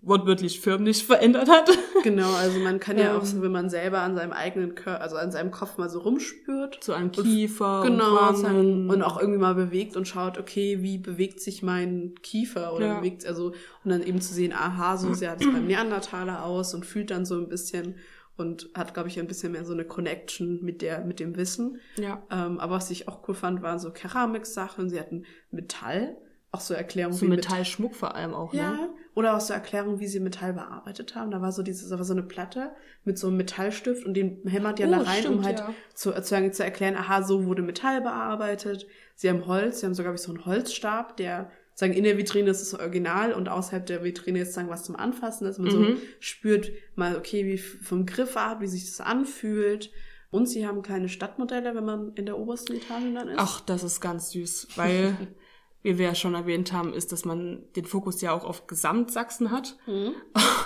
wortwörtlich 0.02 0.60
förmlich 0.60 1.04
verändert 1.06 1.48
hat. 1.50 1.70
Genau, 2.04 2.34
also 2.34 2.60
man 2.60 2.80
kann 2.80 2.98
ja 2.98 3.12
Ähm. 3.14 3.20
auch 3.22 3.26
so, 3.26 3.42
wenn 3.44 3.52
man 3.52 3.70
selber 3.70 4.00
an 4.00 4.16
seinem 4.16 4.32
eigenen 4.34 4.74
Körper, 4.74 5.02
also 5.02 5.16
an 5.16 5.32
seinem 5.32 5.52
Kopf 5.52 5.78
mal 5.78 5.90
so 5.90 6.00
rumspürt. 6.00 6.84
so 6.84 6.94
an 6.94 7.12
Kiefer 7.12 7.84
Genau, 7.86 8.30
und 8.30 8.90
und 8.90 9.04
auch 9.04 9.20
irgendwie 9.20 9.40
mal 9.40 9.54
bewegt 9.54 9.96
und 9.96 10.08
schaut, 10.08 10.40
okay, 10.40 10.80
wie 10.82 10.98
bewegt 10.98 11.40
sich 11.40 11.62
mein 11.62 12.16
Kiefer 12.24 12.74
oder 12.74 12.88
Ja. 12.88 13.00
bewegt, 13.00 13.26
also, 13.28 13.50
und 13.84 13.92
dann 13.92 14.02
eben 14.02 14.20
zu 14.22 14.34
sehen, 14.34 14.54
aha, 14.54 14.98
so 14.98 15.14
sah 15.14 15.36
das 15.36 15.46
beim 15.46 15.68
Neandertaler 15.68 16.44
aus 16.44 16.74
und 16.74 16.86
fühlt 16.86 17.12
dann 17.12 17.26
so 17.26 17.36
ein 17.36 17.48
bisschen 17.48 17.96
und 18.42 18.70
hat, 18.76 18.94
glaube 18.94 19.08
ich, 19.08 19.20
ein 19.20 19.28
bisschen 19.28 19.54
mehr 19.54 19.64
so 19.64 19.74
eine 19.74 19.86
Connection 19.86 20.62
mit 20.62 20.82
der, 20.82 21.06
mit 21.06 21.20
dem 21.20 21.38
Wissen. 21.38 21.80
Ja. 21.96 22.22
Ähm, 22.30 22.60
aber 22.60 22.76
was 22.76 22.92
ich 22.92 23.08
auch 23.08 23.26
cool 23.28 23.36
fand, 23.36 23.62
waren 23.62 23.80
so 23.80 23.92
Keramiksachen, 23.92 24.90
sie 24.90 25.00
hatten 25.00 25.24
Metall, 25.52 26.18
auch 26.54 26.60
so 26.60 26.74
Erklärungen 26.74 27.16
So 27.18 27.26
Metallschmuck 27.28 27.96
vor 27.96 28.14
allem 28.16 28.34
auch, 28.34 28.54
Ja, 28.54 28.72
ne? 28.72 28.90
oder 29.16 29.38
auch 29.38 29.40
so 29.40 29.54
Erklärungen, 29.54 30.00
wie 30.02 30.08
sie 30.08 30.20
Metall 30.20 30.54
bearbeitet 30.54 31.16
haben. 31.16 31.32
Da 31.32 31.42
war 31.42 31.54
so 31.54 31.64
dieses, 31.64 31.88
da 31.90 31.98
war 31.98 32.04
so 32.04 32.12
eine 32.14 32.24
Platte 32.24 32.72
mit 33.06 33.18
so 33.18 33.28
einem 33.28 33.38
Metallstift 33.38 34.06
und 34.06 34.16
den 34.16 34.42
hämmert 34.46 34.80
ja 34.80 34.88
Oh, 34.88 34.92
da 34.92 34.98
rein, 34.98 35.06
um 35.28 35.42
stimmt, 35.42 35.46
halt 35.46 35.60
ja. 35.60 35.74
zu, 35.94 36.12
zu, 36.22 36.52
zu 36.52 36.64
erklären, 36.64 36.98
aha, 36.98 37.24
so 37.24 37.46
wurde 37.46 37.62
Metall 37.62 38.02
bearbeitet. 38.02 38.86
Sie 39.16 39.30
haben 39.30 39.46
Holz, 39.46 39.80
sie 39.80 39.86
haben 39.86 39.94
sogar 39.94 40.18
so 40.18 40.32
einen 40.34 40.46
Holzstab, 40.46 41.16
der 41.16 41.52
sagen 41.74 41.94
in 41.94 42.04
der 42.04 42.18
Vitrine 42.18 42.50
ist 42.50 42.62
das 42.62 42.80
Original 42.80 43.34
und 43.34 43.50
außerhalb 43.50 43.86
der 43.86 44.04
Vitrine 44.04 44.42
ist 44.42 44.54
sagen 44.54 44.70
was 44.70 44.84
zum 44.84 44.96
Anfassen, 44.96 45.46
dass 45.46 45.58
man 45.58 45.68
Mhm. 45.68 45.96
so 45.96 46.02
spürt 46.20 46.72
mal 46.96 47.16
okay, 47.16 47.46
wie 47.46 47.58
vom 47.58 48.06
Griffart, 48.06 48.62
wie 48.62 48.68
sich 48.68 48.86
das 48.86 49.02
anfühlt. 49.02 49.92
Und 50.30 50.48
sie 50.48 50.66
haben 50.66 50.82
kleine 50.82 51.10
Stadtmodelle, 51.10 51.76
wenn 51.76 51.84
man 51.84 52.14
in 52.14 52.26
der 52.26 52.40
obersten 52.40 52.74
Etage 52.74 53.14
dann 53.14 53.28
ist. 53.28 53.38
Ach, 53.38 53.60
das 53.62 53.84
ist 53.84 54.00
ganz 54.00 54.32
süß, 54.32 54.70
weil, 54.78 55.18
wie 55.84 55.98
wir 55.98 56.06
ja 56.06 56.16
schon 56.16 56.36
erwähnt 56.36 56.72
haben, 56.72 56.94
ist, 56.94 57.12
dass 57.12 57.26
man 57.26 57.64
den 57.76 57.84
Fokus 57.84 58.22
ja 58.22 58.32
auch 58.32 58.46
auf 58.46 58.66
Gesamtsachsen 58.68 59.52
hat. 59.52 59.76
Mhm. 59.88 60.14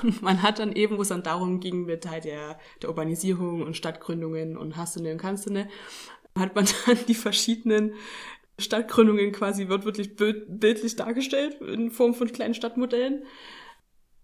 Und 0.04 0.22
man 0.22 0.44
hat 0.44 0.60
dann 0.60 0.72
eben, 0.74 0.98
wo 0.98 1.02
es 1.02 1.08
dann 1.08 1.24
darum 1.24 1.62
ging, 1.62 1.86
mit 1.86 2.08
halt 2.08 2.26
der, 2.26 2.60
der 2.82 2.90
Urbanisierung 2.90 3.64
und 3.64 3.76
Stadtgründungen 3.76 4.56
und 4.56 4.78
hast 4.78 4.98
du 4.98 5.02
ne 5.02 5.14
und 5.14 5.18
kannst 5.18 5.48
du 5.48 5.54
ne, 5.54 5.68
hat 6.38 6.54
man 6.54 6.66
dann 6.86 6.98
die 7.08 7.16
verschiedenen 7.16 7.94
Stadtgründungen 8.58 9.32
quasi 9.32 9.68
wortwörtlich 9.70 10.16
bild, 10.16 10.60
bildlich 10.60 10.96
dargestellt 10.96 11.62
in 11.62 11.92
Form 11.92 12.14
von 12.14 12.32
kleinen 12.32 12.54
Stadtmodellen. 12.54 13.24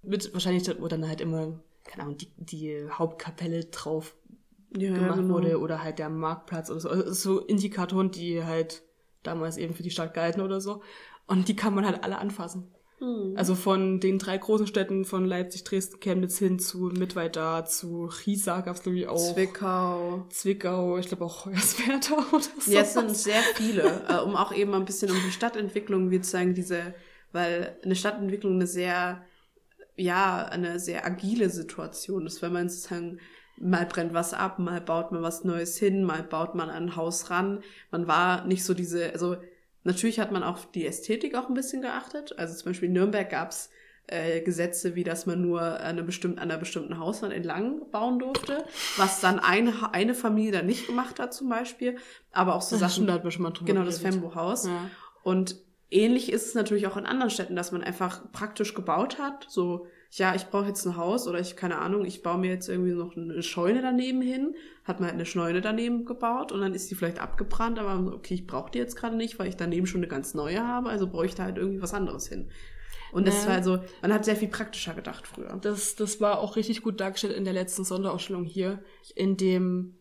Mit 0.04 0.34
wahrscheinlich, 0.34 0.68
wo 0.80 0.88
dann 0.88 1.08
halt 1.08 1.22
immer, 1.22 1.60
keine 1.84 2.04
Ahnung, 2.04 2.18
die, 2.18 2.32
die 2.38 2.88
Hauptkapelle 2.90 3.66
drauf 3.66 4.16
ja, 4.76 4.94
gemacht 4.94 5.20
genau. 5.20 5.34
wurde 5.36 5.60
oder 5.60 5.84
halt 5.84 6.00
der 6.00 6.10
Marktplatz 6.10 6.70
oder 6.70 6.80
so. 6.80 6.90
Also 6.90 7.12
so 7.12 7.40
Indikatoren, 7.40 8.12
die 8.12 8.44
halt 8.44 8.84
damals 9.24 9.58
eben 9.58 9.74
für 9.74 9.84
die 9.84 9.92
Stadt 9.92 10.14
galten 10.14 10.42
oder 10.42 10.62
so. 10.62 10.82
Und 11.28 11.48
die 11.48 11.56
kann 11.56 11.76
man 11.76 11.86
halt 11.86 12.04
alle 12.04 12.18
anfassen. 12.18 12.74
Hm. 13.02 13.34
Also 13.36 13.56
von 13.56 14.00
den 14.00 14.20
drei 14.20 14.38
großen 14.38 14.68
Städten 14.68 15.06
von 15.06 15.26
Leipzig, 15.26 15.64
Dresden, 15.64 16.00
Chemnitz 16.00 16.38
hin 16.38 16.60
zu 16.60 16.92
Mittweida, 16.96 17.66
zu 17.66 18.06
Riesa 18.06 18.62
gab's 18.62 18.84
glaube 18.84 19.00
ich 19.00 19.08
auch. 19.08 19.34
Zwickau. 19.34 20.28
Zwickau, 20.30 21.00
ich 21.00 21.08
glaube 21.08 21.26
auch 21.26 21.46
Hoyerswerda 21.46 22.28
oder 22.32 22.44
so. 22.60 22.72
Ja, 22.72 22.82
es 22.82 22.94
sind 22.94 23.18
sehr 23.18 23.42
viele, 23.56 24.04
äh, 24.08 24.18
um 24.18 24.36
auch 24.36 24.54
eben 24.54 24.76
ein 24.76 24.86
bisschen 24.86 25.10
um 25.10 25.18
die 25.26 25.32
Stadtentwicklung, 25.32 26.12
wie 26.12 26.22
zu 26.22 26.30
sagen, 26.30 26.54
diese, 26.54 26.94
weil 27.32 27.76
eine 27.84 27.96
Stadtentwicklung 27.96 28.54
eine 28.54 28.68
sehr, 28.68 29.26
ja, 29.96 30.46
eine 30.46 30.80
sehr 30.80 31.04
agile 31.04 31.50
Situation 31.50 32.28
ist, 32.28 32.44
wenn 32.44 32.54
man 32.54 32.70
sozusagen 32.70 33.20
mal 33.58 33.88
brennt 33.88 34.14
was 34.14 34.36
ab, 34.36 34.60
mal 34.60 34.80
baut 34.80 35.12
man 35.12 35.24
was 35.24 35.44
Neues 35.44 35.76
hin, 35.78 36.04
mal 36.04 36.22
baut 36.22 36.54
man 36.54 36.70
an 36.70 36.84
ein 36.84 36.96
Haus 36.96 37.32
ran. 37.32 37.64
Man 37.90 38.06
war 38.06 38.46
nicht 38.46 38.64
so 38.64 38.76
diese, 38.76 39.12
also 39.12 39.38
natürlich 39.84 40.20
hat 40.20 40.32
man 40.32 40.44
auf 40.44 40.72
die 40.72 40.86
Ästhetik 40.86 41.36
auch 41.36 41.48
ein 41.48 41.54
bisschen 41.54 41.82
geachtet. 41.82 42.38
Also 42.38 42.56
zum 42.56 42.72
Beispiel 42.72 42.88
in 42.88 42.94
Nürnberg 42.94 43.30
gab's 43.30 43.70
äh, 44.08 44.42
Gesetze, 44.42 44.96
wie 44.96 45.04
dass 45.04 45.26
man 45.26 45.42
nur 45.42 45.62
eine 45.80 46.04
bestimmten, 46.04 46.40
an 46.40 46.50
einer 46.52 46.60
bestimmten 46.60 47.00
Hauswand 47.00 47.34
entlang 47.34 47.90
bauen 47.92 48.20
durfte, 48.20 48.66
was 48.98 49.22
dann 49.22 49.40
eine, 49.40 49.94
eine 49.94 50.14
Familie 50.14 50.52
dann 50.52 50.66
nicht 50.66 50.88
gemacht 50.88 51.20
hat 51.20 51.34
zum 51.34 51.50
Beispiel, 51.50 51.98
aber 52.32 52.56
auch 52.56 52.62
so 52.62 52.76
Das 52.76 52.80
Sachen, 52.82 52.92
stimmt, 52.92 53.10
da 53.10 53.14
hat 53.14 53.24
man 53.24 53.32
schon 53.32 53.44
mal 53.44 53.52
drüber 53.52 53.74
genau 53.74 53.86
das. 53.86 54.00
Fembo-Haus. 54.00 54.66
Ja. 54.66 54.90
Und 55.24 55.56
ähnlich 55.90 56.32
ist 56.32 56.48
es 56.48 56.56
natürlich 56.56 56.88
auch 56.88 56.98
in 56.98 57.06
anderen 57.06 57.30
Städten, 57.30 57.56
dass 57.56 57.72
man 57.72 57.84
einfach 57.84 58.32
praktisch 58.32 58.74
gebaut 58.74 59.20
hat, 59.20 59.46
so 59.50 59.88
ja, 60.14 60.36
ich 60.36 60.48
brauche 60.48 60.68
jetzt 60.68 60.86
ein 60.86 60.98
Haus 60.98 61.26
oder 61.28 61.40
ich, 61.40 61.56
keine 61.56 61.78
Ahnung, 61.78 62.04
ich 62.04 62.22
baue 62.22 62.38
mir 62.38 62.50
jetzt 62.50 62.68
irgendwie 62.68 62.92
noch 62.92 63.16
eine 63.16 63.42
Scheune 63.42 63.82
daneben 63.82 64.22
hin, 64.22 64.56
hat 64.84 65.00
man 65.00 65.08
halt 65.08 65.16
eine 65.16 65.26
Scheune 65.26 65.62
daneben 65.62 66.04
gebaut 66.04 66.52
und 66.52 66.60
dann 66.60 66.74
ist 66.74 66.92
die 66.92 66.96
vielleicht 66.96 67.20
abgebrannt, 67.20 67.80
aber 67.80 68.14
okay, 68.14 68.34
ich 68.34 68.46
brauche 68.46 68.72
die 68.72 68.78
jetzt 68.78 68.98
gerade 68.98 69.16
nicht, 69.16 69.40
weil 69.40 69.48
ich 69.48 69.56
daneben 69.56 69.88
schon 69.88 70.02
eine 70.02 70.10
ganz 70.10 70.34
neue 70.34 70.68
habe, 70.68 70.90
also 70.90 71.08
bräuchte 71.08 71.44
halt 71.44 71.58
irgendwie 71.58 71.82
was 71.82 71.94
anderes 71.94 72.28
hin. 72.28 72.50
Und 73.14 73.28
das 73.28 73.46
war 73.46 73.56
also, 73.56 73.80
man 74.02 74.14
hat 74.14 74.24
sehr 74.24 74.36
viel 74.38 74.48
praktischer 74.48 74.94
gedacht 74.94 75.28
früher. 75.28 75.58
Das, 75.62 75.96
das 75.96 76.22
war 76.22 76.40
auch 76.40 76.56
richtig 76.56 76.82
gut 76.82 77.00
dargestellt 77.00 77.36
in 77.36 77.44
der 77.44 77.54
letzten 77.54 77.84
Sonderausstellung 77.84 78.46
hier, 78.46 78.84
in 79.16 79.38
dem 79.38 79.98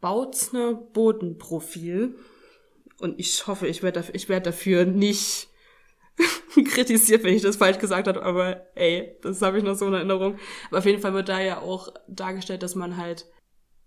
Bautzner 0.00 0.74
Bodenprofil. 0.74 2.16
Und 3.00 3.18
ich 3.18 3.46
hoffe, 3.46 3.66
ich 3.66 3.82
werde 3.82 4.00
dafür, 4.00 4.14
ich 4.14 4.28
werde 4.28 4.44
dafür 4.44 4.86
nicht 4.86 5.48
kritisiert, 6.64 7.24
wenn 7.24 7.34
ich 7.34 7.42
das 7.42 7.56
falsch 7.56 7.78
gesagt 7.78 8.08
habe, 8.08 8.22
aber 8.22 8.66
ey, 8.74 9.16
das 9.22 9.42
habe 9.42 9.58
ich 9.58 9.64
noch 9.64 9.74
so 9.74 9.86
in 9.86 9.94
Erinnerung. 9.94 10.38
Aber 10.68 10.78
auf 10.78 10.86
jeden 10.86 11.00
Fall 11.00 11.14
wird 11.14 11.28
da 11.28 11.40
ja 11.40 11.60
auch 11.60 11.92
dargestellt, 12.08 12.62
dass 12.62 12.74
man 12.74 12.96
halt 12.96 13.26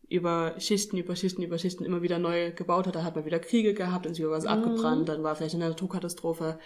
über 0.07 0.55
Schichten, 0.59 0.97
über 0.97 1.15
Schichten, 1.15 1.41
über 1.41 1.57
Schichten 1.57 1.85
immer 1.85 2.01
wieder 2.01 2.19
neu 2.19 2.51
gebaut 2.51 2.87
hat. 2.87 2.95
Da 2.95 3.03
hat 3.03 3.15
man 3.15 3.25
wieder 3.25 3.39
Kriege 3.39 3.73
gehabt, 3.73 4.05
dann 4.05 4.13
ist 4.13 4.19
wieder 4.19 4.29
was 4.29 4.45
abgebrannt, 4.45 5.09
dann 5.09 5.23
war 5.23 5.35
vielleicht 5.35 5.55
eine 5.55 5.69
Naturkatastrophe. 5.69 6.59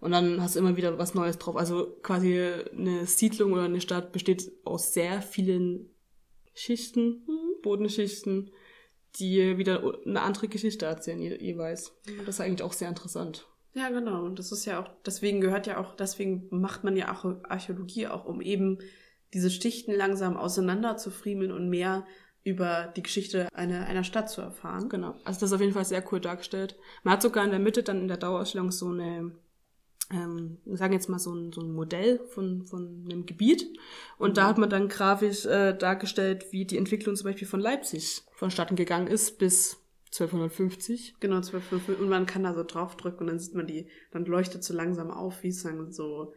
Und 0.00 0.12
dann 0.12 0.40
hast 0.42 0.54
du 0.54 0.60
immer 0.60 0.76
wieder 0.76 0.98
was 0.98 1.14
Neues 1.14 1.38
drauf. 1.38 1.56
Also 1.56 1.96
quasi 2.02 2.40
eine 2.40 3.06
Siedlung 3.06 3.52
oder 3.52 3.64
eine 3.64 3.80
Stadt 3.80 4.12
besteht 4.12 4.50
aus 4.64 4.94
sehr 4.94 5.20
vielen 5.20 5.90
Schichten, 6.54 7.26
Bodenschichten, 7.62 8.50
die 9.16 9.58
wieder 9.58 9.82
eine 10.06 10.22
andere 10.22 10.48
Geschichte 10.48 10.86
erzählen 10.86 11.20
je 11.20 11.36
jeweils. 11.36 11.92
Das 12.24 12.36
ist 12.36 12.40
eigentlich 12.40 12.62
auch 12.62 12.72
sehr 12.72 12.88
interessant. 12.88 13.46
Ja, 13.72 13.88
genau. 13.90 14.24
Und 14.24 14.38
das 14.38 14.50
ist 14.50 14.64
ja 14.64 14.80
auch, 14.80 14.88
deswegen 15.06 15.40
gehört 15.40 15.66
ja 15.66 15.78
auch, 15.78 15.94
deswegen 15.94 16.48
macht 16.50 16.82
man 16.82 16.96
ja 16.96 17.12
auch 17.12 17.24
Archäologie 17.44 18.08
auch, 18.08 18.24
um 18.24 18.40
eben 18.40 18.78
diese 19.32 19.50
Schichten 19.50 19.92
langsam 19.92 20.36
auseinander 20.36 20.96
zu 20.96 21.10
friemeln 21.10 21.52
und 21.52 21.68
mehr 21.68 22.04
über 22.42 22.92
die 22.96 23.02
Geschichte 23.02 23.48
einer, 23.52 23.86
einer 23.86 24.02
Stadt 24.02 24.30
zu 24.30 24.40
erfahren. 24.40 24.88
Genau. 24.88 25.14
Also 25.24 25.40
das 25.40 25.50
ist 25.50 25.52
auf 25.52 25.60
jeden 25.60 25.74
Fall 25.74 25.84
sehr 25.84 26.04
cool 26.10 26.20
dargestellt. 26.20 26.76
Man 27.04 27.12
hat 27.12 27.22
sogar 27.22 27.44
in 27.44 27.50
der 27.50 27.60
Mitte 27.60 27.82
dann 27.82 28.00
in 28.00 28.08
der 28.08 28.16
Dauerausstellung 28.16 28.72
so 28.72 28.88
eine, 28.88 29.32
ähm, 30.10 30.58
sagen 30.64 30.94
jetzt 30.94 31.08
mal 31.08 31.18
so 31.18 31.34
ein, 31.34 31.52
so 31.52 31.60
ein 31.60 31.70
Modell 31.70 32.18
von, 32.28 32.64
von 32.64 33.04
einem 33.04 33.26
Gebiet. 33.26 33.68
Und 34.18 34.36
da 34.36 34.48
hat 34.48 34.58
man 34.58 34.70
dann 34.70 34.88
grafisch 34.88 35.44
äh, 35.44 35.74
dargestellt, 35.74 36.46
wie 36.50 36.64
die 36.64 36.78
Entwicklung 36.78 37.14
zum 37.14 37.26
Beispiel 37.26 37.46
von 37.46 37.60
Leipzig 37.60 38.22
vonstatten 38.32 38.74
gegangen 38.74 39.06
ist 39.06 39.38
bis 39.38 39.79
1250. 40.12 41.14
Genau, 41.20 41.40
12, 41.40 41.88
und 42.00 42.08
man 42.08 42.26
kann 42.26 42.42
da 42.42 42.54
so 42.54 42.64
draufdrücken 42.64 43.20
und 43.20 43.26
dann 43.28 43.38
sieht 43.38 43.54
man 43.54 43.66
die, 43.66 43.86
dann 44.12 44.24
leuchtet 44.24 44.64
so 44.64 44.74
langsam 44.74 45.10
auf, 45.10 45.42
wie 45.42 45.48
es 45.48 45.62
sagen 45.62 45.92
so, 45.92 46.34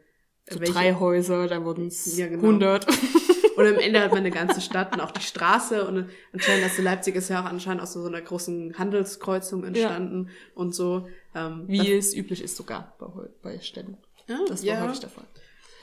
So 0.49 0.59
welche- 0.59 0.73
drei 0.73 0.93
Häuser, 0.95 1.47
dann 1.47 1.65
wurden 1.65 1.87
es 1.87 2.17
Ja, 2.17 2.27
genau. 2.27 2.43
100. 2.43 2.85
Und 3.55 3.67
am 3.67 3.75
Ende 3.75 4.01
hat 4.01 4.09
man 4.09 4.21
eine 4.21 4.31
ganze 4.31 4.61
Stadt 4.67 4.95
und 4.95 4.99
auch 4.99 5.11
die 5.11 5.21
Straße 5.21 5.85
und 5.87 6.09
anscheinend, 6.31 6.65
dass 6.65 6.75
Leipzig 6.79 7.15
ist 7.15 7.29
ja 7.29 7.39
auch 7.39 7.45
anscheinend 7.45 7.83
aus 7.83 7.93
so 7.93 8.03
einer 8.03 8.19
großen 8.19 8.79
Handelskreuzung 8.79 9.63
entstanden 9.63 10.29
und 10.55 10.73
so. 10.73 11.07
Ähm, 11.35 11.65
Wie 11.67 11.91
es 11.93 12.15
üblich 12.15 12.41
ist 12.41 12.55
sogar 12.57 12.95
bei, 12.97 13.05
bei 13.43 13.59
Städten. 13.59 13.97
Ja, 14.27 14.39
Das 14.47 14.61
war 14.65 14.73
ja. 14.73 14.81
häufig 14.81 15.01
der 15.01 15.09
Fall. 15.09 15.25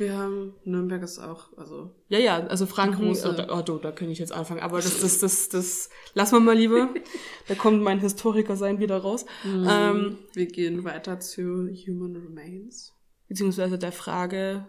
Wir 0.01 0.17
haben, 0.17 0.55
Nürnberg 0.65 1.03
ist 1.03 1.19
auch, 1.19 1.57
also, 1.59 1.95
Ja, 2.09 2.19
ja, 2.19 2.47
also 2.47 2.65
Franken, 2.65 3.11
oh, 3.11 3.33
da, 3.33 3.59
oh, 3.59 3.61
du, 3.61 3.77
da 3.77 3.93
kann 3.93 4.09
ich 4.09 4.19
jetzt 4.19 4.33
anfangen, 4.33 4.63
aber 4.63 4.79
das, 4.79 4.99
das, 5.03 5.19
das, 5.19 5.51
das, 5.51 5.91
lassen 6.15 6.37
wir 6.37 6.41
mal 6.41 6.57
lieber. 6.57 6.89
da 7.49 7.55
kommt 7.55 7.83
mein 7.83 8.01
Historiker 8.01 8.57
sein 8.57 8.79
wieder 8.79 8.97
raus. 8.97 9.27
Ähm, 9.45 10.17
wir 10.33 10.47
gehen 10.47 10.85
weiter 10.85 11.21
zu 11.21 11.69
Human 11.69 12.17
Remains. 12.17 12.95
beziehungsweise 13.29 13.79
der 13.79 13.93
Frage 13.93 14.67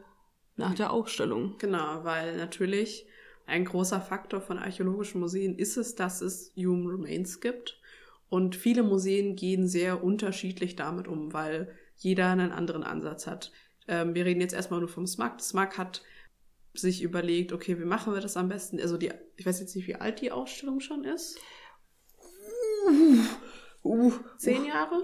nach 0.57 0.75
der 0.75 0.91
Ausstellung. 0.91 1.55
Genau, 1.59 2.03
weil 2.03 2.36
natürlich 2.36 3.07
ein 3.45 3.63
großer 3.63 4.01
Faktor 4.01 4.41
von 4.41 4.57
archäologischen 4.59 5.21
Museen 5.21 5.57
ist 5.57 5.77
es, 5.77 5.95
dass 5.95 6.19
es 6.19 6.51
Human 6.57 6.88
Remains 6.88 7.39
gibt. 7.39 7.79
Und 8.27 8.57
viele 8.57 8.84
Museen 8.84 9.38
gehen 9.38 9.65
sehr 9.69 10.03
unterschiedlich 10.03 10.75
damit 10.75 11.07
um, 11.07 11.32
weil 11.32 11.73
jeder 11.95 12.29
einen 12.29 12.51
anderen 12.51 12.84
Ansatz 12.84 13.27
hat. 13.27 13.53
Ähm, 13.88 14.15
wir 14.15 14.25
reden 14.25 14.41
jetzt 14.41 14.53
erstmal 14.53 14.79
nur 14.79 14.89
vom 14.89 15.07
SMAC. 15.07 15.38
Das 15.38 15.49
SMAC 15.49 15.77
hat 15.77 16.01
sich 16.73 17.01
überlegt, 17.01 17.51
okay, 17.51 17.79
wie 17.79 17.86
machen 17.86 18.13
wir 18.13 18.21
das 18.21 18.38
am 18.38 18.49
besten? 18.49 18.79
Also 18.79 18.97
die, 18.97 19.11
ich 19.36 19.45
weiß 19.45 19.59
jetzt 19.59 19.75
nicht, 19.75 19.88
wie 19.88 19.95
alt 19.95 20.21
die 20.21 20.32
Ausstellung 20.32 20.79
schon 20.79 21.03
ist. 21.03 21.38
Uh, 23.84 24.11
Zehn 24.38 24.65
Jahre? 24.65 25.03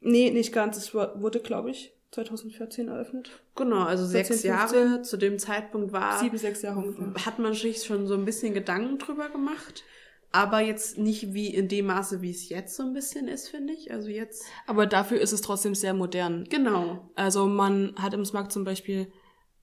Nee, 0.00 0.30
nicht 0.30 0.52
ganz. 0.52 0.76
Es 0.76 0.94
wurde, 0.94 1.40
glaube 1.40 1.70
ich, 1.70 1.92
2014 2.12 2.88
eröffnet. 2.88 3.30
Genau, 3.54 3.84
also 3.84 4.06
14, 4.06 4.24
sechs 4.24 4.42
Jahre 4.42 5.02
zu 5.02 5.16
dem 5.16 5.38
Zeitpunkt 5.38 5.92
war, 5.92 6.18
Sieben, 6.18 6.38
sechs 6.38 6.62
Jahre 6.62 6.80
ungefähr. 6.80 7.26
hat 7.26 7.38
man 7.38 7.52
sich 7.52 7.84
schon 7.84 8.06
so 8.06 8.14
ein 8.14 8.24
bisschen 8.24 8.54
Gedanken 8.54 8.98
drüber 8.98 9.28
gemacht. 9.28 9.84
Aber 10.30 10.60
jetzt 10.60 10.98
nicht 10.98 11.32
wie 11.32 11.46
in 11.54 11.68
dem 11.68 11.86
Maße, 11.86 12.20
wie 12.20 12.30
es 12.30 12.48
jetzt 12.50 12.76
so 12.76 12.82
ein 12.82 12.92
bisschen 12.92 13.28
ist, 13.28 13.48
finde 13.48 13.72
ich. 13.72 13.90
Also 13.92 14.08
jetzt. 14.10 14.44
Aber 14.66 14.86
dafür 14.86 15.20
ist 15.20 15.32
es 15.32 15.40
trotzdem 15.40 15.74
sehr 15.74 15.94
modern. 15.94 16.44
Genau. 16.50 17.10
Also 17.14 17.46
man 17.46 17.94
hat 17.96 18.12
im 18.12 18.24
Smart 18.26 18.52
zum 18.52 18.64
Beispiel, 18.64 19.10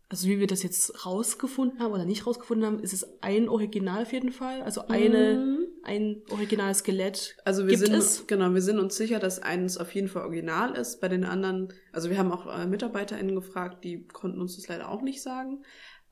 also 0.10 0.28
wie 0.28 0.40
wir 0.40 0.48
das 0.48 0.64
jetzt 0.64 1.06
rausgefunden 1.06 1.80
haben 1.80 1.92
oder 1.94 2.06
nicht 2.06 2.26
rausgefunden 2.26 2.66
haben, 2.66 2.80
ist 2.80 2.94
es 2.94 3.08
ein 3.22 3.48
Original 3.48 4.04
auf 4.04 4.12
jeden 4.14 4.32
Fall. 4.32 4.64
Also 4.64 4.88
eine, 4.88 5.36
Mhm. 5.38 5.58
ein 5.84 6.24
originales 6.32 6.80
Skelett. 6.80 7.38
Also 7.46 7.64
wir 7.68 7.76
Gibt 7.78 7.86
sind 7.86 7.96
es? 7.96 8.26
genau, 8.26 8.52
wir 8.54 8.62
sind 8.64 8.80
uns 8.80 8.96
sicher, 8.98 9.20
dass 9.20 9.40
eines 9.40 9.78
auf 9.78 9.94
jeden 9.94 10.08
Fall 10.08 10.24
original 10.24 10.76
ist. 10.76 11.00
Bei 11.00 11.08
den 11.10 11.26
anderen, 11.26 11.74
also 11.92 12.10
wir 12.10 12.18
haben 12.18 12.32
auch 12.32 12.48
äh, 12.48 12.66
MitarbeiterInnen 12.66 13.36
gefragt, 13.36 13.84
die 13.84 14.08
konnten 14.08 14.42
uns 14.42 14.56
das 14.56 14.68
leider 14.68 14.90
auch 14.90 15.04
nicht 15.04 15.22
sagen. 15.22 15.64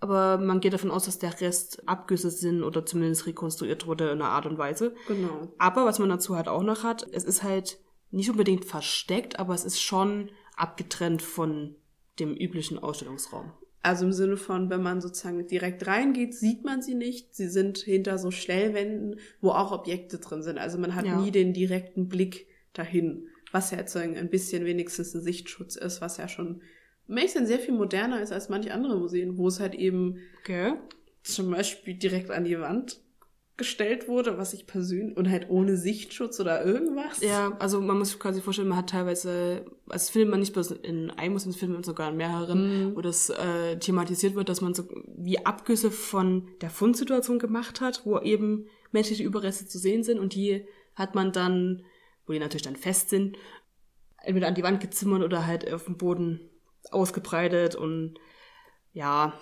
Aber 0.04 0.38
man 0.38 0.60
geht 0.60 0.74
davon 0.74 0.91
aus, 0.91 1.06
dass 1.06 1.18
der 1.18 1.39
Rest 1.39 1.88
Abgüsse 1.88 2.30
sind 2.30 2.62
oder 2.62 2.86
zumindest 2.86 3.26
rekonstruiert 3.26 3.88
wurde 3.88 4.10
in 4.10 4.22
einer 4.22 4.32
Art 4.32 4.45
und 4.45 4.58
Weise. 4.58 4.93
Genau. 5.08 5.47
Aber 5.58 5.86
was 5.86 5.97
man 5.97 6.10
dazu 6.10 6.36
halt 6.36 6.49
auch 6.49 6.62
noch 6.62 6.84
hat, 6.84 7.08
es 7.14 7.24
ist 7.24 7.41
halt 7.41 7.78
nicht 8.12 8.30
unbedingt 8.30 8.66
versteckt, 8.66 9.39
aber 9.39 9.54
es 9.54 9.64
ist 9.64 9.82
schon 9.82 10.30
abgetrennt 10.58 11.22
von 11.22 11.76
dem 12.20 12.36
üblichen 12.36 12.78
Ausstellungsraum. 12.80 13.54
Also 13.82 14.04
im 14.06 14.12
Sinne 14.12 14.36
von, 14.36 14.70
wenn 14.70 14.84
man 14.84 14.99
sozusagen 14.99 15.47
direkt 15.47 15.88
reingeht, 15.88 16.34
sieht 16.34 16.66
man 16.66 16.82
sie 16.82 16.95
nicht. 16.95 17.34
Sie 17.34 17.47
sind 17.47 17.78
hinter 17.78 18.18
so 18.18 18.30
Stellwänden, 18.30 19.22
wo 19.39 19.51
auch 19.51 19.72
Objekte 19.72 20.18
drin 20.20 20.43
sind. 20.43 20.58
Also 20.58 20.78
man 20.80 20.95
hat 20.95 21.06
Ja. 21.06 21.18
nie 21.22 21.32
den 21.32 21.54
direkten 21.54 22.10
Blick 22.10 22.47
dahin, 22.74 23.30
was 23.54 23.72
ja 23.72 23.78
jetzt 23.78 23.93
so 23.93 23.99
ein 23.99 24.18
ein 24.18 24.30
bisschen 24.30 24.66
wenigstens 24.66 25.14
ein 25.14 25.22
Sichtschutz 25.22 25.78
ist, 25.78 26.01
was 26.01 26.18
ja 26.18 26.28
schon 26.28 26.62
sein, 27.08 27.45
sehr 27.47 27.60
viel 27.60 27.74
moderner 27.74 28.22
ist 28.22 28.32
als 28.32 28.49
manche 28.49 28.74
andere 28.74 28.97
Museen, 28.97 29.38
wo 29.38 29.47
es 29.47 29.60
halt 29.60 29.76
eben 29.76 30.18
Okay. 30.41 30.74
zum 31.24 31.51
Beispiel 31.51 31.95
direkt 31.95 32.32
an 32.32 32.43
die 32.43 32.60
Wand 32.60 32.99
gestellt 33.56 34.08
wurde, 34.08 34.39
was 34.39 34.54
ich 34.54 34.66
persönlich 34.66 35.16
und 35.16 35.30
halt 35.30 35.47
ohne 35.49 35.78
Sichtschutz 35.78 36.39
oder 36.39 36.66
irgendwas. 36.66 37.22
Ja, 37.22 37.56
also 37.60 37.82
man 37.82 37.99
muss 37.99 38.10
sich 38.10 38.20
quasi 38.20 38.41
vorstellen, 38.41 38.68
man 38.68 38.80
hat 38.80 38.89
teilweise, 38.89 39.66
als 39.88 40.10
Film 40.10 40.30
man 40.32 40.39
nicht 40.39 40.54
bloß 40.54 40.72
in 40.72 41.12
einem 41.12 41.34
Museumsfilm, 41.34 41.72
sondern 41.72 41.84
sogar 41.84 42.10
in 42.10 42.18
mehreren, 42.18 42.95
wo 42.95 43.01
das 43.01 43.30
äh, 43.30 43.78
thematisiert 43.78 44.34
wird, 44.34 44.49
dass 44.49 44.62
man 44.62 44.74
so 44.74 44.84
wie 45.18 45.45
Abgüsse 45.45 45.91
von 45.91 46.47
der 46.62 46.72
Fundsituation 46.72 47.38
gemacht 47.38 47.80
hat, 47.80 48.01
wo 48.06 48.20
eben 48.20 48.66
menschliche 48.91 49.24
Überreste 49.24 49.68
zu 49.68 49.78
sehen 49.78 50.04
sind 50.04 50.18
und 50.20 50.34
die 50.34 50.66
hat 50.95 51.14
man 51.14 51.32
dann, 51.32 51.84
wo 52.26 52.34
die 52.34 52.39
natürlich 52.39 52.64
dann 52.64 52.76
fest 52.76 53.10
sind, 53.10 53.38
entweder 54.24 54.47
an 54.47 54.56
die 54.56 54.64
Wand 54.64 54.80
gezimmert 54.82 55.22
oder 55.22 55.45
halt 55.45 55.72
auf 55.72 55.86
dem 55.86 55.97
Boden 55.97 56.49
ausgebreitet 56.91 57.75
und 57.75 58.15
ja, 58.93 59.34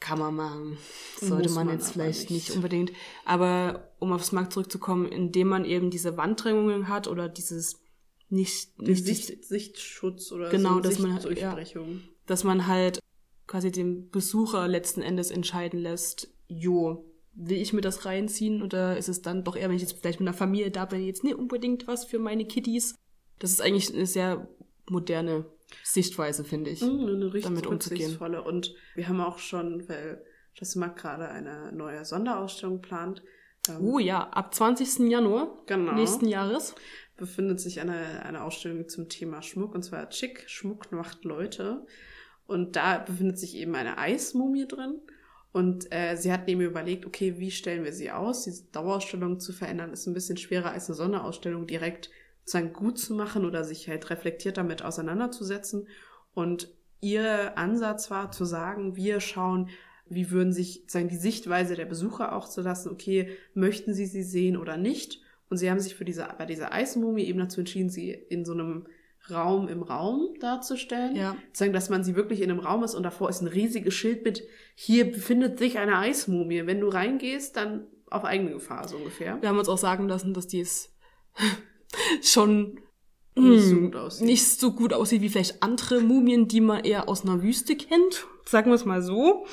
kann 0.00 0.18
man 0.18 0.34
machen. 0.34 0.78
Sollte 1.18 1.48
man 1.50 1.66
man 1.66 1.76
jetzt 1.76 1.92
vielleicht 1.92 2.30
nicht. 2.30 2.48
nicht 2.48 2.56
unbedingt. 2.56 2.92
Aber 3.24 3.92
um 3.98 4.12
aufs 4.12 4.32
Markt 4.32 4.52
zurückzukommen, 4.52 5.06
indem 5.10 5.48
man 5.48 5.64
eben 5.64 5.90
diese 5.90 6.16
Wanddrängungen 6.16 6.88
hat 6.88 7.08
oder 7.08 7.28
dieses 7.28 7.80
nicht, 8.28 8.80
nicht 8.80 9.04
Sicht, 9.06 9.44
Sichtschutz 9.44 10.32
oder 10.32 10.50
Genau, 10.50 10.74
so 10.74 10.80
dass 10.80 10.98
man- 10.98 11.12
ja. 11.12 11.20
Sichtdurchbrechung. 11.20 12.02
dass 12.26 12.44
man 12.44 12.66
halt 12.66 12.98
quasi 13.46 13.70
den 13.70 14.10
Besucher 14.10 14.66
letzten 14.68 15.00
Endes 15.00 15.30
entscheiden 15.30 15.78
lässt, 15.80 16.28
jo, 16.48 17.04
will 17.34 17.60
ich 17.60 17.72
mir 17.72 17.80
das 17.82 18.04
reinziehen 18.04 18.62
oder 18.62 18.96
ist 18.96 19.08
es 19.08 19.22
dann 19.22 19.44
doch 19.44 19.56
eher, 19.56 19.68
wenn 19.68 19.76
ich 19.76 19.82
jetzt 19.82 19.98
vielleicht 19.98 20.20
mit 20.20 20.28
einer 20.28 20.36
Familie 20.36 20.70
da 20.70 20.84
bin, 20.86 21.04
jetzt 21.04 21.22
nicht 21.24 21.36
unbedingt 21.36 21.86
was 21.86 22.04
für 22.04 22.18
meine 22.18 22.44
Kitties? 22.46 22.96
Das 23.38 23.50
ist 23.52 23.60
eigentlich 23.62 23.94
eine 23.94 24.06
sehr 24.06 24.48
moderne 24.88 25.46
Sichtweise, 25.82 26.44
finde 26.44 26.70
ich. 26.70 26.82
Mhm, 26.82 27.06
eine 27.06 27.24
richtig 27.26 27.42
damit 27.44 27.66
umzugehen. 27.66 27.98
rücksichtsvolle. 28.02 28.42
Und 28.42 28.74
wir 28.94 29.08
haben 29.08 29.20
auch 29.20 29.38
schon, 29.38 29.88
weil 29.88 30.22
das 30.58 30.74
Mark 30.76 30.96
gerade 30.98 31.28
eine 31.28 31.72
neue 31.72 32.04
Sonderausstellung 32.04 32.80
plant, 32.80 33.22
ähm, 33.68 33.78
Oh 33.80 33.98
ja, 33.98 34.28
ab 34.30 34.54
20. 34.54 35.10
Januar 35.10 35.58
Genau. 35.66 35.92
nächsten 35.92 36.26
Jahres. 36.28 36.74
befindet 37.16 37.60
sich 37.60 37.80
eine, 37.80 38.22
eine 38.24 38.42
Ausstellung 38.44 38.88
zum 38.88 39.08
Thema 39.08 39.42
Schmuck, 39.42 39.74
und 39.74 39.82
zwar 39.82 40.08
Chic, 40.10 40.44
Schmuck 40.48 40.92
macht 40.92 41.24
Leute. 41.24 41.86
Und 42.46 42.76
da 42.76 42.98
befindet 42.98 43.38
sich 43.38 43.56
eben 43.56 43.74
eine 43.74 43.98
Eismumie 43.98 44.68
drin. 44.68 45.00
Und 45.52 45.90
äh, 45.90 46.16
sie 46.16 46.30
hat 46.32 46.46
eben 46.48 46.60
überlegt, 46.60 47.06
okay, 47.06 47.38
wie 47.38 47.50
stellen 47.50 47.82
wir 47.84 47.92
sie 47.92 48.10
aus? 48.12 48.44
Diese 48.44 48.64
Dauerausstellung 48.70 49.40
zu 49.40 49.52
verändern 49.54 49.92
ist 49.92 50.06
ein 50.06 50.12
bisschen 50.14 50.36
schwerer 50.36 50.70
als 50.70 50.88
eine 50.88 50.94
Sonderausstellung 50.96 51.66
direkt 51.66 52.10
sozusagen 52.46 52.72
gut 52.72 52.96
zu 52.96 53.12
machen 53.14 53.44
oder 53.44 53.64
sich 53.64 53.88
halt 53.88 54.08
reflektiert 54.08 54.56
damit 54.56 54.82
auseinanderzusetzen. 54.82 55.88
Und 56.32 56.72
ihr 57.00 57.58
Ansatz 57.58 58.10
war 58.10 58.30
zu 58.30 58.44
sagen, 58.44 58.94
wir 58.94 59.20
schauen, 59.20 59.68
wie 60.08 60.30
würden 60.30 60.52
sich 60.52 60.82
sozusagen 60.82 61.08
die 61.08 61.16
Sichtweise 61.16 61.74
der 61.74 61.86
Besucher 61.86 62.36
auch 62.36 62.48
zu 62.48 62.60
lassen, 62.60 62.90
okay, 62.90 63.30
möchten 63.54 63.94
sie 63.94 64.06
sie 64.06 64.22
sehen 64.22 64.56
oder 64.56 64.76
nicht? 64.76 65.20
Und 65.50 65.56
sie 65.56 65.68
haben 65.68 65.80
sich 65.80 65.96
für 65.96 66.04
diese, 66.04 66.28
bei 66.38 66.46
dieser 66.46 66.72
Eismumie 66.72 67.24
eben 67.24 67.40
dazu 67.40 67.60
entschieden, 67.60 67.90
sie 67.90 68.10
in 68.12 68.44
so 68.44 68.52
einem 68.52 68.86
Raum 69.28 69.66
im 69.66 69.82
Raum 69.82 70.34
darzustellen. 70.38 71.16
Ja. 71.16 71.36
Sagen, 71.52 71.72
dass 71.72 71.90
man 71.90 72.04
sie 72.04 72.14
wirklich 72.14 72.42
in 72.42 72.50
einem 72.50 72.60
Raum 72.60 72.84
ist 72.84 72.94
und 72.94 73.02
davor 73.02 73.28
ist 73.28 73.40
ein 73.40 73.48
riesiges 73.48 73.94
Schild 73.94 74.24
mit, 74.24 74.44
hier 74.76 75.10
befindet 75.10 75.58
sich 75.58 75.78
eine 75.78 75.98
Eismumie. 75.98 76.64
Wenn 76.66 76.78
du 76.78 76.88
reingehst, 76.88 77.56
dann 77.56 77.88
auf 78.08 78.24
eigene 78.24 78.52
Gefahr, 78.52 78.86
so 78.86 78.98
ungefähr. 78.98 79.40
Wir 79.40 79.48
haben 79.48 79.58
uns 79.58 79.68
auch 79.68 79.78
sagen 79.78 80.08
lassen, 80.08 80.32
dass 80.32 80.46
die 80.46 80.60
es 80.60 80.94
schon 82.22 82.80
Nicht 83.34 83.64
so 83.64 83.70
hm, 83.70 83.84
gut 83.84 83.96
aussieht. 83.96 84.26
nicht 84.26 84.60
so 84.60 84.72
gut 84.72 84.92
aussieht 84.92 85.22
wie 85.22 85.28
vielleicht 85.28 85.62
andere 85.62 86.00
Mumien, 86.00 86.48
die 86.48 86.60
man 86.60 86.84
eher 86.84 87.08
aus 87.08 87.22
einer 87.24 87.42
Wüste 87.42 87.76
kennt. 87.76 88.26
Sagen 88.46 88.70
wir 88.70 88.74
es 88.76 88.84
mal 88.84 89.02
so. 89.02 89.46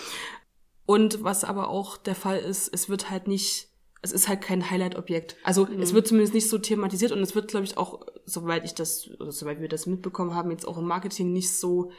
Und 0.86 1.24
was 1.24 1.44
aber 1.44 1.70
auch 1.70 1.98
der 1.98 2.16
Fall 2.16 2.40
ist, 2.40 2.68
es 2.74 2.90
wird 2.90 3.10
halt 3.10 3.28
nicht, 3.28 3.70
es 4.02 4.12
ist 4.12 4.28
halt 4.28 4.42
kein 4.42 4.70
Highlight-Objekt. 4.70 5.38
Also 5.44 5.68
es 5.80 5.94
wird 5.94 6.08
zumindest 6.08 6.34
nicht 6.34 6.50
so 6.50 6.58
thematisiert 6.58 7.12
und 7.12 7.20
es 7.20 7.36
wird, 7.36 7.48
glaube 7.48 7.66
ich, 7.66 7.78
auch, 7.78 8.06
soweit 8.26 8.66
ich 8.66 8.74
das, 8.74 9.10
oder 9.20 9.32
soweit 9.32 9.62
wir 9.62 9.70
das 9.70 9.86
mitbekommen 9.86 10.36
haben, 10.36 10.52
jetzt 10.52 10.68
auch 10.68 10.78
im 10.78 10.86
Marketing 10.86 11.32
nicht 11.32 11.56
so 11.56 11.92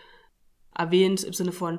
erwähnt 0.74 1.24
im 1.24 1.32
Sinne 1.32 1.52
von, 1.52 1.78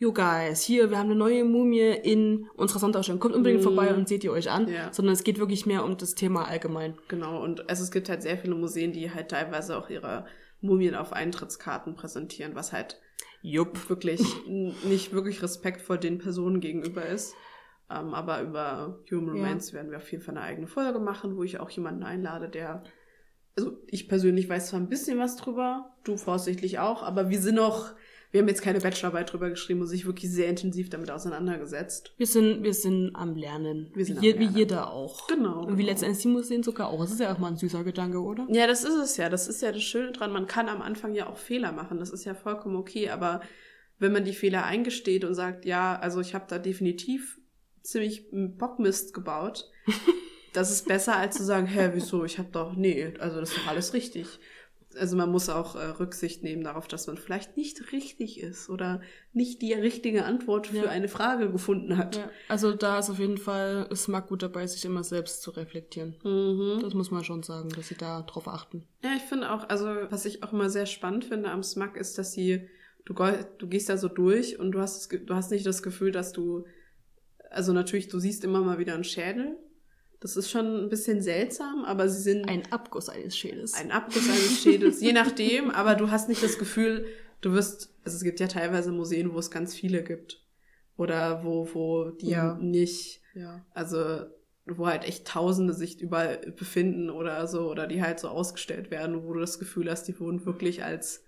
yo 0.00 0.14
guys, 0.14 0.62
hier, 0.62 0.90
wir 0.90 0.98
haben 0.98 1.10
eine 1.10 1.14
neue 1.14 1.44
Mumie 1.44 1.90
in 2.02 2.48
unserer 2.56 2.78
Sonderausstellung. 2.78 3.20
Kommt 3.20 3.34
unbedingt 3.34 3.62
vorbei 3.62 3.94
und 3.94 4.08
seht 4.08 4.24
ihr 4.24 4.32
euch 4.32 4.50
an. 4.50 4.66
Ja. 4.66 4.90
Sondern 4.92 5.12
es 5.12 5.22
geht 5.24 5.38
wirklich 5.38 5.66
mehr 5.66 5.84
um 5.84 5.96
das 5.98 6.14
Thema 6.14 6.48
allgemein. 6.48 6.94
Genau, 7.08 7.42
und 7.42 7.68
also 7.68 7.84
es 7.84 7.90
gibt 7.90 8.08
halt 8.08 8.22
sehr 8.22 8.38
viele 8.38 8.54
Museen, 8.54 8.92
die 8.92 9.12
halt 9.12 9.28
teilweise 9.28 9.76
auch 9.76 9.90
ihre 9.90 10.24
Mumien 10.62 10.94
auf 10.94 11.12
Eintrittskarten 11.12 11.94
präsentieren, 11.94 12.54
was 12.54 12.72
halt 12.72 12.98
Jupp. 13.42 13.90
wirklich 13.90 14.22
nicht 14.46 15.12
wirklich 15.12 15.42
respektvoll 15.42 15.98
den 15.98 16.16
Personen 16.16 16.60
gegenüber 16.60 17.04
ist. 17.04 17.34
Ähm, 17.90 18.14
aber 18.14 18.40
über 18.40 19.00
Human 19.10 19.36
Ja. 19.36 19.42
Romance 19.42 19.74
werden 19.74 19.90
wir 19.90 19.98
auf 19.98 20.10
jeden 20.10 20.24
Fall 20.24 20.36
eine 20.36 20.46
eigene 20.46 20.66
Folge 20.66 20.98
machen, 20.98 21.36
wo 21.36 21.42
ich 21.42 21.60
auch 21.60 21.68
jemanden 21.68 22.04
einlade, 22.04 22.48
der, 22.48 22.84
also 23.54 23.76
ich 23.86 24.08
persönlich 24.08 24.48
weiß 24.48 24.68
zwar 24.68 24.80
ein 24.80 24.88
bisschen 24.88 25.18
was 25.18 25.36
drüber, 25.36 25.94
du 26.04 26.16
voraussichtlich 26.16 26.78
auch, 26.78 27.02
aber 27.02 27.28
wir 27.28 27.40
sind 27.40 27.56
noch, 27.56 27.92
wir 28.30 28.40
haben 28.40 28.48
jetzt 28.48 28.62
keine 28.62 28.78
Bachelorarbeit 28.78 29.32
drüber 29.32 29.50
geschrieben 29.50 29.80
und 29.80 29.88
sich 29.88 30.06
wirklich 30.06 30.30
sehr 30.30 30.48
intensiv 30.48 30.88
damit 30.88 31.10
auseinandergesetzt. 31.10 32.12
Wir 32.16 32.26
sind, 32.26 32.62
wir 32.62 32.74
sind 32.74 33.10
am 33.14 33.34
Lernen. 33.34 33.90
Wir 33.94 34.04
sind 34.04 34.22
wie, 34.22 34.32
am 34.32 34.38
wie 34.38 34.44
Lernen. 34.44 34.56
jeder 34.56 34.92
auch. 34.92 35.26
Genau, 35.26 35.64
Und 35.66 35.78
wie 35.78 35.82
letztendlich 35.82 36.22
die 36.22 36.28
Museen 36.28 36.62
sogar 36.62 36.90
auch. 36.90 37.00
Das 37.00 37.10
ist 37.10 37.20
ja 37.20 37.34
auch 37.34 37.38
mal 37.38 37.48
ein 37.48 37.56
süßer 37.56 37.82
Gedanke, 37.82 38.20
oder? 38.20 38.46
Ja, 38.48 38.68
das 38.68 38.84
ist 38.84 38.94
es 38.94 39.16
ja. 39.16 39.28
Das 39.28 39.48
ist 39.48 39.62
ja 39.62 39.72
das 39.72 39.82
Schöne 39.82 40.12
dran. 40.12 40.32
Man 40.32 40.46
kann 40.46 40.68
am 40.68 40.80
Anfang 40.80 41.14
ja 41.14 41.28
auch 41.28 41.38
Fehler 41.38 41.72
machen. 41.72 41.98
Das 41.98 42.10
ist 42.10 42.24
ja 42.24 42.34
vollkommen 42.34 42.76
okay. 42.76 43.10
Aber 43.10 43.40
wenn 43.98 44.12
man 44.12 44.24
die 44.24 44.32
Fehler 44.32 44.64
eingesteht 44.64 45.24
und 45.24 45.34
sagt, 45.34 45.64
ja, 45.64 45.98
also 45.98 46.20
ich 46.20 46.34
habe 46.34 46.46
da 46.48 46.58
definitiv 46.58 47.40
ziemlich 47.82 48.28
Bockmist 48.30 49.12
gebaut, 49.12 49.68
das 50.52 50.70
ist 50.70 50.86
besser 50.86 51.16
als 51.16 51.36
zu 51.36 51.44
sagen, 51.44 51.66
hä, 51.66 51.90
wieso? 51.94 52.24
Ich 52.24 52.38
habe 52.38 52.50
doch, 52.52 52.76
nee, 52.76 53.12
also 53.18 53.40
das 53.40 53.50
ist 53.50 53.58
doch 53.58 53.66
alles 53.66 53.92
richtig. 53.92 54.26
Also 54.98 55.16
man 55.16 55.30
muss 55.30 55.48
auch 55.48 55.76
äh, 55.76 55.84
Rücksicht 55.84 56.42
nehmen 56.42 56.64
darauf, 56.64 56.88
dass 56.88 57.06
man 57.06 57.16
vielleicht 57.16 57.56
nicht 57.56 57.92
richtig 57.92 58.40
ist 58.40 58.68
oder 58.68 59.00
nicht 59.32 59.62
die 59.62 59.72
richtige 59.72 60.24
Antwort 60.24 60.66
für 60.68 60.76
Ja. 60.76 60.84
eine 60.90 61.08
Frage 61.08 61.50
gefunden 61.50 61.96
hat. 61.96 62.16
Ja, 62.16 62.30
also 62.48 62.72
da 62.72 62.98
ist 62.98 63.10
auf 63.10 63.18
jeden 63.18 63.38
Fall 63.38 63.88
Smug 63.94 64.26
gut 64.28 64.42
dabei, 64.42 64.66
sich 64.66 64.84
immer 64.84 65.04
selbst 65.04 65.42
zu 65.42 65.50
reflektieren. 65.52 66.16
Mhm. 66.24 66.80
Das 66.82 66.94
muss 66.94 67.10
man 67.10 67.24
schon 67.24 67.42
sagen, 67.42 67.68
dass 67.70 67.88
sie 67.88 67.96
da 67.96 68.22
drauf 68.22 68.48
achten. 68.48 68.86
Ja, 69.02 69.10
ich 69.16 69.22
finde 69.22 69.50
auch, 69.52 69.68
also 69.68 69.86
was 70.10 70.24
ich 70.24 70.42
auch 70.42 70.52
immer 70.52 70.70
sehr 70.70 70.86
spannend 70.86 71.24
finde 71.24 71.50
am 71.50 71.62
Smug 71.62 71.96
ist, 71.96 72.18
dass 72.18 72.32
sie, 72.32 72.68
du, 73.04 73.14
du 73.58 73.68
gehst 73.68 73.88
da 73.88 73.96
so 73.96 74.08
durch 74.08 74.58
und 74.58 74.72
du 74.72 74.80
hast, 74.80 75.12
du 75.12 75.34
hast 75.34 75.50
nicht 75.50 75.66
das 75.66 75.82
Gefühl, 75.82 76.10
dass 76.12 76.32
du, 76.32 76.64
also 77.50 77.72
natürlich, 77.72 78.08
du 78.08 78.18
siehst 78.18 78.44
immer 78.44 78.60
mal 78.60 78.78
wieder 78.78 78.94
einen 78.94 79.04
Schädel. 79.04 79.56
Das 80.20 80.36
ist 80.36 80.50
schon 80.50 80.84
ein 80.84 80.88
bisschen 80.90 81.22
seltsam, 81.22 81.84
aber 81.84 82.08
sie 82.08 82.20
sind 82.20 82.48
Ein 82.48 82.70
Abguss 82.70 83.08
eines 83.08 83.36
Schädels. 83.36 83.72
ein 83.74 83.90
Abguss 83.90 84.28
eines 84.28 84.62
Schädels, 84.62 85.00
je 85.00 85.12
nachdem, 85.12 85.70
aber 85.70 85.94
du 85.94 86.10
hast 86.10 86.28
nicht 86.28 86.42
das 86.42 86.58
Gefühl, 86.58 87.06
du 87.40 87.52
wirst, 87.52 87.94
also 88.04 88.16
es 88.16 88.22
gibt 88.22 88.38
ja 88.38 88.46
teilweise 88.46 88.92
Museen, 88.92 89.32
wo 89.32 89.38
es 89.38 89.50
ganz 89.50 89.74
viele 89.74 90.04
gibt. 90.04 90.44
Oder 90.98 91.42
wo, 91.44 91.66
wo 91.72 92.10
die 92.10 92.28
Ja. 92.30 92.58
nicht, 92.60 93.22
ja. 93.34 93.64
also 93.72 94.26
wo 94.66 94.86
halt 94.86 95.04
echt 95.04 95.26
Tausende 95.26 95.72
sich 95.72 96.00
überall 96.02 96.36
befinden 96.54 97.08
oder 97.08 97.46
so, 97.46 97.70
oder 97.70 97.86
die 97.86 98.02
halt 98.02 98.20
so 98.20 98.28
ausgestellt 98.28 98.90
werden, 98.90 99.24
wo 99.24 99.32
du 99.32 99.40
das 99.40 99.58
Gefühl 99.58 99.90
hast, 99.90 100.04
die 100.06 100.20
wurden 100.20 100.44
wirklich 100.44 100.84
als 100.84 101.24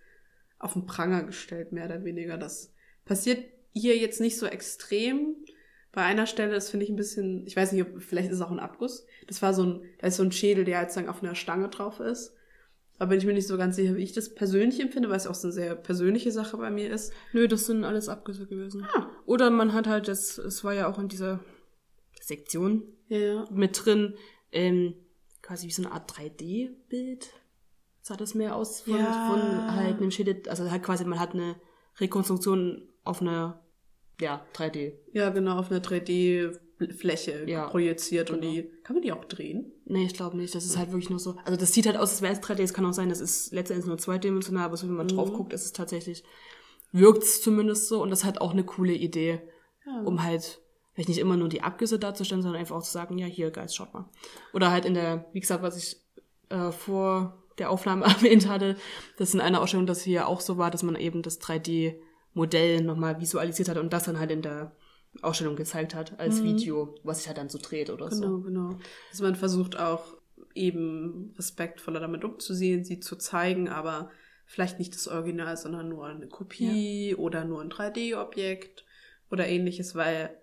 auf 0.58 0.74
den 0.74 0.84
Pranger 0.86 1.24
gestellt, 1.24 1.72
mehr 1.72 1.86
oder 1.86 2.04
weniger. 2.04 2.36
Das 2.36 2.72
passiert 3.06 3.42
hier 3.72 3.96
jetzt 3.96 4.20
nicht 4.20 4.38
so 4.38 4.44
extrem. 4.46 5.34
Bei 5.92 6.02
einer 6.02 6.26
Stelle, 6.26 6.52
das 6.52 6.70
finde 6.70 6.84
ich 6.84 6.90
ein 6.90 6.96
bisschen, 6.96 7.46
ich 7.46 7.54
weiß 7.56 7.72
nicht, 7.72 7.82
ob, 7.82 8.02
vielleicht 8.02 8.30
ist 8.30 8.36
es 8.36 8.40
auch 8.42 8.50
ein 8.50 8.58
Abguss. 8.60 9.06
Das 9.26 9.42
war 9.42 9.52
so 9.52 9.62
ein, 9.64 9.82
da 9.98 10.06
ist 10.06 10.16
so 10.16 10.22
ein 10.22 10.32
Schädel, 10.32 10.64
der 10.64 10.78
halt 10.78 10.88
sozusagen 10.90 11.10
auf 11.10 11.22
einer 11.22 11.34
Stange 11.34 11.68
drauf 11.68 12.00
ist. 12.00 12.34
Da 12.98 13.06
bin 13.06 13.18
ich 13.18 13.26
mir 13.26 13.34
nicht 13.34 13.46
so 13.48 13.58
ganz 13.58 13.76
sicher, 13.76 13.96
wie 13.96 14.02
ich 14.02 14.12
das 14.12 14.34
persönlich 14.34 14.80
empfinde, 14.80 15.08
weil 15.10 15.16
es 15.16 15.26
auch 15.26 15.34
so 15.34 15.48
eine 15.48 15.52
sehr 15.52 15.74
persönliche 15.74 16.30
Sache 16.32 16.56
bei 16.56 16.70
mir 16.70 16.90
ist. 16.90 17.12
Nö, 17.32 17.48
das 17.48 17.66
sind 17.66 17.84
alles 17.84 18.08
Abgüsse 18.08 18.46
gewesen. 18.46 18.86
Ah. 18.94 19.06
Oder 19.26 19.50
man 19.50 19.72
hat 19.72 19.86
halt, 19.86 20.08
das, 20.08 20.38
es 20.38 20.62
war 20.64 20.72
ja 20.72 20.88
auch 20.88 20.98
in 20.98 21.08
dieser 21.08 21.40
Sektion 22.20 22.84
Ja, 23.08 23.18
ja. 23.18 23.44
mit 23.50 23.84
drin, 23.84 24.14
ähm, 24.52 24.94
quasi 25.42 25.66
wie 25.66 25.72
so 25.72 25.82
eine 25.82 25.92
Art 25.92 26.10
3D-Bild. 26.12 27.28
Sah 28.00 28.16
das 28.16 28.34
mehr 28.34 28.56
aus 28.56 28.82
von, 28.82 28.96
Ja. 28.98 29.28
von 29.30 29.74
halt 29.76 29.98
einem 29.98 30.10
Schädel, 30.10 30.42
also 30.48 30.70
halt 30.70 30.82
quasi, 30.82 31.04
man 31.04 31.20
hat 31.20 31.34
eine 31.34 31.56
Rekonstruktion 31.98 32.88
auf 33.04 33.20
einer, 33.20 33.60
ja, 34.20 34.44
3D. 34.54 34.92
Ja, 35.12 35.30
genau, 35.30 35.58
auf 35.58 35.70
einer 35.70 35.80
3D-Fläche 35.80 37.44
Ja, 37.48 37.66
projiziert 37.68 38.30
und 38.30 38.40
genau. 38.40 38.52
die, 38.52 38.70
kann 38.84 38.96
man 38.96 39.02
die 39.02 39.12
auch 39.12 39.24
drehen? 39.24 39.72
Nee, 39.84 40.04
ich 40.06 40.14
glaube 40.14 40.36
nicht. 40.36 40.54
Das 40.54 40.64
ist 40.64 40.76
halt 40.76 40.90
wirklich 40.92 41.10
nur 41.10 41.18
so. 41.18 41.36
Also 41.44 41.58
das 41.58 41.72
sieht 41.72 41.86
halt 41.86 41.96
aus, 41.96 42.10
als 42.10 42.22
wäre 42.22 42.32
es 42.32 42.40
3D. 42.40 42.62
Es 42.62 42.74
kann 42.74 42.86
auch 42.86 42.92
sein, 42.92 43.08
das 43.08 43.20
ist 43.20 43.52
letztendlich 43.52 43.86
nur 43.86 43.98
zweidimensional, 43.98 44.64
aber 44.64 44.76
so 44.76 44.86
wie 44.88 44.92
man 44.92 45.06
Mhm. 45.06 45.10
drauf 45.16 45.32
guckt, 45.32 45.52
ist 45.52 45.64
es 45.64 45.72
tatsächlich, 45.72 46.24
wirkt 46.92 47.22
es 47.22 47.42
zumindest 47.42 47.88
so. 47.88 48.02
Und 48.02 48.10
das 48.10 48.20
ist 48.20 48.24
halt 48.24 48.40
auch 48.40 48.52
eine 48.52 48.64
coole 48.64 48.92
Idee, 48.94 49.40
Ja. 49.86 50.02
um 50.02 50.22
halt 50.22 50.60
vielleicht 50.94 51.08
nicht 51.08 51.18
immer 51.18 51.36
nur 51.36 51.48
die 51.48 51.62
Abgüsse 51.62 51.98
darzustellen, 51.98 52.42
sondern 52.42 52.60
einfach 52.60 52.76
auch 52.76 52.82
zu 52.82 52.92
sagen, 52.92 53.16
ja, 53.18 53.26
hier, 53.26 53.50
Geist, 53.50 53.76
schaut 53.76 53.94
mal. 53.94 54.08
Oder 54.52 54.70
halt 54.70 54.84
in 54.84 54.94
der, 54.94 55.26
wie 55.32 55.40
gesagt, 55.40 55.62
was 55.62 55.76
ich 55.76 55.96
äh, 56.50 56.70
vor 56.70 57.42
der 57.58 57.70
Aufnahme 57.70 58.04
erwähnt 58.32 58.48
hatte, 58.48 58.76
das 59.18 59.34
in 59.34 59.40
einer 59.40 59.60
Ausstellung, 59.62 59.86
das 59.86 60.02
hier 60.02 60.26
auch 60.28 60.40
so 60.40 60.58
war, 60.58 60.70
dass 60.70 60.82
man 60.82 60.96
eben 60.96 61.22
das 61.22 61.38
3D-Modell 62.34 62.82
nochmal 62.82 63.20
visualisiert 63.20 63.68
hat 63.68 63.78
und 63.78 63.92
das 63.92 64.04
dann 64.04 64.18
halt 64.18 64.30
in 64.30 64.42
der 64.42 64.72
Ausstellung 65.20 65.56
gezeigt 65.56 65.94
hat, 65.94 66.18
als 66.18 66.42
Video, 66.42 66.94
was 67.02 67.18
sich 67.18 67.26
halt 67.26 67.36
dann 67.38 67.50
so 67.50 67.58
dreht 67.60 67.90
oder 67.90 68.10
so. 68.10 68.22
Genau, 68.22 68.40
genau. 68.40 68.78
Also 69.10 69.24
man 69.24 69.36
versucht 69.36 69.78
auch 69.78 70.16
eben 70.54 71.34
respektvoller 71.36 72.00
damit 72.00 72.24
umzusehen, 72.24 72.84
sie 72.84 73.00
zu 73.00 73.16
zeigen, 73.16 73.68
aber 73.68 74.10
vielleicht 74.46 74.78
nicht 74.78 74.94
das 74.94 75.08
Original, 75.08 75.56
sondern 75.56 75.88
nur 75.88 76.06
eine 76.06 76.28
Kopie 76.28 77.14
oder 77.14 77.44
nur 77.44 77.60
ein 77.60 77.70
3D-Objekt 77.70 78.84
oder 79.30 79.46
ähnliches, 79.46 79.94
weil 79.94 80.41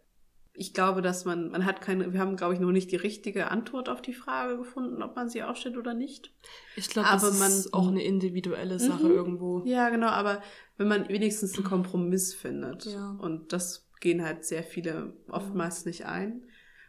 ich 0.60 0.74
glaube, 0.74 1.01
dass 1.01 1.26
man, 1.26 1.49
man 1.51 1.66
hat 1.66 1.82
keine, 1.82 2.12
wir 2.14 2.20
haben, 2.20 2.36
glaube 2.36 2.53
ich, 2.53 2.60
noch 2.60 2.72
nicht 2.72 2.91
die 2.91 2.97
richtige 2.97 3.49
Antwort 3.49 3.88
auf 3.89 4.01
die 4.01 4.14
Frage 4.14 4.57
gefunden, 4.57 5.01
ob 5.01 5.16
man 5.16 5.30
sie 5.30 5.41
ausstellt 5.41 5.78
oder 5.78 5.93
nicht. 5.93 6.34
Ich 6.76 6.89
glaube, 6.89 7.07
Aber 7.07 7.22
das 7.28 7.39
man- 7.39 7.49
ist 7.51 7.74
auch 7.74 7.88
eine 7.88 8.03
individuelle 8.03 8.78
Sache 8.80 9.05
Mhm. 9.05 9.12
irgendwo. 9.12 9.64
Ja, 9.66 9.89
genau, 9.89 10.07
aber 10.07 10.41
wenn 10.78 10.88
man 10.89 11.07
wenigstens 11.10 11.55
einen 11.55 11.64
Kompromiss 11.66 12.34
findet 12.34 12.86
Ja. 12.86 13.18
und 13.22 13.53
das 13.53 13.89
gehen 14.01 14.24
halt 14.24 14.45
sehr 14.45 14.64
viele 14.64 15.14
oftmals 15.30 15.86
nicht 15.86 16.05
ein. 16.05 16.43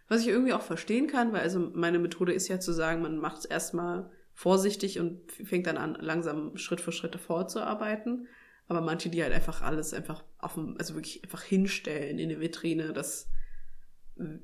Was 0.08 0.22
ich 0.22 0.28
irgendwie 0.28 0.52
auch 0.52 0.62
verstehen 0.62 1.06
kann, 1.06 1.32
weil 1.32 1.40
also 1.42 1.60
meine 1.72 1.98
Methode 2.00 2.32
ist 2.32 2.48
ja 2.48 2.58
zu 2.58 2.72
sagen, 2.72 3.02
man 3.02 3.18
macht 3.18 3.38
es 3.38 3.44
erstmal 3.44 4.10
vorsichtig 4.34 4.98
und 4.98 5.30
fängt 5.30 5.66
dann 5.68 5.76
an, 5.76 5.96
langsam 6.00 6.56
Schritt 6.56 6.80
für 6.80 6.90
Schritt 6.92 7.14
vorzuarbeiten. 7.16 8.26
Aber 8.68 8.80
manche, 8.80 9.08
die 9.10 9.22
halt 9.22 9.32
einfach 9.32 9.62
alles 9.62 9.92
einfach 9.92 10.22
auf 10.38 10.54
dem, 10.54 10.76
also 10.78 10.94
wirklich 10.94 11.22
einfach 11.24 11.42
hinstellen 11.42 12.18
in 12.18 12.30
eine 12.30 12.40
Vitrine, 12.40 12.92
das 12.92 13.28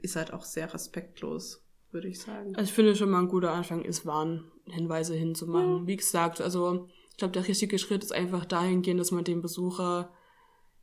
ist 0.03 0.17
halt 0.17 0.33
auch 0.33 0.45
sehr 0.45 0.73
respektlos, 0.73 1.65
würde 1.91 2.09
ich 2.09 2.21
sagen. 2.21 2.55
Also 2.57 2.69
ich 2.69 2.75
finde 2.75 2.97
schon 2.97 3.11
mal 3.11 3.21
ein 3.21 3.29
guter 3.29 3.53
Anfang 3.53 3.83
ist, 3.83 4.07
Warnhinweise 4.07 5.15
hinzumachen. 5.15 5.87
Wie 5.87 5.97
gesagt, 5.97 6.41
also 6.41 6.89
ich 7.11 7.17
glaube, 7.17 7.33
der 7.33 7.49
richtige 7.49 7.79
Schritt 7.79 8.05
ist 8.05 8.13
einfach 8.13 8.45
dahingehend, 8.45 9.01
dass 9.01 9.11
man 9.11 9.25
dem 9.25 9.43
Besucher 9.43 10.13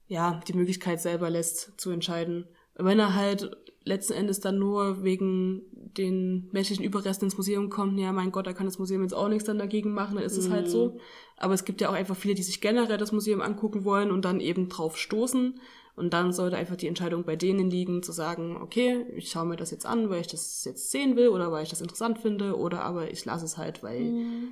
ja 0.07 0.41
die 0.47 0.53
Möglichkeit 0.53 1.01
selber 1.01 1.29
lässt 1.29 1.73
zu 1.79 1.91
entscheiden. 1.91 2.47
Wenn 2.75 2.99
er 2.99 3.13
halt 3.15 3.55
letzten 3.83 4.13
Endes 4.13 4.39
dann 4.39 4.57
nur 4.57 5.03
wegen 5.03 5.63
den 5.71 6.49
menschlichen 6.51 6.85
Überresten 6.85 7.27
ins 7.27 7.37
Museum 7.37 7.69
kommt, 7.69 7.99
ja 7.99 8.11
mein 8.11 8.31
Gott, 8.31 8.47
da 8.47 8.53
kann 8.53 8.65
das 8.65 8.79
Museum 8.79 9.03
jetzt 9.03 9.13
auch 9.13 9.27
nichts 9.27 9.43
dann 9.43 9.59
dagegen 9.59 9.93
machen, 9.93 10.15
dann 10.15 10.23
ist 10.23 10.37
es 10.37 10.49
halt 10.49 10.69
so. 10.69 10.97
Aber 11.37 11.53
es 11.53 11.65
gibt 11.65 11.81
ja 11.81 11.89
auch 11.89 11.93
einfach 11.93 12.15
viele, 12.15 12.33
die 12.33 12.43
sich 12.43 12.61
generell 12.61 12.97
das 12.97 13.11
Museum 13.11 13.41
angucken 13.41 13.83
wollen 13.83 14.11
und 14.11 14.25
dann 14.25 14.39
eben 14.39 14.69
drauf 14.69 14.97
stoßen. 14.97 15.59
Und 15.95 16.13
dann 16.13 16.33
sollte 16.33 16.57
einfach 16.57 16.75
die 16.75 16.87
Entscheidung 16.87 17.23
bei 17.23 17.35
denen 17.35 17.69
liegen, 17.69 18.01
zu 18.01 18.11
sagen, 18.11 18.57
okay, 18.57 19.05
ich 19.15 19.29
schaue 19.29 19.45
mir 19.45 19.57
das 19.57 19.69
jetzt 19.69 19.85
an, 19.85 20.09
weil 20.09 20.21
ich 20.21 20.27
das 20.27 20.65
jetzt 20.65 20.89
sehen 20.89 21.15
will 21.15 21.27
oder 21.27 21.51
weil 21.51 21.63
ich 21.63 21.69
das 21.69 21.81
interessant 21.81 22.17
finde 22.17 22.57
oder 22.57 22.81
aber 22.81 23.11
ich 23.11 23.25
lasse 23.25 23.45
es 23.45 23.57
halt, 23.57 23.83
weil 23.83 24.11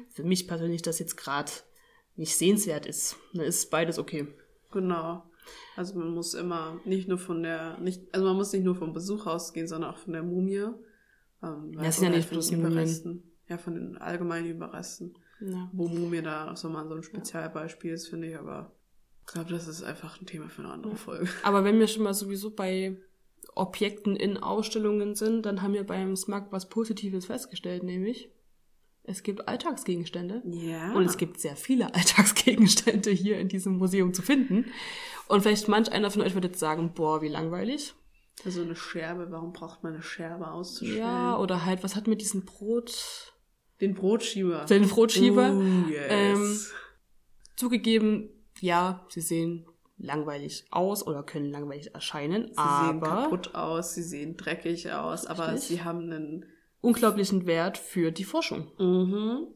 für 0.10 0.24
mich 0.24 0.48
persönlich 0.48 0.84
das 0.84 1.00
jetzt 1.00 1.18
gerade 1.18 1.52
nicht 2.16 2.36
sehenswert 2.36 2.86
ist. 2.86 3.16
Dann 3.34 3.46
ist 3.46 3.72
beides 3.72 3.98
okay. 3.98 4.28
Genau. 4.72 5.24
Also 5.76 5.98
man 5.98 6.14
muss 6.14 6.36
immer 6.36 6.80
nicht 6.86 7.08
nur 7.08 7.18
von 7.18 7.42
der, 7.42 7.80
nicht, 7.80 8.14
also 8.14 8.26
man 8.26 8.36
muss 8.36 8.54
nicht 8.54 8.64
nur 8.64 8.76
vom 8.76 8.94
Besuch 8.94 9.26
ausgehen, 9.26 9.68
sondern 9.68 9.92
auch 9.92 9.98
von 9.98 10.14
der 10.14 10.22
Mumie. 10.24 10.68
Ähm, 11.42 11.74
Ja, 11.74 11.92
sind 11.92 12.04
ja 12.06 12.10
nicht 12.12 12.28
von 12.28 12.36
bloß 12.36 12.50
den 12.50 12.60
Mumien. 12.60 12.74
Überresten. 12.74 13.24
Ja, 13.48 13.58
von 13.58 13.74
den 13.74 13.98
allgemeinen 13.98 14.48
Überresten. 14.48 15.18
Ja. 15.40 15.70
Wo 15.74 15.88
Mumie 15.88 16.22
da 16.22 16.56
so 16.56 16.70
mal 16.70 16.88
so 16.88 16.94
ein 16.94 17.02
Spezialbeispiel 17.02 17.94
ist, 17.94 18.10
finde 18.10 18.28
ich, 18.28 18.38
aber 18.38 18.76
ich 19.22 19.34
glaube, 19.34 19.50
das 19.52 19.68
ist 19.68 19.84
einfach 19.84 20.20
ein 20.20 20.26
Thema 20.26 20.50
für 20.50 20.64
eine 20.64 20.74
andere 20.74 20.96
Folge. 20.96 21.30
Aber 21.44 21.64
wenn 21.64 21.80
wir 21.80 21.88
schon 21.88 22.04
mal 22.04 22.14
sowieso 22.14 22.52
bei 22.52 22.98
Objekten 23.56 24.16
in 24.16 24.38
Ausstellungen 24.38 25.16
sind, 25.16 25.46
dann 25.46 25.62
haben 25.62 25.74
wir 25.74 25.86
beim 25.86 26.16
SMAG 26.16 26.48
was 26.52 26.70
Positives 26.70 27.26
festgestellt, 27.26 27.84
nämlich 27.84 28.30
es 29.04 29.24
gibt 29.24 29.48
Alltagsgegenstände. 29.48 30.44
Ja. 30.46 30.94
Und 30.94 31.06
es 31.06 31.18
gibt 31.18 31.40
sehr 31.40 31.56
viele 31.56 31.86
Alltagsgegenstände 31.96 33.10
hier 33.12 33.40
in 33.40 33.48
diesem 33.48 33.78
Museum 33.78 34.14
zu 34.14 34.22
finden. 34.22 34.66
Und 35.28 35.42
vielleicht 35.42 35.68
manch 35.68 35.92
einer 35.92 36.12
von 36.12 36.22
euch 36.22 36.36
wird 36.36 36.46
jetzt 36.46 36.60
sagen, 36.60 36.94
boah, 36.94 37.22
wie 37.22 37.28
langweilig. 37.28 37.94
Also 38.46 38.62
eine 38.62 38.76
Scherbe, 38.76 39.28
warum 39.32 39.54
braucht 39.54 39.84
man 39.84 39.94
eine 39.94 40.04
Scherbe 40.04 40.50
auszustellen? 40.50 41.00
Ja, 41.00 41.38
oder 41.38 41.66
halt, 41.66 41.84
was 41.84 41.96
hat 41.96 42.08
mit 42.08 42.22
diesem 42.22 42.46
Brot, 42.46 43.34
Den 43.80 43.94
Brotschieber. 43.94 44.66
den 44.66 44.88
Brotschieber? 44.88 45.54
Oh, 45.54 45.90
yes. 45.90 46.08
Ähm, 46.10 46.60
Zugegeben, 47.56 48.30
ja, 48.62 49.06
sie 49.10 49.22
sehen 49.22 49.66
langweilig 49.98 50.66
aus 50.72 51.06
oder 51.06 51.24
können 51.24 51.52
langweilig 51.52 51.94
erscheinen, 51.94 52.48
sie 52.48 52.54
sehen 52.54 53.04
aber 53.04 53.24
kaputt 53.24 53.54
aus, 53.56 53.94
sie 53.94 54.04
sehen 54.04 54.38
dreckig 54.38 54.92
aus, 54.92 55.26
aber 55.26 55.54
Richtig. 55.54 55.68
sie 55.68 55.84
haben 55.84 56.12
einen 56.12 56.46
unglaublichen 56.80 57.46
Wert 57.46 57.78
für 57.78 58.12
die 58.12 58.24
Forschung. 58.24 58.72
Mhm. 58.80 59.48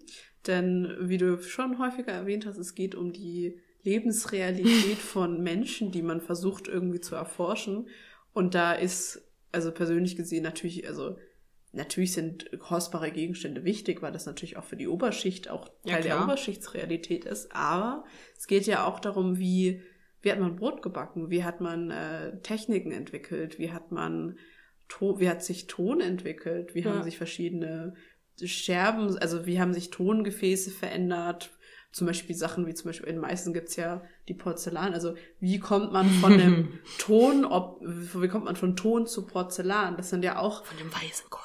Denn 0.48 0.96
wie 1.00 1.18
du 1.18 1.42
schon 1.42 1.80
häufiger 1.80 2.12
erwähnt 2.12 2.46
hast, 2.46 2.58
es 2.58 2.76
geht 2.76 2.94
um 2.94 3.14
die 3.14 3.60
Lebensrealität 3.84 4.98
von 4.98 5.42
Menschen, 5.42 5.92
die 5.92 6.04
man 6.04 6.22
versucht 6.22 6.68
irgendwie 6.68 7.02
zu 7.02 7.16
erforschen. 7.16 7.88
Und 8.34 8.54
da 8.54 8.74
ist, 8.74 9.24
also 9.52 9.72
persönlich 9.72 10.16
gesehen, 10.16 10.44
natürlich, 10.44 10.88
also 10.88 11.18
natürlich 11.76 12.14
sind 12.14 12.50
kostbare 12.60 13.12
Gegenstände 13.12 13.64
wichtig, 13.64 14.02
weil 14.02 14.12
das 14.12 14.26
natürlich 14.26 14.58
auch 14.58 14.64
für 14.64 14.76
die 14.78 14.88
Oberschicht 14.88 15.50
auch 15.50 15.68
Ja, 15.84 15.94
Teil 15.94 16.04
der 16.04 16.14
klar. 16.16 16.26
Oberschichtsrealität 16.26 17.26
ist. 17.26 17.54
Aber 17.56 18.04
es 18.38 18.48
geht 18.48 18.66
ja 18.66 18.86
auch 18.86 19.00
darum, 19.00 19.38
wie, 19.38 19.82
wie 20.22 20.32
hat 20.32 20.40
man 20.40 20.56
Brot 20.56 20.82
gebacken, 20.82 21.30
wie 21.30 21.44
hat 21.44 21.62
man 21.62 21.92
äh, 21.92 22.40
Techniken 22.42 22.92
entwickelt, 22.92 23.60
wie 23.60 23.72
hat 23.72 23.92
man 23.92 24.38
To 24.88 25.20
wie 25.20 25.30
hat 25.30 25.44
sich 25.44 25.66
Ton 25.68 26.00
entwickelt, 26.00 26.76
wie 26.76 26.82
Ja. 26.82 26.92
haben 26.92 27.04
sich 27.04 27.18
verschiedene 27.18 27.96
Scherben, 28.44 29.18
also 29.18 29.46
wie 29.46 29.60
haben 29.60 29.74
sich 29.74 29.90
Tongefäße 29.90 30.70
verändert, 30.70 31.52
zum 31.92 32.06
Beispiel 32.08 32.36
Sachen 32.36 32.68
wie 32.68 32.74
zum 32.74 32.90
Beispiel 32.90 33.08
in 33.10 33.18
Meißen 33.18 33.54
gibt's 33.54 33.78
ja 33.78 34.04
die 34.28 34.34
Porzellan, 34.34 34.94
also 34.94 35.16
wie 35.40 35.60
kommt 35.60 35.94
man 35.94 36.10
von 36.10 36.34
einem 36.34 36.80
Ton, 37.00 37.46
ob, 37.46 37.80
wie 37.82 38.28
kommt 38.28 38.46
man 38.46 38.58
von 38.58 38.76
Ton 38.76 39.08
zu 39.08 39.26
Porzellan? 39.26 39.96
Das 39.98 40.10
sind 40.10 40.24
ja 40.24 40.38
auch 40.38 40.66
Von 40.66 40.78
dem 40.78 40.94
weißen 40.94 41.30
Gold. 41.30 41.45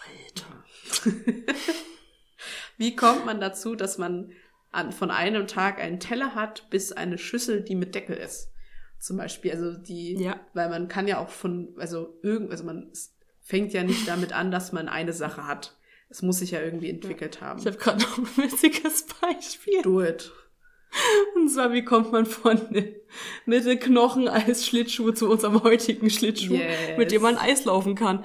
wie 2.78 2.96
kommt 2.96 3.26
man 3.26 3.40
dazu, 3.40 3.74
dass 3.74 3.98
man 3.98 4.32
an, 4.72 4.92
von 4.92 5.10
einem 5.10 5.46
Tag 5.46 5.80
einen 5.80 6.00
Teller 6.00 6.34
hat, 6.34 6.68
bis 6.70 6.92
eine 6.92 7.18
Schüssel, 7.18 7.62
die 7.62 7.74
mit 7.74 7.94
Deckel 7.94 8.16
ist. 8.16 8.48
Zum 8.98 9.16
Beispiel, 9.16 9.50
also 9.52 9.72
die, 9.76 10.14
Ja. 10.14 10.38
weil 10.54 10.68
man 10.68 10.88
kann 10.88 11.08
ja 11.08 11.18
auch 11.18 11.30
von, 11.30 11.74
also 11.78 12.18
irgend, 12.22 12.50
also 12.50 12.64
man 12.64 12.90
fängt 13.40 13.72
ja 13.72 13.82
nicht 13.82 14.06
damit 14.06 14.32
an, 14.32 14.50
dass 14.50 14.72
man 14.72 14.88
eine 14.88 15.12
Sache 15.12 15.46
hat. 15.46 15.76
Es 16.08 16.22
muss 16.22 16.38
sich 16.40 16.50
ja 16.52 16.60
irgendwie 16.60 16.90
entwickelt 16.90 17.40
haben. 17.40 17.60
Ich 17.60 17.66
habe 17.66 17.76
gerade 17.78 18.00
noch 18.02 18.18
ein 18.18 18.26
witziges 18.36 19.06
Beispiel. 19.20 19.82
Do 19.82 20.02
it. 20.02 20.32
Und 21.36 21.48
zwar, 21.48 21.72
wie 21.72 21.84
kommt 21.84 22.10
man 22.10 22.26
von 22.26 22.60
Mittelknochen 23.46 24.26
als 24.28 24.66
Schlittschuh 24.66 25.12
zu 25.12 25.30
unserem 25.30 25.62
heutigen 25.62 26.10
Schlittschuh, 26.10 26.54
Yes. 26.54 26.98
mit 26.98 27.12
dem 27.12 27.22
man 27.22 27.36
Eis 27.38 27.64
laufen 27.64 27.94
kann? 27.94 28.24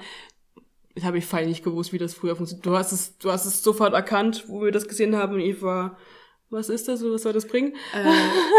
Das 0.96 1.04
habe 1.04 1.18
ich 1.18 1.26
fein 1.26 1.46
nicht 1.48 1.62
gewusst, 1.62 1.92
wie 1.92 1.98
das 1.98 2.14
früher 2.14 2.34
funktioniert. 2.34 2.66
Du 2.66 2.76
hast 2.76 2.90
es, 2.90 3.16
du 3.18 3.30
hast 3.30 3.44
es 3.46 3.62
sofort 3.62 3.94
erkannt, 3.94 4.44
wo 4.48 4.62
wir 4.62 4.72
das 4.72 4.88
gesehen 4.88 5.14
haben. 5.14 5.34
Und 5.34 5.40
ich 5.40 5.62
war, 5.62 5.96
was 6.50 6.68
ist 6.68 6.88
das? 6.88 7.04
Was 7.04 7.22
soll 7.22 7.32
das 7.34 7.46
bringen? 7.46 7.74
Äh, 7.94 8.08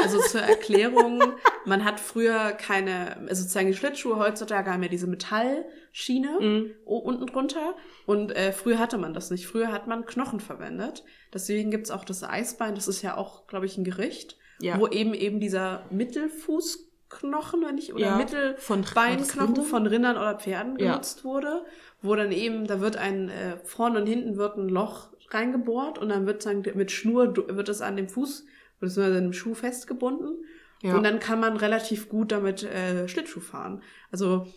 also 0.03 0.19
zur 0.21 0.41
Erklärung, 0.41 1.21
man 1.65 1.83
hat 1.83 1.99
früher 1.99 2.51
keine, 2.51 3.17
also 3.27 3.41
sozusagen 3.41 3.67
die 3.67 3.73
Schlittschuhe 3.73 4.17
heutzutage 4.17 4.71
haben 4.71 4.83
ja 4.83 4.89
diese 4.89 5.07
Metallschiene 5.07 6.75
o- 6.85 6.97
unten 6.99 7.25
drunter 7.25 7.75
und 8.05 8.31
äh, 8.35 8.51
früher 8.51 8.77
hatte 8.79 8.97
man 8.97 9.13
das 9.13 9.31
nicht. 9.31 9.47
Früher 9.47 9.71
hat 9.71 9.87
man 9.87 10.05
Knochen 10.05 10.39
verwendet. 10.39 11.03
Deswegen 11.33 11.71
gibt's 11.71 11.91
auch 11.91 12.05
das 12.05 12.23
Eisbein, 12.23 12.75
das 12.75 12.87
ist 12.87 13.01
ja 13.01 13.17
auch, 13.17 13.47
glaube 13.47 13.65
ich, 13.65 13.77
ein 13.77 13.83
Gericht, 13.83 14.37
Ja. 14.59 14.79
wo 14.79 14.87
eben 14.87 15.13
eben 15.13 15.39
dieser 15.39 15.85
Mittelfußknochen 15.89 17.61
oder 17.63 17.71
nicht, 17.71 17.93
oder 17.93 18.05
Ja, 18.05 18.17
Mittelbeinknochen 18.17 19.55
von- 19.55 19.65
von, 19.65 19.87
Rinder? 19.87 19.91
Rindern 20.09 20.17
oder 20.17 20.35
Pferden 20.39 20.77
Ja. 20.79 20.91
genutzt 20.91 21.23
wurde, 21.23 21.65
wo 22.01 22.15
dann 22.15 22.31
eben, 22.31 22.67
da 22.67 22.79
wird 22.79 22.97
ein, 22.97 23.29
äh, 23.29 23.57
vorne 23.63 23.99
und 24.01 24.07
hinten 24.07 24.37
wird 24.37 24.57
ein 24.57 24.69
Loch 24.69 25.09
reingebohrt 25.29 25.97
und 25.97 26.09
dann 26.09 26.25
wird 26.25 26.41
sagen, 26.41 26.63
mit 26.75 26.91
Schnur 26.91 27.35
wird 27.35 27.69
es 27.69 27.81
an 27.81 27.97
dem 27.97 28.07
Fuß, 28.09 28.45
beziehungsweise 28.79 29.17
an 29.17 29.23
dem 29.25 29.33
Schuh 29.33 29.53
festgebunden. 29.53 30.43
Ja. 30.83 30.95
Und 30.95 31.03
dann 31.03 31.19
kann 31.19 31.39
man 31.39 31.57
relativ 31.57 32.07
gut 32.07 32.31
damit 32.31 32.63
äh, 32.63 33.07
Schlittschuh 33.07 33.39
fahren. 33.39 33.81
Also 34.11 34.47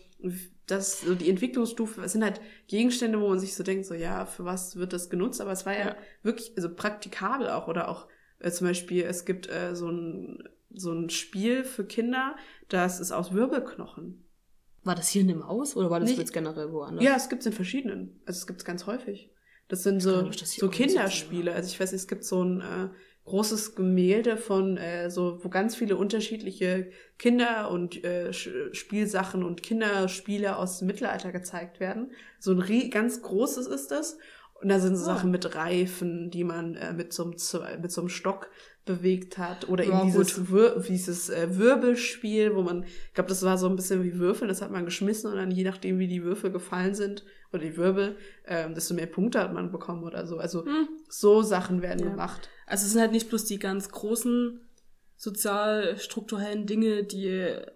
das 0.67 1.01
so 1.01 1.15
die 1.15 1.29
Entwicklungsstufe 1.29 2.01
es 2.03 2.11
sind 2.13 2.23
halt 2.23 2.39
Gegenstände, 2.67 3.19
wo 3.19 3.27
man 3.29 3.39
sich 3.39 3.55
so 3.55 3.63
denkt, 3.63 3.85
so 3.85 3.95
ja, 3.95 4.25
für 4.25 4.45
was 4.45 4.75
wird 4.75 4.93
das 4.93 5.09
genutzt? 5.09 5.41
Aber 5.41 5.51
es 5.51 5.65
war 5.65 5.73
ja, 5.73 5.87
Ja. 5.87 5.95
wirklich 6.23 6.53
also 6.55 6.73
praktikabel 6.73 7.49
auch 7.49 7.67
oder 7.67 7.89
auch 7.89 8.07
äh, 8.39 8.51
zum 8.51 8.67
Beispiel 8.67 9.03
es 9.03 9.25
gibt 9.25 9.49
äh, 9.49 9.75
so 9.75 9.89
ein 9.89 10.47
so 10.73 10.93
ein 10.93 11.09
Spiel 11.09 11.63
für 11.65 11.83
Kinder, 11.85 12.35
das 12.69 12.99
ist 13.01 13.11
aus 13.11 13.33
Wirbelknochen. 13.33 14.23
War 14.83 14.95
das 14.95 15.09
hier 15.09 15.21
in 15.21 15.27
dem 15.27 15.47
Haus 15.47 15.75
oder 15.75 15.89
war 15.89 15.99
das 15.99 16.15
jetzt 16.15 16.33
generell 16.33 16.71
woanders? 16.71 17.03
Ja, 17.03 17.15
es 17.15 17.29
gibt's 17.29 17.45
in 17.45 17.53
verschiedenen. 17.53 18.19
Also 18.25 18.39
es 18.39 18.47
gibt's 18.47 18.65
ganz 18.65 18.87
häufig. 18.87 19.31
Das 19.67 19.83
sind 19.83 20.01
so, 20.01 20.23
das 20.23 20.53
so 20.53 20.69
Kinderspiele. 20.69 21.53
Also 21.53 21.69
ich 21.69 21.79
weiß 21.79 21.91
nicht, 21.91 22.01
es 22.01 22.07
gibt 22.07 22.25
so 22.25 22.43
ein 22.43 22.61
äh, 22.61 22.89
großes 23.25 23.75
Gemälde 23.75 24.35
von 24.37 24.77
äh, 24.77 25.09
so, 25.09 25.39
wo 25.43 25.49
ganz 25.49 25.75
viele 25.75 25.95
unterschiedliche 25.95 26.91
Kinder 27.17 27.69
und 27.69 28.03
äh, 28.03 28.33
Spielsachen 28.33 29.43
und 29.43 29.63
Kinderspiele 29.63 30.57
aus 30.57 30.79
dem 30.79 30.87
Mittelalter 30.87 31.31
gezeigt 31.31 31.79
werden. 31.79 32.11
So 32.39 32.53
ein 32.53 32.89
ganz 32.89 33.21
großes 33.21 33.67
ist 33.67 33.91
das. 33.91 34.17
Und 34.61 34.69
da 34.69 34.79
sind 34.79 34.95
so 34.95 35.03
Ah. 35.03 35.15
Sachen 35.15 35.31
mit 35.31 35.55
Reifen, 35.55 36.29
die 36.29 36.43
man 36.43 36.75
äh, 36.75 36.93
mit, 36.93 37.13
so 37.13 37.23
einem, 37.23 37.81
mit 37.81 37.91
so 37.91 38.01
einem 38.01 38.09
Stock 38.09 38.49
bewegt 38.85 39.37
hat. 39.37 39.69
Oder 39.69 39.83
Ja, 39.85 39.91
eben 40.01 40.05
dieses, 40.11 40.51
Wir 40.51 40.79
dieses 40.79 41.29
äh, 41.29 41.57
Wirbelspiel, 41.57 42.55
wo 42.55 42.63
man, 42.63 42.83
ich 42.83 43.13
glaube, 43.13 43.29
das 43.29 43.43
war 43.43 43.57
so 43.57 43.67
ein 43.69 43.75
bisschen 43.75 44.03
wie 44.03 44.17
Würfel, 44.17 44.47
das 44.47 44.61
hat 44.61 44.71
man 44.71 44.85
geschmissen 44.85 45.29
und 45.31 45.37
dann 45.37 45.51
je 45.51 45.63
nachdem, 45.63 45.99
wie 45.99 46.07
die 46.07 46.23
Würfel 46.23 46.51
gefallen 46.51 46.95
sind, 46.95 47.23
oder 47.53 47.61
die 47.63 47.77
Wirbel, 47.77 48.15
ähm, 48.45 48.73
desto 48.75 48.93
mehr 48.93 49.05
Punkte 49.07 49.39
hat 49.39 49.53
man 49.53 49.71
bekommen 49.71 50.03
oder 50.03 50.25
so. 50.25 50.37
Also 50.37 50.65
Hm. 50.65 50.87
so 51.09 51.41
Sachen 51.41 51.81
werden 51.81 52.03
Ja. 52.03 52.09
gemacht. 52.11 52.49
Also 52.65 52.85
es 52.85 52.93
sind 52.93 53.01
halt 53.01 53.11
nicht 53.11 53.29
bloß 53.29 53.45
die 53.45 53.59
ganz 53.59 53.89
großen 53.89 54.61
sozial-strukturellen 55.17 56.65
Dinge, 56.65 57.03
die 57.03 57.27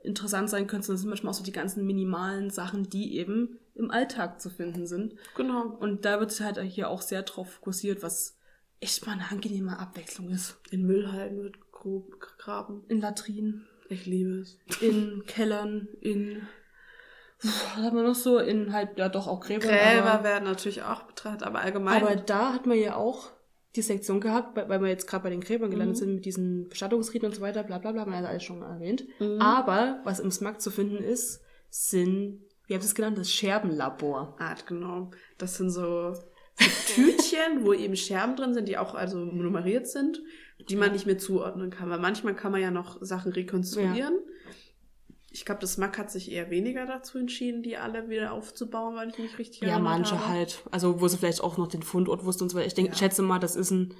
interessant 0.03 0.49
sein 0.49 0.67
können, 0.67 0.81
sondern 0.81 0.95
es 0.95 1.01
sind 1.01 1.09
manchmal 1.09 1.31
auch 1.31 1.37
so 1.37 1.43
die 1.43 1.51
ganzen 1.51 1.85
minimalen 1.85 2.49
Sachen, 2.49 2.89
die 2.89 3.17
eben 3.17 3.59
im 3.75 3.91
Alltag 3.91 4.41
zu 4.41 4.49
finden 4.49 4.87
sind. 4.87 5.15
Genau. 5.35 5.67
Und 5.79 6.05
da 6.05 6.19
wird 6.19 6.39
halt 6.39 6.59
hier 6.61 6.89
auch 6.89 7.01
sehr 7.01 7.23
drauf 7.23 7.51
fokussiert, 7.51 8.01
was 8.01 8.37
echt 8.85 9.05
mal 9.05 9.13
eine 9.13 9.29
angenehme 9.31 9.77
Abwechslung 9.79 10.29
ist. 10.29 10.57
In 10.71 10.85
Müllhalden 10.85 11.41
wird 11.43 11.71
grob 11.71 12.19
gegraben. 12.19 12.83
In 12.87 13.01
Latrinen, 13.01 13.67
Ich 13.89 14.05
liebe 14.05 14.39
es. 14.39 14.57
in 14.81 15.23
Kellern, 15.27 15.87
in 16.01 16.47
was 17.43 17.75
hat 17.75 17.93
man 17.93 18.05
noch 18.05 18.15
so? 18.15 18.37
In 18.39 18.71
halt, 18.73 18.97
ja 18.97 19.09
doch 19.09 19.27
auch. 19.27 19.41
Gräber 19.41 19.67
aber, 20.13 20.23
werden 20.23 20.45
natürlich 20.45 20.83
auch 20.83 21.03
betrachtet, 21.03 21.43
aber 21.43 21.59
allgemein. 21.59 22.01
aber 22.01 22.15
da 22.15 22.53
hat 22.53 22.65
man 22.65 22.77
ja 22.77 22.95
auch 22.95 23.31
die 23.75 23.81
Sektion 23.81 24.21
gehabt, 24.21 24.55
weil 24.55 24.81
wir 24.81 24.87
jetzt 24.87 25.05
gerade 25.05 25.23
bei 25.23 25.29
den 25.29 25.41
Gräbern 25.41 25.69
gelandet 25.69 25.97
Mhm. 25.97 25.99
sind 25.99 26.15
mit 26.15 26.25
diesen 26.25 26.69
Bestattungsriten 26.69 27.27
und 27.27 27.35
so 27.35 27.41
weiter, 27.41 27.63
bla 27.63 27.77
bla 27.77 27.91
bla, 27.91 28.01
haben 28.01 28.11
wir 28.11 28.21
ja 28.21 28.25
alles 28.27 28.43
schon 28.43 28.61
erwähnt. 28.61 29.03
Mhm. 29.19 29.41
Aber 29.41 29.99
was 30.05 30.21
im 30.21 30.31
SMAC 30.31 30.61
zu 30.61 30.71
finden 30.71 31.03
ist, 31.03 31.41
sind, 31.69 32.39
wie 32.67 32.73
habt 32.73 32.83
ihr 32.83 32.87
es 32.87 32.95
genannt, 32.95 33.17
das 33.17 33.29
Scherbenlabor. 33.31 34.37
Art, 34.39 34.65
genau. 34.65 35.11
Das 35.37 35.57
sind 35.57 35.71
so, 35.71 36.13
so 36.59 36.93
Tütchen, 36.93 37.65
wo 37.65 37.73
eben 37.73 37.95
Scherben 37.95 38.35
drin 38.35 38.53
sind, 38.53 38.67
die 38.67 38.77
auch 38.77 38.95
also 38.95 39.17
nummeriert 39.19 39.87
sind, 39.87 40.21
die 40.69 40.75
man 40.75 40.91
nicht 40.93 41.05
mehr 41.05 41.17
zuordnen 41.17 41.69
kann. 41.69 41.89
Weil 41.89 41.99
manchmal 41.99 42.35
kann 42.35 42.51
man 42.51 42.61
ja 42.61 42.71
noch 42.71 42.97
Sachen 43.01 43.31
rekonstruieren. 43.31 44.19
Ich 45.31 45.43
glaube, 45.43 45.59
das 45.59 45.77
Mack 45.77 45.97
hat 45.97 46.09
sich 46.09 46.31
eher 46.31 46.49
weniger 46.49 46.85
dazu 46.85 47.17
entschieden, 47.17 47.61
die 47.61 47.75
alle 47.75 48.07
wieder 48.09 48.31
aufzubauen, 48.31 48.95
weil 48.95 49.09
ich 49.09 49.17
mich 49.19 49.37
richtig 49.37 49.61
Ja, 49.63 49.79
manche 49.79 50.17
habe. 50.17 50.29
halt. 50.29 50.63
Also 50.71 51.01
wo 51.01 51.09
sie 51.09 51.17
vielleicht 51.17 51.41
auch 51.41 51.57
noch 51.57 51.67
den 51.67 51.83
Fundort 51.83 52.23
wussten 52.23 52.43
und 52.43 52.49
so 52.49 52.55
weiter. 52.57 52.67
Ich 52.67 52.73
denke, 52.73 52.91
Ja. 52.91 52.97
schätze 52.97 53.21
mal, 53.21 53.39
das 53.39 53.57
ist 53.57 53.71
ein, 53.71 53.93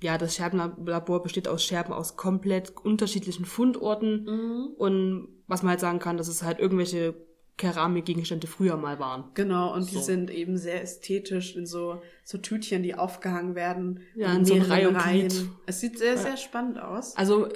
ja, 0.00 0.18
das 0.18 0.36
Scherbenlabor 0.36 1.22
besteht 1.24 1.48
aus 1.48 1.64
Scherben 1.64 1.92
aus 1.92 2.16
komplett 2.16 2.76
unterschiedlichen 2.76 3.44
Fundorten. 3.44 4.24
Mhm. 4.24 4.66
Und 4.76 5.28
was 5.48 5.62
man 5.64 5.70
halt 5.70 5.80
sagen 5.80 5.98
kann, 5.98 6.16
dass 6.16 6.28
es 6.28 6.44
halt 6.44 6.60
irgendwelche 6.60 7.14
Keramikgegenstände 7.62 8.46
früher 8.48 8.76
mal 8.76 8.98
waren. 8.98 9.24
Genau, 9.34 9.72
und 9.72 9.88
die 9.90 9.94
So. 9.96 10.00
sind 10.00 10.30
eben 10.30 10.56
sehr 10.58 10.82
ästhetisch 10.82 11.54
in 11.54 11.64
so, 11.64 12.02
so 12.24 12.38
Tütchen, 12.38 12.82
die 12.82 12.94
aufgehangen 12.96 13.54
werden. 13.54 14.00
Ja, 14.16 14.32
in 14.34 14.44
so 14.44 14.54
Reihe 14.54 14.88
und 14.88 14.96
Reihen. 14.96 15.50
Es 15.66 15.78
sieht 15.80 15.96
sehr, 15.98 16.14
Ja. 16.14 16.18
sehr 16.18 16.36
spannend 16.36 16.80
aus. 16.80 17.16
Also 17.16 17.48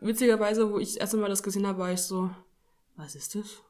witzigerweise, 0.00 0.72
wo 0.72 0.78
ich 0.78 0.88
das 0.88 0.96
erste 0.96 1.16
Mal 1.18 1.28
das 1.28 1.42
gesehen 1.42 1.66
habe, 1.66 1.78
war 1.80 1.92
ich 1.92 2.00
so, 2.00 2.30
was 2.96 3.14
ist 3.14 3.34
das? 3.34 3.60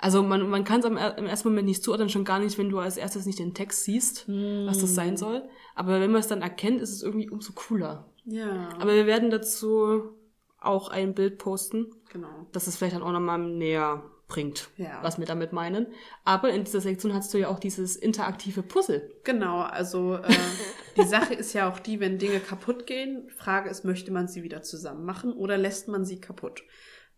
Also 0.00 0.22
man, 0.22 0.48
man 0.50 0.64
kann 0.64 0.80
es 0.80 0.86
im 0.86 0.96
ersten 1.26 1.48
Moment 1.48 1.68
nicht 1.68 1.84
zuordnen, 1.84 2.08
schon 2.08 2.24
gar 2.24 2.38
nicht, 2.40 2.58
wenn 2.58 2.70
du 2.70 2.78
als 2.78 2.96
erstes 2.96 3.24
nicht 3.26 3.38
den 3.38 3.54
Text 3.54 3.84
siehst, 3.84 4.26
was 4.28 4.78
das 4.80 4.88
Hm. 4.90 4.94
sein 4.96 5.16
soll. 5.16 5.48
Aber 5.74 6.00
wenn 6.00 6.10
man 6.10 6.20
es 6.20 6.26
dann 6.28 6.42
erkennt, 6.42 6.80
ist 6.80 6.90
es 6.92 7.02
irgendwie 7.02 7.28
umso 7.30 7.52
cooler. 7.52 8.06
Ja, 8.24 8.70
Aber 8.80 8.94
wir 8.94 9.06
werden 9.06 9.30
dazu 9.30 10.10
auch 10.60 10.88
ein 10.88 11.14
Bild 11.14 11.38
posten, 11.38 11.86
genau. 12.10 12.46
das 12.52 12.66
es 12.66 12.76
vielleicht 12.76 12.96
dann 12.96 13.02
auch 13.04 13.12
nochmal 13.12 13.38
näher 13.38 14.02
bringt, 14.28 14.68
Ja. 14.76 14.98
was 15.02 15.18
wir 15.18 15.26
damit 15.26 15.52
meinen. 15.52 15.86
Aber 16.24 16.50
in 16.50 16.64
dieser 16.64 16.80
Sektion 16.80 17.14
hast 17.14 17.32
du 17.32 17.38
ja 17.38 17.48
auch 17.48 17.58
dieses 17.60 17.94
interaktive 17.96 18.62
Puzzle. 18.62 19.10
Genau, 19.24 19.60
also 19.60 20.14
äh, 20.16 20.22
die 20.96 21.04
Sache 21.04 21.34
ist 21.34 21.52
ja 21.52 21.70
auch 21.70 21.78
die, 21.78 22.00
wenn 22.00 22.18
Dinge 22.18 22.40
kaputt 22.40 22.86
gehen, 22.86 23.28
Frage 23.36 23.70
ist, 23.70 23.84
möchte 23.84 24.10
man 24.10 24.26
sie 24.28 24.42
wieder 24.42 24.62
zusammen 24.62 25.04
machen 25.04 25.32
oder 25.32 25.56
lässt 25.56 25.86
man 25.88 26.04
sie 26.04 26.20
kaputt? 26.20 26.62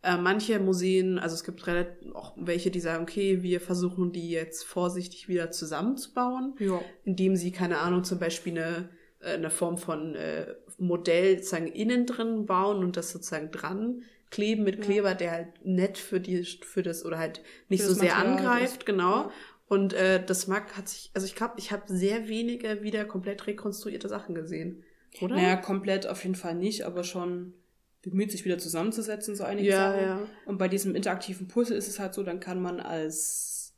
Äh, 0.03 0.17
manche 0.17 0.61
Museen, 0.61 1.19
also 1.19 1.35
es 1.35 1.43
gibt 1.45 1.67
relativ, 1.67 2.15
auch 2.15 2.35
welche, 2.37 2.71
die 2.71 2.79
sagen, 2.81 3.03
okay, 3.03 3.43
wir 3.43 3.61
versuchen 3.61 4.13
die 4.13 4.31
jetzt 4.31 4.63
vorsichtig 4.65 5.29
wieder 5.29 5.51
zusammenzubauen, 5.51 6.55
Ja. 6.59 6.81
indem 7.05 7.35
sie, 7.37 7.51
keine 7.53 7.79
Ahnung, 7.79 8.05
zum 8.05 8.19
Beispiel 8.21 8.53
eine, 8.59 8.91
äh, 9.21 9.33
eine 9.35 9.51
Form 9.51 9.77
von 9.79 10.15
äh, 10.15 10.55
Modell 10.79 11.37
sozusagen 11.39 11.67
innen 11.67 12.07
drin 12.07 12.47
bauen 12.47 12.79
und 12.79 12.97
das 12.97 13.11
sozusagen 13.11 13.51
dran 13.51 14.03
kleben 14.31 14.63
mit 14.65 14.77
Ja. 14.77 14.83
Kleber, 14.85 15.15
der 15.15 15.31
halt 15.33 15.49
nett 15.65 15.99
für 15.99 16.21
die, 16.21 16.45
für 16.45 16.83
das 16.83 17.05
oder 17.05 17.19
halt 17.19 17.41
nicht 17.69 17.83
so 17.83 17.93
sehr 17.95 18.15
Material 18.15 18.37
angreift, 18.39 18.79
ist. 18.79 18.87
genau. 18.87 19.17
Ja. 19.23 19.31
Und 19.69 19.93
äh, 19.93 20.25
das 20.25 20.47
Mack 20.47 20.77
hat 20.77 20.89
sich, 20.89 21.11
also 21.15 21.27
ich 21.27 21.35
glaube, 21.35 21.55
ich 21.59 21.73
habe 21.73 21.83
sehr 21.87 22.29
wenige 22.29 22.83
wieder 22.83 23.05
komplett 23.05 23.47
rekonstruierte 23.47 24.09
Sachen 24.09 24.35
gesehen. 24.35 24.83
Oder? 25.21 25.37
Naja, 25.37 25.57
komplett 25.57 26.07
auf 26.07 26.23
jeden 26.23 26.35
Fall 26.37 26.55
nicht, 26.55 26.85
aber 26.85 27.05
schon 27.05 27.55
bemüht, 28.03 28.31
sich 28.31 28.45
wieder 28.45 28.59
zusammenzusetzen, 28.59 29.35
so 29.35 29.45
einige 29.45 29.69
ja, 29.69 29.93
Sachen. 29.93 30.03
ja. 30.05 30.21
Und 30.47 30.59
bei 30.59 30.69
diesem 30.69 30.95
interaktiven 30.95 31.49
Puzzle 31.49 31.77
ist 31.77 31.89
es 31.89 31.99
halt 31.99 32.15
so, 32.15 32.23
dann 32.23 32.39
kann 32.41 32.63
man 32.63 32.81
als, 32.81 33.75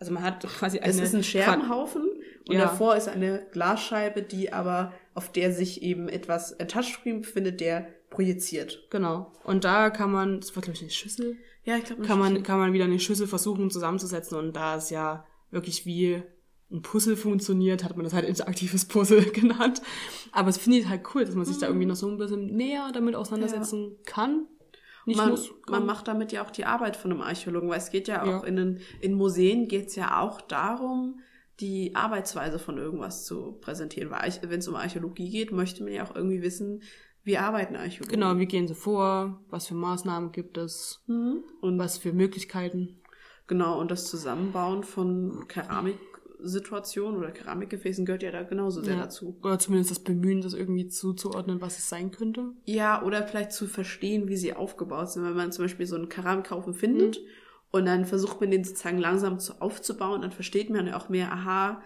also 0.00 0.12
man 0.12 0.22
hat 0.22 0.42
quasi 0.46 0.78
eine... 0.78 0.90
Es 0.90 0.98
ist 1.00 1.14
ein 1.14 1.22
Scherbenhaufen 1.24 2.02
und 2.48 2.54
Ja. 2.54 2.62
davor 2.62 2.96
ist 2.96 3.08
eine 3.08 3.46
Glasscheibe, 3.52 4.22
die 4.22 4.52
aber, 4.52 4.92
auf 5.18 5.30
der 5.32 5.52
sich 5.52 5.82
eben 5.82 6.08
etwas, 6.08 6.58
ein 6.58 6.68
Touchscreen 6.68 7.20
befindet, 7.20 7.60
der 7.60 7.88
projiziert. 8.08 8.86
Genau. 8.90 9.32
Und 9.44 9.64
da 9.64 9.90
kann 9.90 10.10
man, 10.12 10.40
das 10.40 10.54
war 10.56 10.62
glaube 10.62 10.76
ich 10.76 10.82
eine 10.82 10.90
Schüssel, 10.90 11.36
Ja, 11.64 11.76
ich 11.76 11.84
glaube, 11.84 12.02
kann 12.02 12.18
man, 12.18 12.42
kann 12.42 12.58
man 12.58 12.72
wieder 12.72 12.84
eine 12.84 13.00
Schüssel 13.00 13.26
versuchen 13.26 13.70
zusammenzusetzen 13.70 14.38
und 14.38 14.54
da 14.54 14.76
es 14.76 14.90
ja 14.90 15.26
wirklich 15.50 15.84
wie 15.84 16.22
ein 16.70 16.82
Puzzle 16.82 17.16
funktioniert, 17.16 17.82
hat 17.82 17.96
man 17.96 18.04
das 18.04 18.12
halt 18.14 18.26
interaktives 18.26 18.84
Puzzle 18.86 19.22
genannt. 19.32 19.82
Aber 20.32 20.48
es 20.50 20.58
finde 20.58 20.78
ich 20.78 20.88
halt 20.88 21.02
cool, 21.14 21.24
dass 21.24 21.34
man 21.34 21.44
sich 21.44 21.58
da 21.58 21.66
irgendwie 21.66 21.86
noch 21.86 21.96
so 21.96 22.08
ein 22.08 22.18
bisschen 22.18 22.54
näher 22.54 22.90
damit 22.92 23.14
auseinandersetzen 23.14 23.96
kann. 24.06 24.46
Nicht 25.06 25.16
man, 25.16 25.30
muss. 25.30 25.50
man 25.66 25.80
kann. 25.80 25.86
macht 25.86 26.06
damit 26.08 26.32
ja 26.32 26.44
auch 26.44 26.50
die 26.50 26.66
Arbeit 26.66 26.96
von 26.96 27.10
einem 27.10 27.22
Archäologen, 27.22 27.68
weil 27.70 27.78
es 27.78 27.90
geht 27.90 28.08
ja 28.08 28.22
auch 28.22 28.42
Ja. 28.42 28.44
in, 28.44 28.56
den, 28.56 28.80
in 29.00 29.14
Museen 29.14 29.66
geht 29.66 29.88
es 29.88 29.96
ja 29.96 30.20
auch 30.20 30.42
darum, 30.42 31.20
die 31.60 31.94
Arbeitsweise 31.94 32.58
von 32.58 32.78
irgendwas 32.78 33.24
zu 33.24 33.52
präsentieren. 33.60 34.10
Weil 34.10 34.32
wenn 34.42 34.60
es 34.60 34.68
um 34.68 34.76
Archäologie 34.76 35.30
geht, 35.30 35.52
möchte 35.52 35.82
man 35.82 35.92
ja 35.92 36.04
auch 36.04 36.14
irgendwie 36.14 36.42
wissen, 36.42 36.82
wie 37.24 37.36
arbeiten 37.36 37.76
Archäologen. 37.76 38.08
Genau, 38.20 38.38
wie 38.38 38.46
gehen 38.46 38.68
sie 38.68 38.74
vor, 38.74 39.42
was 39.50 39.66
für 39.66 39.74
Maßnahmen 39.74 40.32
gibt 40.32 40.56
es 40.56 41.02
Mhm. 41.06 41.42
und 41.60 41.78
was 41.78 41.98
für 41.98 42.12
Möglichkeiten. 42.12 43.00
Genau, 43.48 43.80
und 43.80 43.90
das 43.90 44.06
Zusammenbauen 44.08 44.82
von 44.84 45.46
Keramiksituationen 45.48 47.18
oder 47.18 47.30
Keramikgefäßen 47.30 48.04
gehört 48.04 48.22
ja 48.22 48.30
da 48.30 48.42
genauso 48.42 48.82
sehr 48.82 48.94
Ja. 48.94 49.02
dazu. 49.02 49.36
Oder 49.42 49.58
zumindest 49.58 49.90
das 49.90 50.00
Bemühen, 50.00 50.40
das 50.42 50.54
irgendwie 50.54 50.88
zuzuordnen, 50.88 51.60
was 51.60 51.78
es 51.78 51.88
sein 51.88 52.10
könnte. 52.10 52.52
Ja, 52.64 53.02
oder 53.02 53.26
vielleicht 53.26 53.52
zu 53.52 53.66
verstehen, 53.66 54.28
wie 54.28 54.36
sie 54.36 54.54
aufgebaut 54.54 55.10
sind. 55.10 55.24
Wenn 55.24 55.34
man 55.34 55.52
zum 55.52 55.64
Beispiel 55.64 55.86
so 55.86 55.96
einen 55.96 56.08
Keramikhaufen 56.08 56.74
findet 56.74 57.20
und 57.70 57.86
dann 57.86 58.04
versucht 58.06 58.40
man 58.40 58.50
den 58.50 58.64
sozusagen 58.64 58.98
langsam 58.98 59.38
zu, 59.38 59.60
aufzubauen, 59.60 60.22
dann 60.22 60.32
versteht 60.32 60.70
man 60.70 60.86
ja 60.86 60.96
auch 60.96 61.08
mehr, 61.08 61.32
aha, 61.32 61.82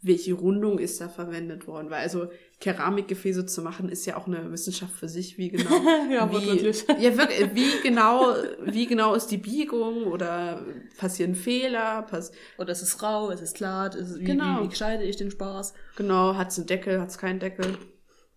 welche 0.00 0.34
Rundung 0.34 0.78
ist 0.78 1.00
da 1.00 1.08
verwendet 1.08 1.66
worden. 1.66 1.88
Weil 1.88 2.00
also 2.02 2.28
Keramikgefäße 2.60 3.46
zu 3.46 3.62
machen, 3.62 3.88
ist 3.88 4.04
ja 4.04 4.16
auch 4.18 4.26
eine 4.26 4.52
Wissenschaft 4.52 4.92
für 4.94 5.08
sich, 5.08 5.38
wie 5.38 5.48
genau. 5.48 5.70
Ja, 6.10 6.28
wie, 6.30 6.34
wortwörtlich. 6.34 6.84
ja, 7.00 7.16
wirklich, 7.16 7.54
wie 7.54 7.80
genau, 7.82 8.34
wie 8.64 8.86
genau 8.86 9.14
ist 9.14 9.28
die 9.28 9.38
Biegung 9.38 10.04
oder 10.04 10.62
passieren 10.98 11.34
Fehler, 11.34 12.02
pass 12.02 12.32
Oder 12.58 12.72
es 12.72 12.82
ist 12.82 13.02
rau, 13.02 13.30
es 13.30 13.40
ist 13.40 13.56
glatt, 13.56 13.94
es 13.94 14.10
ist, 14.10 14.20
wie, 14.20 14.24
Genau. 14.24 14.60
wie, 14.60 14.64
wie 14.64 14.68
gescheide 14.68 15.04
ich 15.04 15.16
den 15.16 15.30
Spaß? 15.30 15.72
genau, 15.96 16.34
hat 16.36 16.48
es 16.50 16.58
einen 16.58 16.66
Deckel, 16.66 17.00
hat 17.00 17.08
es 17.08 17.18
keinen 17.18 17.40
Deckel. 17.40 17.76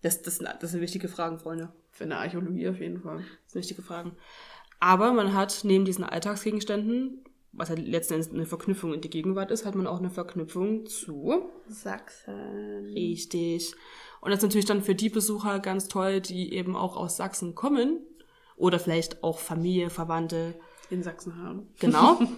Das, 0.02 0.22
das, 0.22 0.36
sind- 0.36 0.48
das 0.60 0.70
sind 0.70 0.80
wichtige 0.80 1.08
Fragen, 1.08 1.38
Freunde. 1.38 1.72
Für 1.90 2.04
eine 2.04 2.16
Archäologie 2.18 2.68
auf 2.68 2.78
jeden 2.80 3.00
Fall. 3.02 3.18
Das 3.44 3.52
sind 3.52 3.60
wichtige 3.62 3.82
Fragen. 3.82 4.12
Aber 4.80 5.12
man 5.12 5.34
hat 5.34 5.60
neben 5.64 5.84
diesen 5.84 6.04
Alltagsgegenständen, 6.04 7.24
was 7.52 7.70
halt 7.70 7.86
letzten 7.86 8.14
Endes 8.14 8.30
eine 8.30 8.46
Verknüpfung 8.46 8.94
in 8.94 9.00
die 9.00 9.10
Gegenwart 9.10 9.50
ist, 9.50 9.64
hat 9.64 9.74
man 9.74 9.86
auch 9.86 9.98
eine 9.98 10.10
Verknüpfung 10.10 10.86
zu 10.86 11.50
Sachsen. 11.66 12.92
Richtig. 12.94 13.74
Und 14.20 14.30
das 14.30 14.38
ist 14.38 14.44
natürlich 14.44 14.66
dann 14.66 14.82
für 14.82 14.94
die 14.94 15.08
Besucher 15.08 15.58
ganz 15.60 15.88
toll, 15.88 16.20
die 16.20 16.52
eben 16.52 16.76
auch 16.76 16.96
aus 16.96 17.16
Sachsen 17.16 17.54
kommen. 17.54 18.00
Oder 18.56 18.78
vielleicht 18.78 19.22
auch 19.22 19.38
Familie, 19.38 19.88
Verwandte. 19.88 20.54
In 20.90 21.02
Sachsen 21.02 21.36
haben. 21.42 21.68
Genau. 21.78 22.18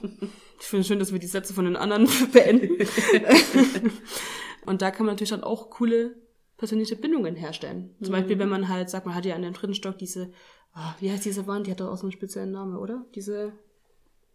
Ich 0.60 0.66
finde 0.66 0.82
es 0.82 0.88
schön, 0.88 0.98
dass 0.98 1.10
wir 1.10 1.18
die 1.18 1.26
Sätze 1.26 1.54
von 1.54 1.64
den 1.64 1.76
anderen 1.76 2.06
beenden. 2.32 2.76
Und 4.66 4.82
da 4.82 4.90
kann 4.90 5.06
man 5.06 5.14
natürlich 5.14 5.30
dann 5.30 5.42
auch 5.42 5.70
coole 5.70 6.16
persönliche 6.58 6.96
Bindungen 6.96 7.34
herstellen. 7.34 7.94
Zum 8.02 8.12
Beispiel, 8.12 8.38
wenn 8.38 8.50
man 8.50 8.68
halt 8.68 8.90
sagt, 8.90 9.06
man 9.06 9.14
hat 9.14 9.24
ja 9.24 9.34
an 9.34 9.40
dem 9.40 9.54
dritten 9.54 9.72
Stock 9.72 9.96
diese, 9.96 10.32
ah, 10.74 10.94
wie 11.00 11.10
heißt 11.10 11.24
diese 11.24 11.46
Wand? 11.46 11.66
Die 11.66 11.70
hat 11.70 11.80
doch 11.80 11.90
auch 11.90 11.96
so 11.96 12.02
einen 12.04 12.12
speziellen 12.12 12.50
Namen, 12.52 12.76
oder? 12.76 13.04
Diese, 13.14 13.52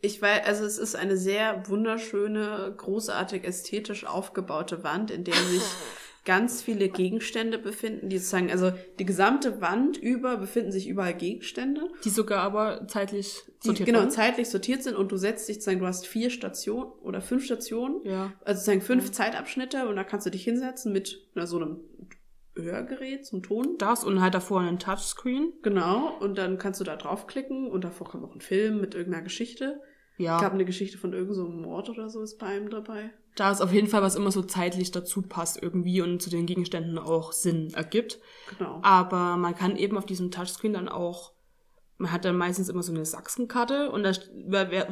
Ich 0.02 0.22
weiß, 0.22 0.46
also 0.46 0.66
es 0.66 0.78
ist 0.78 0.96
eine 0.96 1.18
sehr 1.18 1.68
wunderschöne, 1.68 2.74
großartig 2.78 3.44
ästhetisch 3.44 4.06
aufgebaute 4.06 4.84
Wand, 4.84 5.12
in 5.12 5.24
der 5.24 5.36
sich 5.36 5.62
ganz 6.26 6.62
viele 6.64 6.90
Gegenstände 6.90 7.60
befinden, 7.60 8.10
die 8.10 8.18
sozusagen, 8.18 8.50
also 8.52 8.72
die 8.98 9.06
gesamte 9.06 9.62
Wand 9.62 9.98
über 9.98 10.38
befinden 10.38 10.72
sich 10.72 10.88
überall 10.88 11.14
Gegenstände, 11.14 11.90
die 12.04 12.10
sogar 12.10 12.42
aber 12.42 12.88
zeitlich 12.88 13.44
sortiert 13.60 13.86
genau 13.86 14.00
wurden. 14.00 14.10
zeitlich 14.12 14.50
sortiert 14.50 14.82
sind 14.82 14.96
und 14.96 15.12
du 15.12 15.18
setzt 15.18 15.48
dich 15.48 15.58
sozusagen, 15.58 15.80
du 15.80 15.86
hast 15.86 16.08
vier 16.08 16.32
Stationen 16.32 16.92
oder 17.04 17.22
fünf 17.22 17.46
Stationen, 17.46 18.02
Ja. 18.04 18.34
also 18.44 18.58
sozusagen 18.60 18.82
fünf 18.82 19.12
Zeitabschnitte 19.12 19.88
und 19.88 19.96
da 19.98 20.04
kannst 20.04 20.26
du 20.26 20.32
dich 20.32 20.44
hinsetzen 20.44 20.92
mit 20.92 21.28
na, 21.36 21.46
so 21.46 21.58
einem 21.58 21.80
Hörgerät 22.56 23.26
zum 23.26 23.44
Ton. 23.44 23.78
Das 23.78 24.04
und 24.04 24.22
halt 24.22 24.34
davor 24.34 24.62
einen 24.62 24.80
Touchscreen. 24.80 25.54
Genau, 25.62 26.16
und 26.20 26.38
dann 26.38 26.58
kannst 26.58 26.80
du 26.80 26.84
da 26.84 26.96
draufklicken 26.96 27.70
und 27.70 27.84
davor 27.84 28.08
kommt 28.08 28.24
noch 28.24 28.34
ein 28.34 28.42
Film 28.42 28.80
mit 28.80 28.96
irgendeiner 28.96 29.24
Geschichte. 29.24 29.82
Ja. 30.18 30.36
Ich 30.36 30.40
glaube, 30.40 30.56
eine 30.56 30.66
Geschichte 30.66 30.98
von 30.98 31.12
irgendeinem 31.12 31.36
so 31.36 31.48
Mord 31.50 31.90
oder 31.90 32.10
so 32.10 32.22
ist 32.22 32.38
bei 32.38 32.48
einem 32.48 32.70
dabei. 32.70 33.12
Da 33.36 33.52
ist 33.52 33.60
auf 33.60 33.74
jeden 33.74 33.88
Fall, 33.88 34.02
was 34.02 34.16
immer 34.16 34.32
so 34.32 34.42
zeitlich 34.44 34.92
dazu 34.92 35.22
passt 35.22 35.62
irgendwie 35.62 36.02
und 36.02 36.22
zu 36.22 36.30
den 36.30 36.46
Gegenständen 36.46 36.98
auch 36.98 37.34
Sinn 37.34 37.74
ergibt. 37.74 38.20
Genau. 38.58 38.80
Aber 38.82 39.36
man 39.36 39.56
kann 39.56 39.76
eben 39.76 39.98
auf 39.98 40.06
diesem 40.06 40.32
Touchscreen 40.32 40.72
dann 40.72 40.88
auch, 40.88 41.34
man 41.98 42.14
hat 42.14 42.24
dann 42.24 42.38
meistens 42.38 42.70
immer 42.70 42.84
so 42.84 42.94
eine 42.94 43.06
Sachsenkarte 43.06 43.92
und 43.92 44.04
da 44.04 44.14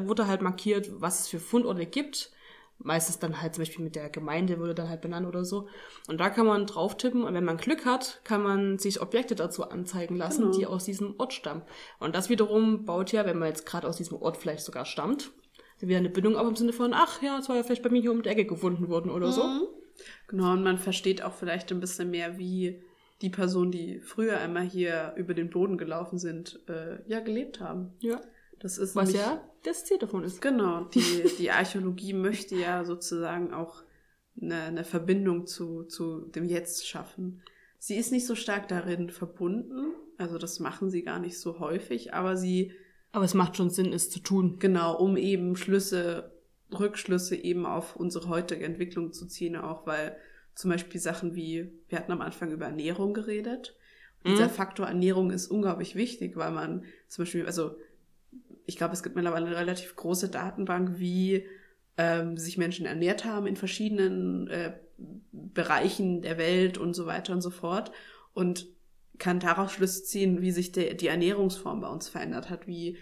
wurde 0.05 0.28
halt 0.28 0.41
markiert, 0.41 0.89
was 0.95 1.22
es 1.22 1.28
für 1.30 1.39
Fundorte 1.39 1.86
gibt. 1.86 2.33
Meistens 2.80 3.20
dann 3.20 3.42
halt 3.42 3.56
zum 3.56 3.62
Beispiel 3.62 3.84
mit 3.84 3.96
der 3.96 4.10
Gemeinde 4.10 4.60
wurde 4.60 4.76
dann 4.76 4.90
halt 4.90 5.02
benannt 5.02 5.26
oder 5.26 5.46
so. 5.46 5.68
Und 6.08 6.20
da 6.20 6.30
kann 6.30 6.46
man 6.46 6.66
drauf 6.66 6.98
tippen 6.98 7.24
und 7.24 7.34
wenn 7.34 7.46
man 7.46 7.58
Glück 7.58 7.86
hat, 7.86 8.20
kann 8.26 8.44
man 8.44 8.78
sich 8.78 9.02
Objekte 9.02 9.36
dazu 9.36 9.70
anzeigen 9.70 10.16
lassen, 10.18 10.44
Genau. 10.44 10.58
die 10.58 10.66
aus 10.66 10.84
diesem 10.84 11.16
Ort 11.18 11.32
stammen. 11.34 11.62
Und 12.00 12.14
das 12.16 12.30
wiederum 12.30 12.84
baut 12.86 13.12
ja, 13.14 13.26
wenn 13.26 13.40
man 13.40 13.48
jetzt 13.48 13.66
gerade 13.66 13.88
aus 13.88 13.98
diesem 13.98 14.22
Ort 14.22 14.36
vielleicht 14.38 14.66
sogar 14.66 14.86
stammt, 14.86 15.32
wieder 15.80 15.98
eine 15.98 16.10
Bindung 16.10 16.36
auf 16.38 16.48
im 16.48 16.56
Sinne 16.56 16.74
von, 16.74 16.94
ach 16.94 17.22
ja, 17.22 17.38
es 17.40 17.50
war 17.50 17.56
ja 17.56 17.64
vielleicht 17.64 17.84
bei 17.84 17.90
mir 17.90 18.02
hier 18.02 18.12
um 18.12 18.22
die 18.24 18.30
Ecke 18.30 18.46
gefunden 18.46 18.90
worden 18.90 19.12
oder 19.12 19.32
so. 19.32 19.44
Genau, 20.28 20.54
und 20.54 20.64
man 20.64 20.78
versteht 20.78 21.22
auch 21.24 21.34
vielleicht 21.34 21.72
ein 21.72 21.80
bisschen 21.80 22.10
mehr, 22.10 22.38
wie 22.38 22.82
die 23.22 23.30
Personen, 23.30 23.72
die 23.72 24.00
früher 24.00 24.38
einmal 24.40 24.64
hier 24.64 25.14
über 25.18 25.34
den 25.34 25.50
Boden 25.50 25.78
gelaufen 25.78 26.18
sind, 26.18 26.60
äh, 26.68 26.98
ja, 27.08 27.20
gelebt 27.20 27.60
haben. 27.62 27.94
Ja. 28.00 28.20
Das 28.64 28.78
ist 28.80 28.95
Was 28.95 29.09
nämlich- 29.09 29.22
ja 29.26 29.43
das 29.64 29.86
Ziel 29.86 29.97
davon 29.99 30.24
ist. 30.24 30.41
Genau, 30.41 30.86
die, 30.86 31.24
die 31.38 31.51
Archäologie 31.51 32.14
möchte 32.14 32.55
ja 32.55 32.84
sozusagen 32.84 33.53
auch 33.53 33.84
eine, 34.41 34.55
eine 34.64 34.84
Verbindung 34.84 35.45
zu, 35.45 35.84
zu 35.84 36.22
dem 36.22 36.45
Jetzt 36.45 36.88
schaffen. 36.88 37.41
Sie 37.78 37.95
ist 37.97 38.11
nicht 38.11 38.26
so 38.26 38.36
stark 38.36 38.68
darin 38.70 39.09
verbunden, 39.09 39.93
also 40.18 40.38
das 40.38 40.59
machen 40.59 40.89
sie 40.89 41.03
gar 41.03 41.20
nicht 41.20 41.38
so 41.39 41.59
häufig, 41.59 42.14
aber 42.14 42.36
sie 42.38 42.72
Aber 43.11 43.26
es 43.26 43.34
macht 43.36 43.55
schon 43.57 43.70
Sinn, 43.70 43.93
es 43.93 44.09
zu 44.09 44.20
tun. 44.22 44.57
Genau, 44.59 44.97
um 44.97 45.18
eben 45.18 45.55
Schlüsse, 45.55 46.32
Rückschlüsse 46.78 47.36
eben 47.36 47.66
auf 47.66 47.95
unsere 47.95 48.28
heutige 48.30 48.66
Entwicklung 48.66 49.11
zu 49.14 49.28
ziehen, 49.28 49.55
auch 49.55 49.86
weil 49.86 50.16
zum 50.55 50.72
Beispiel 50.72 50.99
Sachen 50.99 51.36
wie, 51.36 51.72
wir 51.89 51.97
hatten 51.99 52.11
am 52.11 52.22
Anfang 52.22 52.51
über 52.51 52.66
Ernährung 52.66 53.14
geredet. 53.14 53.76
Und 54.24 54.32
Dieser 54.32 54.45
Mhm. 54.45 54.51
Faktor 54.51 54.88
Ernährung 54.88 55.32
ist 55.32 55.47
unglaublich 55.47 55.95
wichtig, 55.95 56.36
weil 56.38 56.51
man 56.51 56.86
zum 57.07 57.24
Beispiel, 57.24 57.45
also 57.45 57.76
ich 58.66 58.78
glaube, 58.78 58.93
es 58.93 59.03
gibt 59.03 59.16
mittlerweile 59.16 59.47
eine 59.47 59.57
relativ 59.57 59.95
große 59.95 60.30
Datenbank, 60.30 60.99
wie 60.99 61.45
ähm, 61.97 62.38
sich 62.38 62.57
Menschen 62.57 62.86
ernährt 62.86 63.26
haben 63.26 63.47
in 63.47 63.55
verschiedenen 63.55 64.47
äh, 64.47 64.74
Bereichen 65.32 66.22
der 66.22 66.38
Welt 66.38 66.78
und 66.78 66.93
so 66.93 67.05
weiter 67.05 67.34
und 67.34 67.41
so 67.41 67.49
fort. 67.49 67.91
Und 68.34 68.68
kann 69.20 69.39
daraus 69.39 69.74
Schlüsse 69.74 70.03
ziehen, 70.03 70.41
wie 70.41 70.51
sich 70.51 70.72
der, 70.72 70.95
die 70.95 71.07
Ernährungsform 71.07 71.82
bei 71.82 71.88
uns 71.88 72.09
verändert 72.09 72.49
hat, 72.49 72.68
wie 72.68 72.97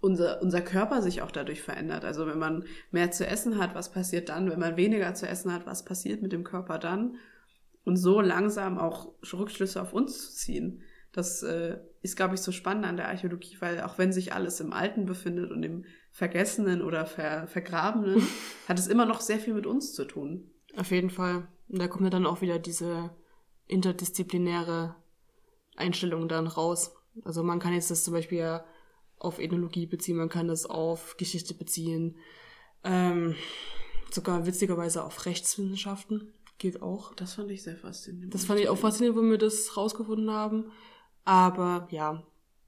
unser, 0.00 0.40
unser 0.42 0.60
Körper 0.60 1.02
sich 1.02 1.22
auch 1.22 1.30
dadurch 1.30 1.62
verändert. 1.62 2.04
Also 2.04 2.26
wenn 2.26 2.38
man 2.38 2.64
mehr 2.90 3.10
zu 3.10 3.26
essen 3.26 3.58
hat, 3.58 3.74
was 3.74 3.92
passiert 3.92 4.28
dann? 4.28 4.50
Wenn 4.50 4.60
man 4.60 4.76
weniger 4.76 5.14
zu 5.14 5.26
essen 5.26 5.52
hat, 5.52 5.66
was 5.66 5.84
passiert 5.84 6.22
mit 6.22 6.32
dem 6.32 6.44
Körper 6.44 6.78
dann? 6.78 7.16
Und 7.84 7.96
so 7.96 8.20
langsam 8.20 8.78
auch 8.78 9.12
Rückschlüsse 9.32 9.80
auf 9.80 9.92
uns 9.92 10.30
zu 10.30 10.36
ziehen. 10.36 10.82
Das 11.12 11.42
äh, 11.42 11.78
ist, 12.02 12.16
glaube 12.16 12.34
ich, 12.34 12.40
so 12.40 12.52
spannend 12.52 12.86
an 12.86 12.96
der 12.96 13.08
Archäologie, 13.08 13.56
weil 13.60 13.80
auch 13.82 13.98
wenn 13.98 14.12
sich 14.12 14.32
alles 14.32 14.60
im 14.60 14.72
Alten 14.72 15.06
befindet 15.06 15.50
und 15.50 15.62
im 15.62 15.84
Vergessenen 16.12 16.82
oder 16.82 17.06
Ver 17.06 17.46
Vergrabenen, 17.48 18.22
hat 18.68 18.78
es 18.78 18.86
immer 18.86 19.06
noch 19.06 19.20
sehr 19.20 19.38
viel 19.38 19.54
mit 19.54 19.66
uns 19.66 19.92
zu 19.92 20.04
tun. 20.04 20.50
Auf 20.76 20.90
jeden 20.90 21.10
Fall. 21.10 21.48
Und 21.68 21.80
da 21.80 21.88
kommt 21.88 22.04
ja 22.04 22.10
dann 22.10 22.26
auch 22.26 22.40
wieder 22.40 22.58
diese 22.58 23.10
interdisziplinäre 23.66 24.96
Einstellung 25.76 26.28
dann 26.28 26.46
raus. 26.46 26.94
Also 27.24 27.42
man 27.42 27.58
kann 27.58 27.72
jetzt 27.72 27.90
das 27.90 28.04
zum 28.04 28.14
Beispiel 28.14 28.38
ja 28.38 28.64
auf 29.18 29.38
Ethnologie 29.38 29.86
beziehen, 29.86 30.16
man 30.16 30.28
kann 30.28 30.48
das 30.48 30.64
auf 30.64 31.16
Geschichte 31.16 31.54
beziehen, 31.54 32.16
ähm, 32.84 33.34
sogar 34.10 34.46
witzigerweise 34.46 35.04
auf 35.04 35.26
Rechtswissenschaften 35.26 36.32
geht 36.58 36.82
auch. 36.82 37.14
Das 37.14 37.34
fand 37.34 37.50
ich 37.50 37.62
sehr 37.62 37.76
faszinierend. 37.76 38.34
Das 38.34 38.44
fand 38.44 38.60
ich 38.60 38.68
auch 38.68 38.78
faszinierend, 38.78 39.18
wo 39.18 39.22
wir 39.22 39.38
das 39.38 39.76
rausgefunden 39.76 40.30
haben. 40.30 40.70
Aber 41.24 41.86
ja, 41.90 42.22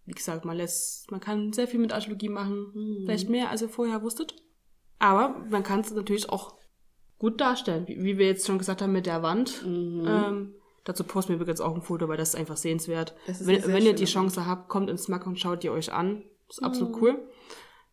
wie 0.06 0.12
gesagt, 0.12 0.44
man 0.44 0.56
lässt, 0.56 1.10
man 1.10 1.20
kann 1.20 1.52
sehr 1.52 1.68
viel 1.68 1.80
mit 1.80 1.92
Archäologie 1.92 2.28
machen, 2.28 2.70
Mhm. 2.74 3.02
vielleicht 3.06 3.28
mehr 3.28 3.50
als 3.50 3.62
ihr 3.62 3.68
vorher 3.68 4.02
wusstet. 4.02 4.34
Aber 4.98 5.44
man 5.50 5.62
kann 5.62 5.80
es 5.80 5.90
natürlich 5.92 6.28
auch 6.30 6.56
gut 7.18 7.40
darstellen, 7.40 7.86
wie, 7.88 8.02
wie 8.02 8.18
wir 8.18 8.26
jetzt 8.26 8.46
schon 8.46 8.58
gesagt 8.58 8.82
haben 8.82 8.92
mit 8.92 9.06
der 9.06 9.22
Wand. 9.22 9.64
Mhm. 9.64 10.04
Ähm, 10.06 10.54
dazu 10.84 11.04
posten 11.04 11.30
wir 11.30 11.36
übrigens 11.36 11.60
auch 11.60 11.74
ein 11.74 11.82
Foto, 11.82 12.08
weil 12.08 12.16
das 12.16 12.30
ist 12.30 12.34
einfach 12.36 12.56
sehenswert. 12.56 13.14
Ist 13.26 13.46
wenn 13.46 13.64
wenn 13.66 13.84
ihr 13.84 13.94
die 13.94 14.02
Mhm. 14.02 14.08
Chance 14.08 14.46
habt, 14.46 14.68
kommt 14.68 14.90
ins 14.90 15.04
Smack 15.04 15.26
und 15.26 15.38
schaut 15.38 15.62
ihr 15.64 15.72
euch 15.72 15.92
an. 15.92 16.22
Das 16.48 16.58
ist 16.58 16.64
absolut 16.64 17.00
cool. 17.00 17.28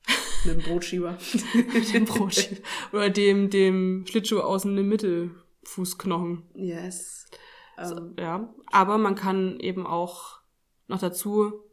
Mit 0.45 0.55
dem 0.55 0.64
Brotschieber. 0.64 1.18
dem 1.93 2.05
Brot. 2.05 2.49
Oder 2.93 3.10
dem, 3.10 3.49
dem 3.49 4.05
Schlittschuh 4.07 4.39
außen 4.39 4.76
im 4.78 4.88
Mittelfußknochen. 4.89 6.43
yes. 6.55 7.26
Ähm, 7.78 8.16
Ja, 8.18 8.53
aber 8.72 8.97
man 8.97 9.16
kann 9.16 9.60
eben 9.60 9.86
auch 9.86 10.38
noch 10.89 10.99
dazu 10.99 11.63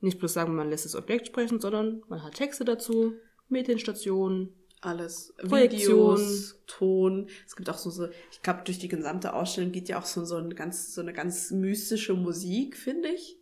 nicht 0.00 0.18
bloß 0.18 0.32
sagen, 0.32 0.54
man 0.54 0.70
lässt 0.70 0.86
das 0.86 0.94
Objekt 0.94 1.26
sprechen, 1.26 1.60
sondern 1.60 2.02
man 2.08 2.22
hat 2.22 2.34
Texte 2.34 2.64
dazu, 2.64 3.14
Medienstationen. 3.48 4.54
alles. 4.80 5.34
Projektion. 5.36 6.16
Videos, 6.16 6.58
Ton. 6.66 7.28
Es 7.46 7.54
gibt 7.54 7.68
auch 7.68 7.76
so, 7.76 7.90
so 7.90 8.08
ich 8.32 8.40
glaube, 8.42 8.62
durch 8.64 8.78
die 8.78 8.88
gesamte 8.88 9.34
Ausstellung 9.34 9.72
geht 9.72 9.88
ja 9.88 9.98
auch 9.98 10.06
so, 10.06 10.24
so, 10.24 10.36
ein 10.36 10.54
ganz, 10.54 10.94
so 10.94 11.02
eine 11.02 11.12
ganz 11.12 11.50
mystische 11.50 12.14
Musik, 12.14 12.78
finde 12.78 13.10
ich. 13.10 13.36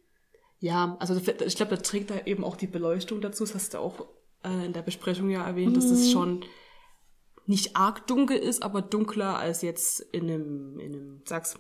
Ja, 0.59 0.97
also 0.99 1.15
ich 1.15 1.57
glaube, 1.57 1.77
da 1.77 1.81
trägt 1.81 2.11
da 2.11 2.19
eben 2.27 2.43
auch 2.43 2.57
die 2.57 2.67
Beleuchtung 2.67 3.21
dazu. 3.21 3.45
Das 3.45 3.55
hast 3.55 3.75
du 3.75 3.79
auch 3.79 4.09
äh, 4.43 4.67
in 4.67 4.73
der 4.73 4.83
Besprechung 4.83 5.31
ja 5.31 5.47
erwähnt. 5.47 5.77
Das 5.77 5.85
ist 5.85 6.11
schon 6.11 6.45
nicht 7.47 7.77
arg 7.77 8.07
dunkel 8.09 8.37
ist, 8.37 8.63
aber 8.63 8.83
dunkler 8.83 9.39
als 9.39 9.63
jetzt 9.63 10.01
in 10.01 10.25
einem, 10.25 10.79
in 10.81 10.95
einem, 10.95 11.23
sag's, 11.25 11.59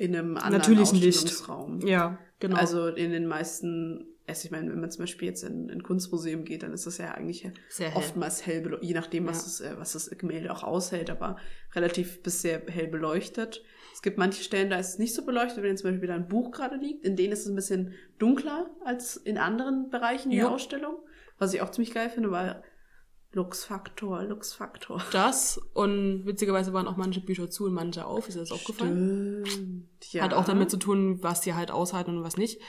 In 0.00 0.16
einem 0.16 0.36
anderen 0.36 0.52
natürlichen 0.62 0.98
Licht. 0.98 1.18
Ausstellungsraum. 1.18 1.80
Ja, 1.86 2.18
genau. 2.38 2.56
Also 2.56 2.86
in 2.88 3.10
den 3.12 3.26
meisten, 3.26 4.06
also 4.26 4.46
ich 4.46 4.50
meine, 4.50 4.70
wenn 4.72 4.80
man 4.80 4.90
zum 4.90 5.02
Beispiel 5.02 5.28
jetzt 5.28 5.42
in 5.44 5.68
in 5.68 5.78
ein 5.78 5.82
Kunstmuseum 5.82 6.44
geht, 6.44 6.62
dann 6.62 6.72
ist 6.72 6.86
das 6.86 6.98
ja 6.98 7.12
eigentlich 7.12 7.48
Sehr 7.68 7.88
hell. 7.90 7.96
oftmals 7.98 8.46
hell, 8.46 8.62
belo- 8.62 8.78
je 8.82 8.94
nachdem, 8.94 9.26
was, 9.26 9.38
Ja. 9.60 9.66
das, 9.68 9.76
äh, 9.76 9.78
was 9.80 9.92
das 9.92 10.10
Gemälde 10.16 10.50
auch 10.52 10.62
aushält, 10.62 11.10
aber 11.10 11.36
relativ 11.74 12.22
bis 12.22 12.40
sehr 12.42 12.62
hell 12.66 12.86
beleuchtet. 12.88 13.62
Es 13.92 14.02
gibt 14.02 14.16
manche 14.18 14.42
Stellen, 14.42 14.70
da 14.70 14.78
ist 14.78 14.90
es 14.90 14.98
nicht 14.98 15.14
so 15.14 15.24
beleuchtet, 15.26 15.62
wenn 15.62 15.76
zum 15.76 15.90
Beispiel 15.90 16.08
da 16.08 16.14
ein 16.14 16.28
Buch 16.28 16.50
gerade 16.52 16.76
liegt. 16.76 17.04
In 17.04 17.16
denen 17.16 17.32
ist 17.32 17.40
es 17.40 17.48
ein 17.48 17.56
bisschen 17.56 17.92
dunkler 18.18 18.70
als 18.84 19.16
in 19.16 19.36
anderen 19.36 19.90
Bereichen 19.90 20.30
der 20.30 20.38
Ja. 20.40 20.48
Ausstellung. 20.48 20.96
Was 21.38 21.52
ich 21.54 21.60
auch 21.62 21.70
ziemlich 21.70 21.92
geil 21.92 22.08
finde, 22.10 22.30
weil 22.30 22.62
Luxfaktor, 23.32 24.24
Luxfaktor. 24.24 25.02
das 25.12 25.58
und 25.74 26.26
witzigerweise 26.26 26.72
waren 26.72 26.88
auch 26.88 26.96
manche 26.96 27.20
Bücher 27.20 27.48
zu 27.48 27.66
und 27.66 27.74
manche 27.74 28.04
auf, 28.04 28.28
ist 28.28 28.36
das 28.36 28.50
aufgefallen? 28.50 29.44
Stimmt. 29.46 30.12
Ja. 30.12 30.24
Hat 30.24 30.34
auch 30.34 30.44
damit 30.44 30.70
zu 30.70 30.76
tun, 30.78 31.22
was 31.22 31.40
die 31.40 31.54
halt 31.54 31.70
aushalten 31.70 32.16
und 32.18 32.24
was 32.24 32.36
nicht. 32.36 32.60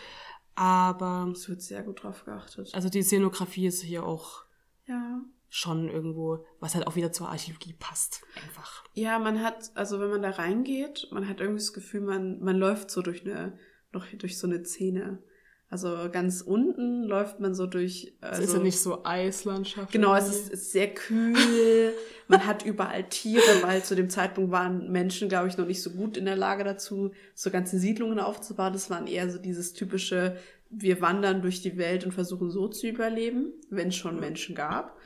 Aber, 0.55 1.29
Es 1.31 1.47
wird 1.49 1.61
sehr 1.61 1.81
gut 1.83 2.03
drauf 2.03 2.25
geachtet. 2.25 2.69
also 2.73 2.89
die 2.89 3.01
Szenografie 3.03 3.67
ist 3.67 3.81
hier 3.81 4.05
auch 4.05 4.43
Ja. 4.85 5.21
schon 5.49 5.89
irgendwo, 5.89 6.45
was 6.59 6.75
halt 6.75 6.85
auch 6.87 6.95
wieder 6.95 7.11
zur 7.11 7.29
Archäologie 7.29 7.73
passt. 7.79 8.21
Einfach. 8.35 8.83
Ja, 8.93 9.17
man 9.17 9.41
hat, 9.41 9.71
also 9.75 9.99
wenn 9.99 10.09
man 10.11 10.21
da 10.21 10.29
reingeht, 10.31 11.07
man 11.11 11.27
hat 11.27 11.39
irgendwie 11.39 11.59
das 11.61 11.73
Gefühl, 11.73 12.01
man, 12.01 12.39
man 12.41 12.57
läuft 12.57 12.91
so 12.91 13.01
durch 13.01 13.25
eine, 13.25 13.57
noch 13.93 14.05
durch 14.07 14.37
so 14.37 14.45
eine 14.47 14.63
Szene. 14.63 15.23
Also 15.71 16.09
ganz 16.11 16.41
unten 16.41 17.03
läuft 17.05 17.39
man 17.39 17.55
so 17.55 17.65
durch. 17.65 18.13
Es 18.19 18.29
Also, 18.29 18.43
ist 18.43 18.53
ja 18.55 18.59
nicht 18.59 18.79
so 18.79 19.05
Eislandschaft. 19.05 19.93
Genau, 19.93 20.13
es 20.13 20.27
ist, 20.27 20.49
ist 20.49 20.73
sehr 20.73 20.93
kühl. 20.93 21.93
Man 22.27 22.45
hat 22.45 22.65
überall 22.65 23.07
Tiere, 23.07 23.41
weil 23.61 23.81
zu 23.81 23.95
dem 23.95 24.09
Zeitpunkt 24.09 24.51
waren 24.51 24.91
Menschen, 24.91 25.29
glaube 25.29 25.47
ich, 25.47 25.57
noch 25.57 25.65
nicht 25.65 25.81
so 25.81 25.91
gut 25.91 26.17
in 26.17 26.25
der 26.25 26.35
Lage 26.35 26.65
dazu, 26.65 27.11
so 27.35 27.51
ganze 27.51 27.79
Siedlungen 27.79 28.19
aufzubauen. 28.19 28.73
Das 28.73 28.89
waren 28.89 29.07
eher 29.07 29.29
so 29.31 29.37
dieses 29.37 29.71
typische, 29.71 30.35
wir 30.69 30.99
wandern 30.99 31.41
durch 31.41 31.61
die 31.61 31.77
Welt 31.77 32.03
und 32.03 32.11
versuchen 32.11 32.51
so 32.51 32.67
zu 32.67 32.87
überleben, 32.87 33.53
wenn 33.69 33.89
es 33.89 33.95
schon 33.95 34.19
Menschen 34.19 34.55
gab. 34.55 34.97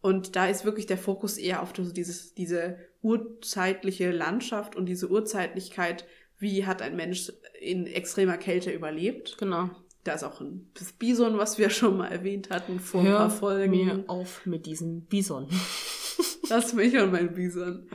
Und 0.00 0.34
da 0.34 0.48
ist 0.48 0.64
wirklich 0.64 0.86
der 0.86 0.98
Fokus 0.98 1.36
eher 1.36 1.62
auf 1.62 1.74
so 1.76 1.92
dieses, 1.92 2.32
diese 2.32 2.78
urzeitliche 3.02 4.12
Landschaft 4.12 4.76
und 4.76 4.86
diese 4.86 5.10
Urzeitlichkeit, 5.10 6.06
wie 6.38 6.64
hat 6.64 6.80
ein 6.80 6.96
Mensch 6.96 7.32
in 7.60 7.86
extremer 7.86 8.38
Kälte 8.38 8.70
überlebt. 8.70 9.36
Genau. 9.38 9.70
Da 10.06 10.14
ist 10.14 10.22
auch 10.22 10.40
ein 10.40 10.70
Bison, 10.98 11.36
was 11.36 11.58
wir 11.58 11.68
schon 11.70 11.96
mal 11.96 12.08
erwähnt 12.08 12.50
hatten 12.50 12.78
vor 12.78 13.00
ein 13.00 13.06
paar 13.06 13.20
Hör 13.24 13.30
Folgen. 13.30 13.70
mir 13.70 14.04
auf 14.06 14.46
mit 14.46 14.66
diesem 14.66 15.02
Bison. 15.02 15.48
Lass 16.48 16.72
mich 16.74 16.96
und 16.96 17.10
mein 17.10 17.34
Bison. 17.34 17.88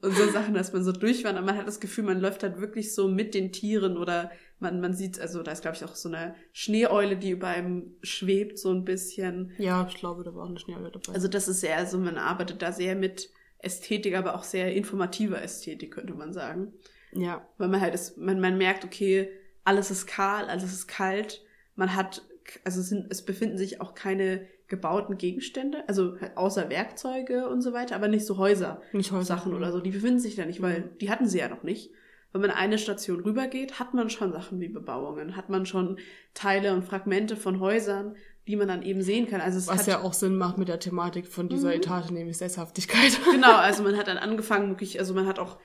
Und 0.00 0.16
so 0.16 0.30
Sachen, 0.30 0.54
dass 0.54 0.72
man 0.72 0.82
so 0.82 0.92
durchwandert. 0.92 1.44
Man 1.44 1.58
hat 1.58 1.68
das 1.68 1.78
Gefühl, 1.78 2.04
man 2.04 2.20
läuft 2.20 2.42
halt 2.42 2.58
wirklich 2.58 2.94
so 2.94 3.06
mit 3.06 3.34
den 3.34 3.52
Tieren 3.52 3.98
oder 3.98 4.30
man, 4.60 4.80
man 4.80 4.94
sieht, 4.94 5.20
also 5.20 5.42
da 5.42 5.52
ist, 5.52 5.60
glaube 5.60 5.76
ich, 5.76 5.84
auch 5.84 5.94
so 5.94 6.08
eine 6.08 6.34
Schneeeule, 6.52 7.16
die 7.16 7.30
über 7.30 7.48
einem 7.48 7.96
schwebt, 8.02 8.58
so 8.58 8.72
ein 8.72 8.84
bisschen. 8.84 9.52
Ja, 9.58 9.86
ich 9.88 9.96
glaube, 9.96 10.24
da 10.24 10.34
war 10.34 10.44
auch 10.44 10.48
eine 10.48 10.58
Schneeeule 10.58 10.90
dabei. 10.90 11.12
Also 11.12 11.28
das 11.28 11.48
ist 11.48 11.60
sehr, 11.60 11.76
also 11.76 11.98
man 11.98 12.16
arbeitet 12.16 12.62
da 12.62 12.72
sehr 12.72 12.96
mit 12.96 13.30
Ästhetik, 13.58 14.16
aber 14.16 14.34
auch 14.34 14.42
sehr 14.42 14.74
informativer 14.74 15.42
Ästhetik, 15.42 15.92
könnte 15.92 16.14
man 16.14 16.32
sagen. 16.32 16.72
ja, 17.12 17.46
Weil 17.58 17.68
man 17.68 17.80
halt 17.80 17.94
ist, 17.94 18.16
man, 18.16 18.40
man 18.40 18.56
merkt, 18.56 18.84
okay, 18.84 19.28
alles 19.64 19.90
ist 19.90 20.06
kahl, 20.06 20.46
alles 20.46 20.72
ist 20.72 20.88
kalt. 20.88 21.44
Man 21.78 21.94
hat, 21.94 22.22
also 22.64 22.80
es, 22.80 22.88
sind, 22.88 23.06
es 23.10 23.24
befinden 23.24 23.56
sich 23.56 23.80
auch 23.80 23.94
keine 23.94 24.46
gebauten 24.66 25.16
Gegenstände, 25.16 25.84
also 25.88 26.16
außer 26.34 26.68
Werkzeuge 26.68 27.48
und 27.48 27.62
so 27.62 27.72
weiter, 27.72 27.94
aber 27.94 28.08
nicht 28.08 28.26
so 28.26 28.36
Häuser. 28.36 28.82
nicht 28.92 29.12
Häuser. 29.12 29.24
Sachen 29.24 29.54
oder 29.54 29.72
so, 29.72 29.80
die 29.80 29.92
befinden 29.92 30.18
sich 30.18 30.34
da 30.36 30.44
nicht, 30.44 30.60
weil 30.60 30.90
die 31.00 31.08
hatten 31.10 31.26
sie 31.28 31.38
ja 31.38 31.48
noch 31.48 31.62
nicht. 31.62 31.90
Wenn 32.32 32.42
man 32.42 32.50
eine 32.50 32.76
Station 32.78 33.20
rübergeht, 33.20 33.78
hat 33.78 33.94
man 33.94 34.10
schon 34.10 34.32
Sachen 34.32 34.60
wie 34.60 34.68
Bebauungen, 34.68 35.36
hat 35.36 35.48
man 35.48 35.64
schon 35.64 35.98
Teile 36.34 36.74
und 36.74 36.82
Fragmente 36.84 37.36
von 37.36 37.60
Häusern, 37.60 38.16
die 38.46 38.56
man 38.56 38.68
dann 38.68 38.82
eben 38.82 39.00
sehen 39.02 39.26
kann. 39.28 39.40
Also 39.40 39.56
es 39.58 39.68
Was 39.68 39.80
hat, 39.80 39.86
ja 39.86 40.00
auch 40.02 40.12
Sinn 40.12 40.34
macht 40.36 40.58
mit 40.58 40.68
der 40.68 40.80
Thematik 40.80 41.26
von 41.28 41.48
dieser 41.48 41.68
Mhm. 41.68 41.74
Etage, 41.76 42.10
nämlich 42.10 42.36
Sesshaftigkeit. 42.36 43.18
Genau, 43.30 43.54
also 43.54 43.82
man 43.84 43.96
hat 43.96 44.08
dann 44.08 44.18
angefangen, 44.18 44.68
wirklich, 44.70 44.98
also 44.98 45.14
man 45.14 45.26
hat 45.26 45.38
auch 45.38 45.58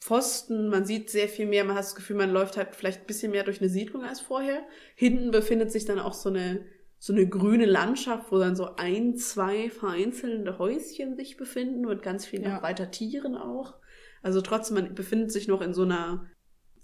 Pfosten, 0.00 0.68
man 0.68 0.84
sieht 0.84 1.10
sehr 1.10 1.28
viel 1.28 1.46
mehr, 1.46 1.64
man 1.64 1.76
hat 1.76 1.84
das 1.84 1.94
Gefühl, 1.96 2.16
man 2.16 2.30
läuft 2.30 2.56
halt 2.56 2.74
vielleicht 2.76 3.00
ein 3.00 3.06
bisschen 3.06 3.32
mehr 3.32 3.44
durch 3.44 3.60
eine 3.60 3.68
Siedlung 3.68 4.04
als 4.04 4.20
vorher. 4.20 4.62
Hinten 4.94 5.30
befindet 5.30 5.72
sich 5.72 5.84
dann 5.84 5.98
auch 5.98 6.14
so 6.14 6.28
eine, 6.28 6.64
so 6.98 7.12
eine 7.12 7.26
grüne 7.28 7.66
Landschaft, 7.66 8.30
wo 8.30 8.38
dann 8.38 8.56
so 8.56 8.76
ein, 8.76 9.16
zwei 9.16 9.70
vereinzelte 9.70 10.58
Häuschen 10.58 11.16
sich 11.16 11.36
befinden 11.36 11.86
und 11.86 12.02
ganz 12.02 12.26
viele 12.26 12.44
Ja. 12.44 12.62
weiter 12.62 12.90
Tieren 12.90 13.36
auch. 13.36 13.74
Also 14.22 14.40
trotzdem, 14.40 14.76
man 14.76 14.94
befindet 14.94 15.32
sich 15.32 15.48
noch 15.48 15.60
in 15.60 15.74
so 15.74 15.82
einer 15.82 16.26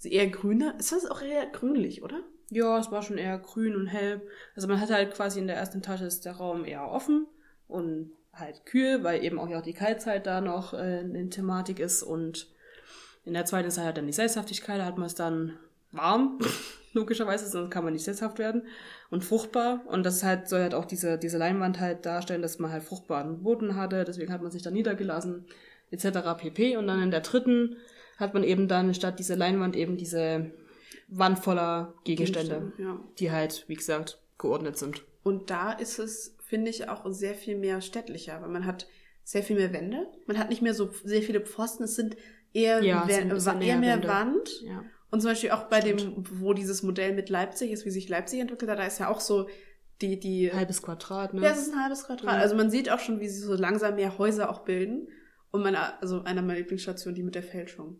eher 0.03 0.27
grüner, 0.27 0.75
ist 0.77 0.91
das 0.91 1.05
auch 1.09 1.21
eher 1.21 1.47
grünlich, 1.47 2.03
oder? 2.03 2.21
Ja, 2.51 2.77
es 2.77 2.91
war 2.91 3.01
schon 3.01 3.17
eher 3.17 3.39
grün 3.39 3.75
und 3.75 3.87
hell. 3.87 4.21
Also 4.55 4.67
man 4.67 4.79
hat 4.79 4.91
halt 4.91 5.13
quasi 5.13 5.39
in 5.39 5.47
der 5.47 5.55
ersten 5.55 5.79
Etage 5.79 6.01
ist 6.01 6.25
der 6.25 6.33
Raum 6.33 6.63
eher 6.63 6.87
offen 6.87 7.27
und 7.67 8.11
halt 8.33 8.65
kühl, 8.65 9.03
weil 9.03 9.23
eben 9.23 9.39
auch 9.39 9.49
ja 9.49 9.59
auch 9.59 9.63
die 9.63 9.73
Kaltzeit 9.73 10.27
da 10.27 10.41
noch 10.41 10.73
äh, 10.73 10.99
in 11.01 11.31
Thematik 11.31 11.79
ist 11.79 12.03
und 12.03 12.53
in 13.25 13.33
der 13.33 13.45
zweiten 13.45 13.67
ist 13.67 13.77
halt 13.77 13.97
dann 13.97 14.07
die 14.07 14.13
Sesshaftigkeit, 14.13 14.79
da 14.79 14.85
hat 14.85 14.97
man 14.97 15.07
es 15.07 15.15
dann 15.15 15.57
warm, 15.91 16.39
logischerweise, 16.93 17.47
sonst 17.47 17.71
kann 17.71 17.83
man 17.83 17.93
nicht 17.93 18.03
sesshaft 18.05 18.39
werden 18.39 18.63
und 19.09 19.23
fruchtbar 19.23 19.81
und 19.87 20.03
das 20.05 20.23
halt 20.23 20.47
soll 20.47 20.61
halt 20.61 20.73
auch 20.73 20.85
diese, 20.85 21.17
diese 21.17 21.37
Leinwand 21.37 21.79
halt 21.79 22.05
darstellen, 22.05 22.41
dass 22.41 22.59
man 22.59 22.71
halt 22.71 22.83
fruchtbaren 22.83 23.43
Boden 23.43 23.75
hatte, 23.75 24.03
deswegen 24.05 24.31
hat 24.31 24.41
man 24.41 24.51
sich 24.51 24.61
da 24.61 24.71
niedergelassen, 24.71 25.45
etc. 25.91 26.19
pp. 26.37 26.77
Und 26.77 26.87
dann 26.87 27.01
in 27.01 27.11
der 27.11 27.21
dritten 27.21 27.77
hat 28.17 28.33
man 28.33 28.43
eben 28.43 28.67
dann 28.67 28.93
statt 28.93 29.19
dieser 29.19 29.35
Leinwand 29.35 29.75
eben 29.75 29.97
diese 29.97 30.51
Wand 31.07 31.39
voller 31.39 31.93
Gegenstände 32.03 32.71
Ja. 32.77 32.99
die 33.19 33.31
halt, 33.31 33.65
wie 33.67 33.75
gesagt, 33.75 34.19
geordnet 34.37 34.77
sind. 34.77 35.03
Und 35.23 35.49
da 35.49 35.71
ist 35.71 35.99
es, 35.99 36.35
finde 36.39 36.69
ich, 36.71 36.89
auch 36.89 37.05
sehr 37.11 37.35
viel 37.35 37.57
mehr 37.57 37.81
städtlicher, 37.81 38.41
weil 38.41 38.49
man 38.49 38.65
hat 38.65 38.87
sehr 39.23 39.43
viel 39.43 39.55
mehr 39.55 39.73
Wände. 39.73 40.07
Man 40.27 40.37
hat 40.37 40.49
nicht 40.49 40.61
mehr 40.61 40.73
so 40.73 40.91
sehr 41.03 41.23
viele 41.23 41.41
Pfosten. 41.41 41.83
Es 41.83 41.95
sind 41.95 42.15
eher, 42.55 42.81
Ja, 42.83 43.03
bisschen 43.05 43.29
eher 43.61 43.77
mehr 43.77 43.95
Wände. 43.95 44.07
Wand. 44.07 44.61
Ja. 44.61 44.83
Und 45.11 45.21
zum 45.21 45.31
Beispiel 45.31 45.51
auch 45.51 45.63
bei 45.65 45.81
Stimmt. 45.81 46.01
dem, 46.01 46.23
wo 46.39 46.53
dieses 46.53 46.83
Modell 46.83 47.13
mit 47.13 47.29
Leipzig 47.29 47.71
ist, 47.71 47.85
wie 47.85 47.91
sich 47.91 48.09
Leipzig 48.09 48.39
entwickelt 48.39 48.71
hat, 48.71 48.79
da 48.79 48.85
ist 48.85 48.99
ja 48.99 49.09
auch 49.09 49.19
so 49.19 49.47
die, 50.01 50.19
die, 50.19 50.51
Halbes 50.51 50.81
Quadrat, 50.81 51.33
ne? 51.33 51.41
ja, 51.41 51.51
es 51.51 51.59
ist 51.59 51.73
ein 51.73 51.81
halbes 51.81 52.03
Quadrat. 52.05 52.33
Ja. 52.35 52.39
Also 52.41 52.55
man 52.55 52.69
sieht 52.69 52.89
auch 52.89 52.99
schon, 52.99 53.19
wie 53.21 53.29
sie 53.29 53.39
so 53.39 53.53
langsam 53.55 53.95
mehr 53.95 54.17
Häuser 54.17 54.49
auch 54.49 54.65
bilden. 54.65 55.07
Und 55.51 55.63
meine, 55.63 56.01
also 56.01 56.23
einer 56.23 56.41
meiner 56.41 56.59
Lieblingsstationen, 56.59 57.15
die 57.15 57.23
mit 57.23 57.35
der 57.35 57.43
Fälschung. 57.43 57.99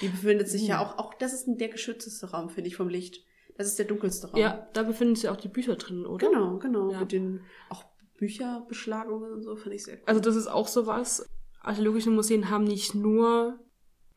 Die 0.00 0.08
befindet 0.08 0.48
sich 0.48 0.66
ja 0.66 0.80
Uh. 0.80 0.84
auch, 0.84 0.98
auch, 0.98 1.14
das 1.14 1.34
ist 1.34 1.44
der 1.46 1.68
geschützteste 1.68 2.30
Raum, 2.30 2.48
finde 2.48 2.68
ich, 2.68 2.76
vom 2.76 2.88
Licht. 2.88 3.22
Das 3.58 3.66
ist 3.66 3.78
der 3.78 3.84
dunkelste 3.86 4.30
Raum. 4.30 4.40
ja, 4.40 4.66
da 4.72 4.82
befinden 4.84 5.14
sich 5.16 5.28
auch 5.28 5.36
die 5.36 5.48
Bücher 5.48 5.76
drin, 5.76 6.06
oder? 6.06 6.26
Genau, 6.28 6.58
genau. 6.58 6.90
Ja. 6.90 7.00
Mit 7.00 7.12
den 7.12 7.42
auch 7.68 7.84
Bücherbeschlagungen 8.16 9.32
und 9.32 9.42
so, 9.42 9.54
finde 9.56 9.76
ich 9.76 9.84
sehr 9.84 9.96
cool. 9.96 10.02
Also 10.06 10.20
das 10.20 10.34
ist 10.36 10.46
auch 10.46 10.66
sowas. 10.68 11.26
Archäologische 11.60 12.10
Museen 12.10 12.48
haben 12.50 12.64
nicht 12.64 12.94
nur 12.94 13.58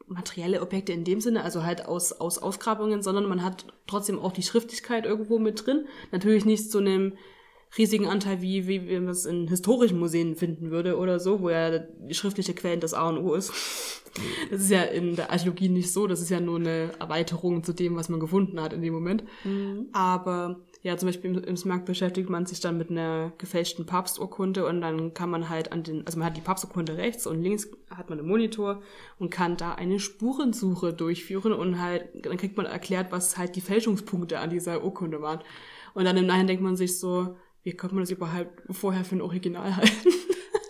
materielle 0.07 0.61
Objekte 0.61 0.93
in 0.93 1.03
dem 1.03 1.21
Sinne, 1.21 1.43
also 1.43 1.63
halt 1.63 1.85
aus, 1.85 2.13
aus 2.13 2.37
Ausgrabungen, 2.37 3.01
sondern 3.01 3.25
man 3.25 3.43
hat 3.43 3.65
trotzdem 3.87 4.19
auch 4.19 4.31
die 4.31 4.43
Schriftlichkeit 4.43 5.05
irgendwo 5.05 5.37
mit 5.37 5.65
drin. 5.65 5.85
Natürlich 6.11 6.45
nicht 6.45 6.71
zu 6.71 6.79
einem 6.79 7.13
riesigen 7.77 8.07
Anteil, 8.07 8.41
wie, 8.41 8.67
wie 8.67 8.79
man 8.79 9.09
es 9.09 9.25
in 9.25 9.47
historischen 9.47 9.99
Museen 9.99 10.35
finden 10.35 10.71
würde 10.71 10.97
oder 10.97 11.19
so, 11.19 11.41
wo 11.41 11.49
ja 11.49 11.79
die 11.79 12.13
schriftliche 12.13 12.53
Quellen 12.53 12.79
das 12.79 12.93
A 12.93 13.09
und 13.09 13.17
O 13.19 13.33
ist. 13.33 13.51
Das 14.49 14.61
ist 14.61 14.71
ja 14.71 14.81
in 14.81 15.15
der 15.15 15.29
Archäologie 15.29 15.69
nicht 15.69 15.93
so, 15.93 16.07
das 16.07 16.21
ist 16.21 16.31
ja 16.31 16.39
nur 16.39 16.57
eine 16.57 16.89
Erweiterung 16.97 17.63
zu 17.63 17.71
dem, 17.71 17.95
was 17.97 18.09
man 18.09 18.19
gefunden 18.19 18.59
hat 18.59 18.73
in 18.73 18.81
dem 18.81 18.91
Moment. 18.91 19.23
Aber 19.91 20.61
ja, 20.81 20.95
zum 20.95 21.07
Beispiel 21.07 21.35
im, 21.35 21.43
im 21.43 21.57
SMARC 21.57 21.85
beschäftigt 21.85 22.29
man 22.29 22.45
sich 22.45 22.59
dann 22.59 22.77
mit 22.77 22.89
einer 22.89 23.33
gefälschten 23.37 23.85
Papsturkunde 23.85 24.65
und 24.65 24.81
dann 24.81 25.13
kann 25.13 25.29
man 25.29 25.49
halt 25.49 25.71
an 25.71 25.83
den, 25.83 26.05
also 26.05 26.19
man 26.19 26.27
hat 26.27 26.37
die 26.37 26.41
Papsturkunde 26.41 26.97
rechts 26.97 27.27
und 27.27 27.41
links 27.41 27.67
hat 27.89 28.09
man 28.09 28.19
einen 28.19 28.27
Monitor 28.27 28.81
und 29.17 29.29
kann 29.29 29.57
da 29.57 29.73
eine 29.73 29.99
Spurensuche 29.99 30.93
durchführen 30.93 31.53
und 31.53 31.81
halt, 31.81 32.09
dann 32.25 32.37
kriegt 32.37 32.57
man 32.57 32.65
erklärt, 32.65 33.11
was 33.11 33.37
halt 33.37 33.55
die 33.55 33.61
Fälschungspunkte 33.61 34.39
an 34.39 34.49
dieser 34.49 34.83
Urkunde 34.83 35.21
waren. 35.21 35.41
Und 35.93 36.05
dann 36.05 36.17
im 36.17 36.27
Nachhinein 36.27 36.47
denkt 36.47 36.63
man 36.63 36.75
sich 36.75 36.99
so, 36.99 37.35
wie 37.63 37.73
konnte 37.73 37.95
man 37.95 38.03
das 38.03 38.11
überhaupt 38.11 38.61
vorher 38.71 39.03
für 39.03 39.15
ein 39.15 39.21
Original 39.21 39.75
halten? 39.75 40.09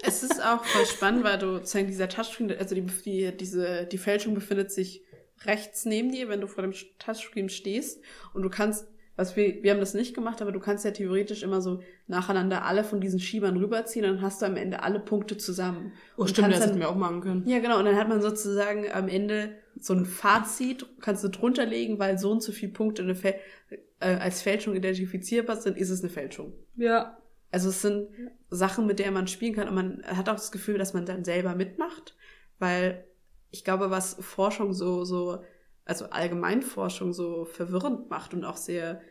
Es 0.03 0.23
ist 0.23 0.41
auch 0.41 0.63
voll 0.63 0.85
spannend, 0.85 1.25
weil 1.25 1.37
du 1.37 1.55
sozusagen 1.55 1.87
dieser 1.87 2.07
Touchscreen, 2.07 2.49
also 2.57 2.73
die, 2.73 2.85
die, 3.03 3.35
diese, 3.35 3.85
die 3.85 3.97
Fälschung 3.97 4.35
befindet 4.35 4.71
sich 4.71 5.03
rechts 5.43 5.83
neben 5.83 6.13
dir, 6.13 6.29
wenn 6.29 6.39
du 6.39 6.47
vor 6.47 6.61
dem 6.61 6.73
Touchscreen 6.97 7.49
stehst 7.49 8.01
und 8.33 8.41
du 8.41 8.49
kannst, 8.49 8.87
was 9.18 9.36
wir, 9.36 9.63
wir 9.63 9.72
haben 9.72 9.80
das 9.80 9.95
nicht 9.95 10.13
gemacht, 10.13 10.41
aber 10.41 10.51
du 10.51 10.59
kannst 10.59 10.86
ja 10.86 10.91
theoretisch 10.91 11.43
immer 11.43 11.59
so 11.59 11.82
nacheinander 12.05 12.63
alle 12.63 12.84
von 12.84 13.01
diesen 13.01 13.20
Schiebern 13.20 13.57
rüberziehen 13.57 14.05
und 14.05 14.15
dann 14.15 14.22
hast 14.22 14.41
du 14.41 14.45
am 14.45 14.55
Ende 14.55 14.84
alle 14.84 14.99
Punkte 14.99 15.38
zusammen. 15.38 15.91
Oh, 16.15 16.22
und 16.22 16.30
stimmt, 16.30 16.51
das 16.51 16.59
dann, 16.59 16.70
hätten 16.70 16.80
wir 16.80 16.89
auch 16.89 16.95
machen 16.95 17.22
können. 17.22 17.47
Ja, 17.47 17.59
genau. 17.59 17.80
Und 17.80 17.86
dann 17.86 17.95
hat 17.95 18.07
man 18.07 18.22
sozusagen 18.22 18.89
am 18.91 19.09
Ende 19.09 19.57
so 19.80 19.93
ein 19.93 20.05
Fazit, 20.05 20.86
kannst 21.01 21.24
du 21.24 21.30
drunter 21.30 21.65
legen, 21.65 21.97
weil 21.97 22.18
so 22.20 22.32
und 22.32 22.43
so 22.43 22.51
viele 22.51 22.72
Punkte 22.72 23.01
eine 23.01 23.15
Fäl 23.15 23.36
äh, 23.99 24.15
als 24.15 24.43
Fälschung 24.43 24.76
identifizierbar 24.76 25.55
sind, 25.57 25.78
ist 25.78 25.89
es 25.89 26.01
eine 26.01 26.11
Fälschung. 26.11 26.53
Ja. 26.76 27.18
Also 27.51 27.70
es 27.70 27.82
sind 27.82 28.09
Sachen, 28.51 28.86
mit 28.86 28.99
der 28.99 29.11
man 29.11 29.28
spielen 29.28 29.55
kann 29.55 29.68
und 29.68 29.76
man 29.76 30.03
hat 30.05 30.30
auch 30.30 30.36
das 30.36 30.51
Gefühl, 30.51 30.78
dass 30.78 30.93
man 30.93 31.05
dann 31.05 31.26
selber 31.26 31.55
mitmacht. 31.55 32.15
weil 32.59 33.03
ich 33.49 33.63
glaube, 33.63 33.89
was 33.89 34.18
Forschung 34.20 34.74
so, 34.74 35.05
so, 35.05 35.39
also 35.88 36.05
Allgemeinforschung 36.09 37.13
so 37.13 37.45
verwirrend 37.45 38.09
macht 38.09 38.33
und 38.33 38.45
auch 38.45 38.57
sehr 38.57 39.01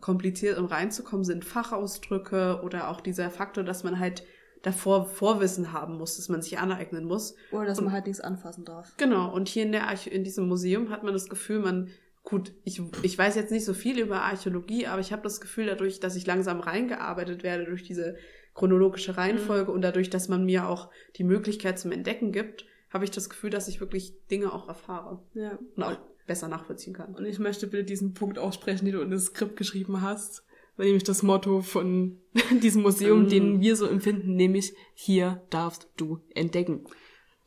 kompliziert, 0.00 0.58
um 0.58 0.66
reinzukommen, 0.66 1.24
sind 1.24 1.44
Fachausdrücke 1.44 2.60
oder 2.64 2.88
auch 2.88 3.00
dieser 3.00 3.30
Faktor, 3.30 3.64
dass 3.64 3.84
man 3.84 3.98
halt 3.98 4.24
davor 4.62 5.06
Vorwissen 5.06 5.72
haben 5.72 5.98
muss, 5.98 6.16
dass 6.16 6.28
man 6.28 6.42
sich 6.42 6.58
aneignen 6.58 7.04
muss. 7.04 7.36
Oder 7.52 7.66
dass 7.66 7.78
und, 7.78 7.84
man 7.84 7.94
halt 7.94 8.06
nichts 8.06 8.20
anfassen 8.20 8.64
darf. 8.64 8.96
Genau, 8.96 9.32
und 9.32 9.48
hier 9.48 9.64
in, 9.64 9.72
der 9.72 9.88
Arch 9.88 10.06
in 10.06 10.24
diesem 10.24 10.48
Museum 10.48 10.90
hat 10.90 11.04
man 11.04 11.12
das 11.12 11.28
Gefühl, 11.28 11.60
man, 11.60 11.90
gut, 12.22 12.52
ich, 12.64 12.80
ich 13.02 13.16
weiß 13.16 13.36
jetzt 13.36 13.52
nicht 13.52 13.66
so 13.66 13.74
viel 13.74 14.00
über 14.00 14.22
Archäologie, 14.22 14.86
aber 14.86 15.00
ich 15.00 15.12
habe 15.12 15.22
das 15.22 15.40
Gefühl 15.40 15.66
dadurch, 15.66 16.00
dass 16.00 16.16
ich 16.16 16.26
langsam 16.26 16.60
reingearbeitet 16.60 17.42
werde 17.42 17.66
durch 17.66 17.82
diese 17.82 18.16
chronologische 18.54 19.16
Reihenfolge 19.16 19.70
mhm. 19.70 19.76
und 19.76 19.82
dadurch, 19.82 20.10
dass 20.10 20.28
man 20.28 20.44
mir 20.44 20.68
auch 20.68 20.90
die 21.16 21.24
Möglichkeit 21.24 21.78
zum 21.78 21.92
Entdecken 21.92 22.32
gibt, 22.32 22.64
habe 22.90 23.04
ich 23.04 23.10
das 23.10 23.28
Gefühl, 23.28 23.50
dass 23.50 23.68
ich 23.68 23.80
wirklich 23.80 24.14
Dinge 24.28 24.52
auch 24.52 24.68
erfahre. 24.68 25.20
Ja. 25.34 25.58
Und 25.76 25.82
auch 25.82 25.98
besser 26.26 26.48
nachvollziehen 26.48 26.94
kann. 26.94 27.14
Und 27.14 27.24
ich 27.24 27.38
möchte 27.38 27.66
bitte 27.66 27.84
diesen 27.84 28.14
Punkt 28.14 28.38
aussprechen, 28.38 28.84
den 28.84 28.94
du 28.94 29.00
in 29.00 29.10
das 29.10 29.26
Skript 29.26 29.56
geschrieben 29.56 30.00
hast. 30.00 30.44
Nämlich 30.76 31.04
das 31.04 31.22
Motto 31.22 31.60
von 31.60 32.18
diesem 32.62 32.82
Museum, 32.82 33.24
mm. 33.24 33.28
den 33.28 33.60
wir 33.60 33.76
so 33.76 33.86
empfinden, 33.86 34.34
nämlich 34.34 34.74
hier 34.94 35.42
darfst 35.50 35.88
du 35.96 36.20
entdecken. 36.34 36.84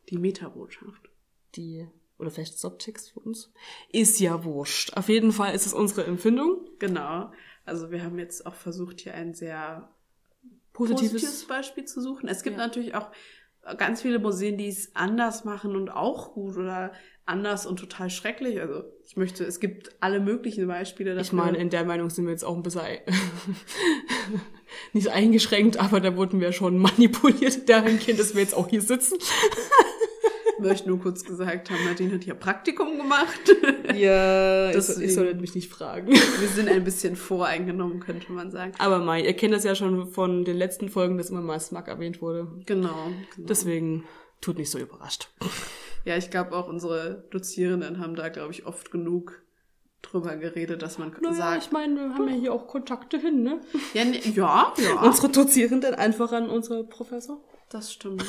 Die 0.10 0.18
Metabotschaft. 0.18 1.10
Die, 1.56 1.88
oder 2.18 2.32
vielleicht 2.32 2.58
Subtext 2.58 3.12
für 3.12 3.20
uns. 3.20 3.52
Ist 3.92 4.20
ja 4.20 4.46
wurscht. 4.46 4.94
Auf 4.96 5.10
jeden 5.10 5.34
Fall 5.34 5.54
ist 5.54 5.66
es 5.66 5.74
unsere 5.74 6.06
Empfindung. 6.06 6.66
Genau. 6.80 7.32
Also 7.66 7.92
wir 7.92 8.04
haben 8.04 8.18
jetzt 8.18 8.46
auch 8.46 8.56
versucht, 8.56 9.02
hier 9.02 9.14
ein 9.14 9.34
sehr 9.34 9.90
positives, 10.72 11.12
positives 11.12 11.48
Beispiel 11.48 11.86
zu 11.86 12.02
suchen. 12.02 12.30
Es 12.30 12.44
gibt 12.44 12.58
ja. 12.58 12.66
natürlich 12.66 12.96
auch 12.96 13.12
ganz 13.76 14.02
viele 14.02 14.20
Museen, 14.20 14.58
die 14.58 14.70
es 14.70 14.96
anders 14.96 15.44
machen 15.44 15.76
und 15.76 15.90
auch 15.90 16.34
gut 16.34 16.56
oder 16.56 16.94
anders 17.28 17.66
und 17.66 17.78
total 17.78 18.10
schrecklich. 18.10 18.60
Also 18.60 18.84
ich 19.06 19.18
möchte, 19.18 19.44
es 19.44 19.60
gibt 19.60 19.92
alle 20.00 20.20
möglichen 20.20 20.68
Beispiele 20.68 21.12
dafür. 21.12 21.26
Ich 21.26 21.34
meine, 21.34 21.58
in 21.58 21.70
der 21.70 21.84
Meinung 21.84 22.10
sind 22.10 22.26
wir 22.26 22.32
jetzt 22.32 22.44
auch 22.44 22.56
ein 22.56 22.64
bisschen 22.64 22.84
nicht 24.94 25.10
eingeschränkt, 25.10 25.78
aber 25.78 26.00
da 26.00 26.16
wurden 26.16 26.40
wir 26.40 26.52
schon 26.52 26.78
manipuliert 26.78 27.70
dahingehend, 27.70 28.20
dass 28.20 28.34
wir 28.34 28.42
jetzt 28.42 28.56
auch 28.56 28.68
hier 28.68 28.82
sitzen. 28.82 29.18
möchte 30.60 30.90
nur 30.90 31.00
kurz 31.00 31.24
gesagt 31.24 31.70
haben, 31.70 31.84
Nadine 31.86 32.16
hat 32.16 32.24
hier 32.24 32.34
Praktikum 32.34 32.98
gemacht. 32.98 33.56
Ja, 33.96 34.72
das, 34.72 34.98
ich 34.98 35.14
soll 35.14 35.34
mich 35.36 35.56
nicht 35.56 35.72
fragen. 35.72 36.08
Wir 36.08 36.48
sind 36.48 36.70
ein 36.70 36.84
bisschen 36.84 37.16
voreingenommen, 37.16 38.00
könnte 38.00 38.32
man 38.32 38.52
sagen. 38.52 38.74
Aber 38.80 39.00
Mai, 39.00 39.22
ihr 39.22 39.34
kennt 39.34 39.54
das 39.54 39.64
ja 39.64 39.76
schon 39.76 40.12
von 40.12 40.46
den 40.46 40.58
letzten 40.58 40.90
Folgen, 40.90 41.18
dass 41.18 41.30
immer 41.30 41.42
mal 41.42 41.60
Smack 41.60 41.88
erwähnt 41.88 42.22
wurde. 42.22 42.48
Genau. 42.66 43.12
genau. 43.36 43.48
Deswegen 43.48 44.04
tut 44.42 44.58
nicht 44.58 44.70
so 44.70 44.80
überrascht. 44.80 45.30
Ja, 46.08 46.16
ich 46.16 46.30
glaube 46.30 46.56
auch 46.56 46.70
unsere 46.70 47.26
Dozierenden 47.32 48.00
haben 48.00 48.16
da, 48.16 48.30
glaube 48.30 48.54
ich, 48.54 48.66
oft 48.66 48.92
genug 48.92 49.44
drüber 50.02 50.38
geredet, 50.38 50.82
dass 50.82 50.98
man 50.98 51.14
naja, 51.20 51.36
sagt. 51.36 51.64
ich 51.64 51.72
meine, 51.74 51.96
wir 51.96 52.14
haben 52.14 52.30
ja 52.30 52.36
hier 52.36 52.54
auch 52.54 52.66
Kontakte 52.66 53.18
hin, 53.18 53.44
ne? 53.44 53.60
Ja, 53.94 54.06
ne, 54.06 54.18
ja, 54.30 54.74
ja. 54.78 55.02
Unsere 55.02 55.28
Dozierenden 55.28 55.96
einfach 55.96 56.32
an 56.32 56.50
unsere 56.50 56.86
Professor. 56.86 57.44
Das 57.70 57.92
stimmt. 57.92 58.24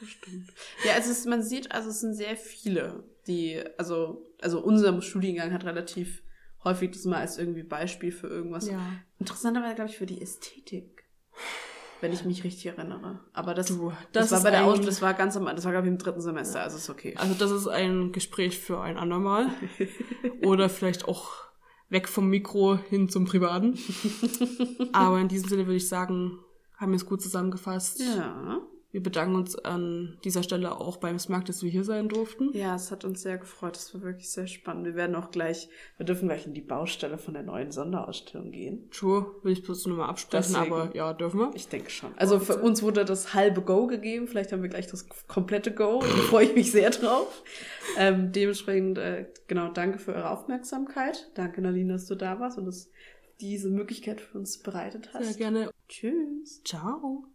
Das 0.00 0.08
stimmt. 0.08 0.48
Ja, 0.84 0.94
also 0.94 1.12
es, 1.12 1.24
man 1.26 1.44
sieht, 1.44 1.70
also 1.70 1.90
es 1.90 2.00
sind 2.00 2.14
sehr 2.14 2.36
viele, 2.36 3.04
die, 3.28 3.62
also, 3.76 4.26
also 4.40 4.58
unser 4.60 5.00
Studiengang 5.00 5.52
hat 5.52 5.64
relativ 5.64 6.24
häufig 6.64 6.90
das 6.90 7.04
mal 7.04 7.20
als 7.20 7.38
irgendwie 7.38 7.62
Beispiel 7.62 8.10
für 8.10 8.26
irgendwas. 8.26 8.66
Ja. 8.66 8.80
Interessanterweise, 9.20 9.76
glaube 9.76 9.90
ich, 9.90 9.98
für 9.98 10.06
die 10.06 10.20
Ästhetik. 10.20 11.04
Wenn 12.00 12.12
ich 12.12 12.24
mich 12.24 12.44
richtig 12.44 12.66
erinnere. 12.66 13.20
Aber 13.32 13.54
das, 13.54 13.66
du, 13.66 13.92
das, 14.12 14.30
das 14.30 14.32
war 14.32 14.50
bei 14.50 14.50
der 14.50 14.64
Aus 14.64 14.80
das 14.80 15.02
war 15.02 15.14
ganz 15.14 15.36
am, 15.36 15.44
das 15.44 15.64
war 15.64 15.72
glaube 15.72 15.86
ich 15.86 15.92
im 15.92 15.98
dritten 15.98 16.20
Semester, 16.20 16.60
also 16.60 16.76
ist 16.76 16.88
okay. 16.88 17.14
Also 17.16 17.34
das 17.34 17.50
ist 17.50 17.68
ein 17.68 18.12
Gespräch 18.12 18.58
für 18.58 18.80
ein 18.80 18.96
andermal. 18.96 19.48
Oder 20.44 20.68
vielleicht 20.68 21.06
auch 21.06 21.30
weg 21.90 22.08
vom 22.08 22.28
Mikro 22.28 22.78
hin 22.88 23.08
zum 23.08 23.26
Privaten. 23.26 23.78
Aber 24.92 25.18
in 25.18 25.28
diesem 25.28 25.48
Sinne 25.48 25.66
würde 25.66 25.76
ich 25.76 25.88
sagen, 25.88 26.38
haben 26.76 26.92
wir 26.92 26.96
es 26.96 27.06
gut 27.06 27.20
zusammengefasst. 27.20 28.00
Ja. 28.00 28.60
Wir 28.92 29.02
bedanken 29.02 29.36
uns 29.36 29.56
an 29.56 30.18
dieser 30.24 30.42
Stelle 30.42 30.80
auch 30.80 30.96
beim 30.96 31.18
Smart, 31.18 31.48
dass 31.48 31.62
wir 31.62 31.70
hier 31.70 31.84
sein 31.84 32.08
durften. 32.08 32.50
Ja, 32.52 32.74
es 32.74 32.90
hat 32.90 33.04
uns 33.04 33.22
sehr 33.22 33.38
gefreut. 33.38 33.76
Das 33.76 33.94
war 33.94 34.02
wirklich 34.02 34.30
sehr 34.30 34.48
spannend. 34.48 34.84
Wir 34.84 34.96
werden 34.96 35.14
auch 35.14 35.30
gleich, 35.30 35.68
wir 35.96 36.06
dürfen 36.06 36.26
gleich 36.26 36.46
in 36.46 36.54
die 36.54 36.60
Baustelle 36.60 37.16
von 37.16 37.34
der 37.34 37.44
neuen 37.44 37.70
Sonderausstellung 37.70 38.50
gehen. 38.50 38.90
True, 38.90 39.34
will 39.42 39.52
ich 39.52 39.62
bloß 39.62 39.86
nur 39.86 39.98
mal 39.98 40.08
absprechen, 40.08 40.54
Deswegen, 40.54 40.72
aber 40.72 40.96
ja, 40.96 41.12
dürfen 41.12 41.38
wir. 41.38 41.50
Ich 41.54 41.68
denke 41.68 41.90
schon. 41.90 42.12
Also 42.16 42.40
für 42.40 42.56
uns 42.56 42.82
wurde 42.82 43.04
das 43.04 43.32
halbe 43.32 43.62
Go 43.62 43.86
gegeben. 43.86 44.26
Vielleicht 44.26 44.50
haben 44.52 44.62
wir 44.62 44.68
gleich 44.68 44.88
das 44.88 45.08
komplette 45.28 45.72
Go. 45.72 46.00
Da 46.00 46.06
freue 46.06 46.46
ich 46.46 46.54
mich 46.54 46.72
sehr 46.72 46.90
drauf. 46.90 47.44
Ähm, 47.96 48.32
dementsprechend, 48.32 48.98
äh, 48.98 49.26
genau, 49.46 49.70
danke 49.70 49.98
für 49.98 50.14
eure 50.14 50.30
Aufmerksamkeit. 50.30 51.30
Danke, 51.34 51.60
Nadine, 51.60 51.92
dass 51.92 52.06
du 52.06 52.16
da 52.16 52.40
warst 52.40 52.58
und 52.58 52.66
dass 52.66 52.90
diese 53.40 53.70
Möglichkeit 53.70 54.20
für 54.20 54.38
uns 54.38 54.58
bereitet 54.58 55.10
hast. 55.14 55.24
Sehr 55.24 55.36
gerne. 55.36 55.70
Tschüss. 55.88 56.62
Ciao. 56.64 57.30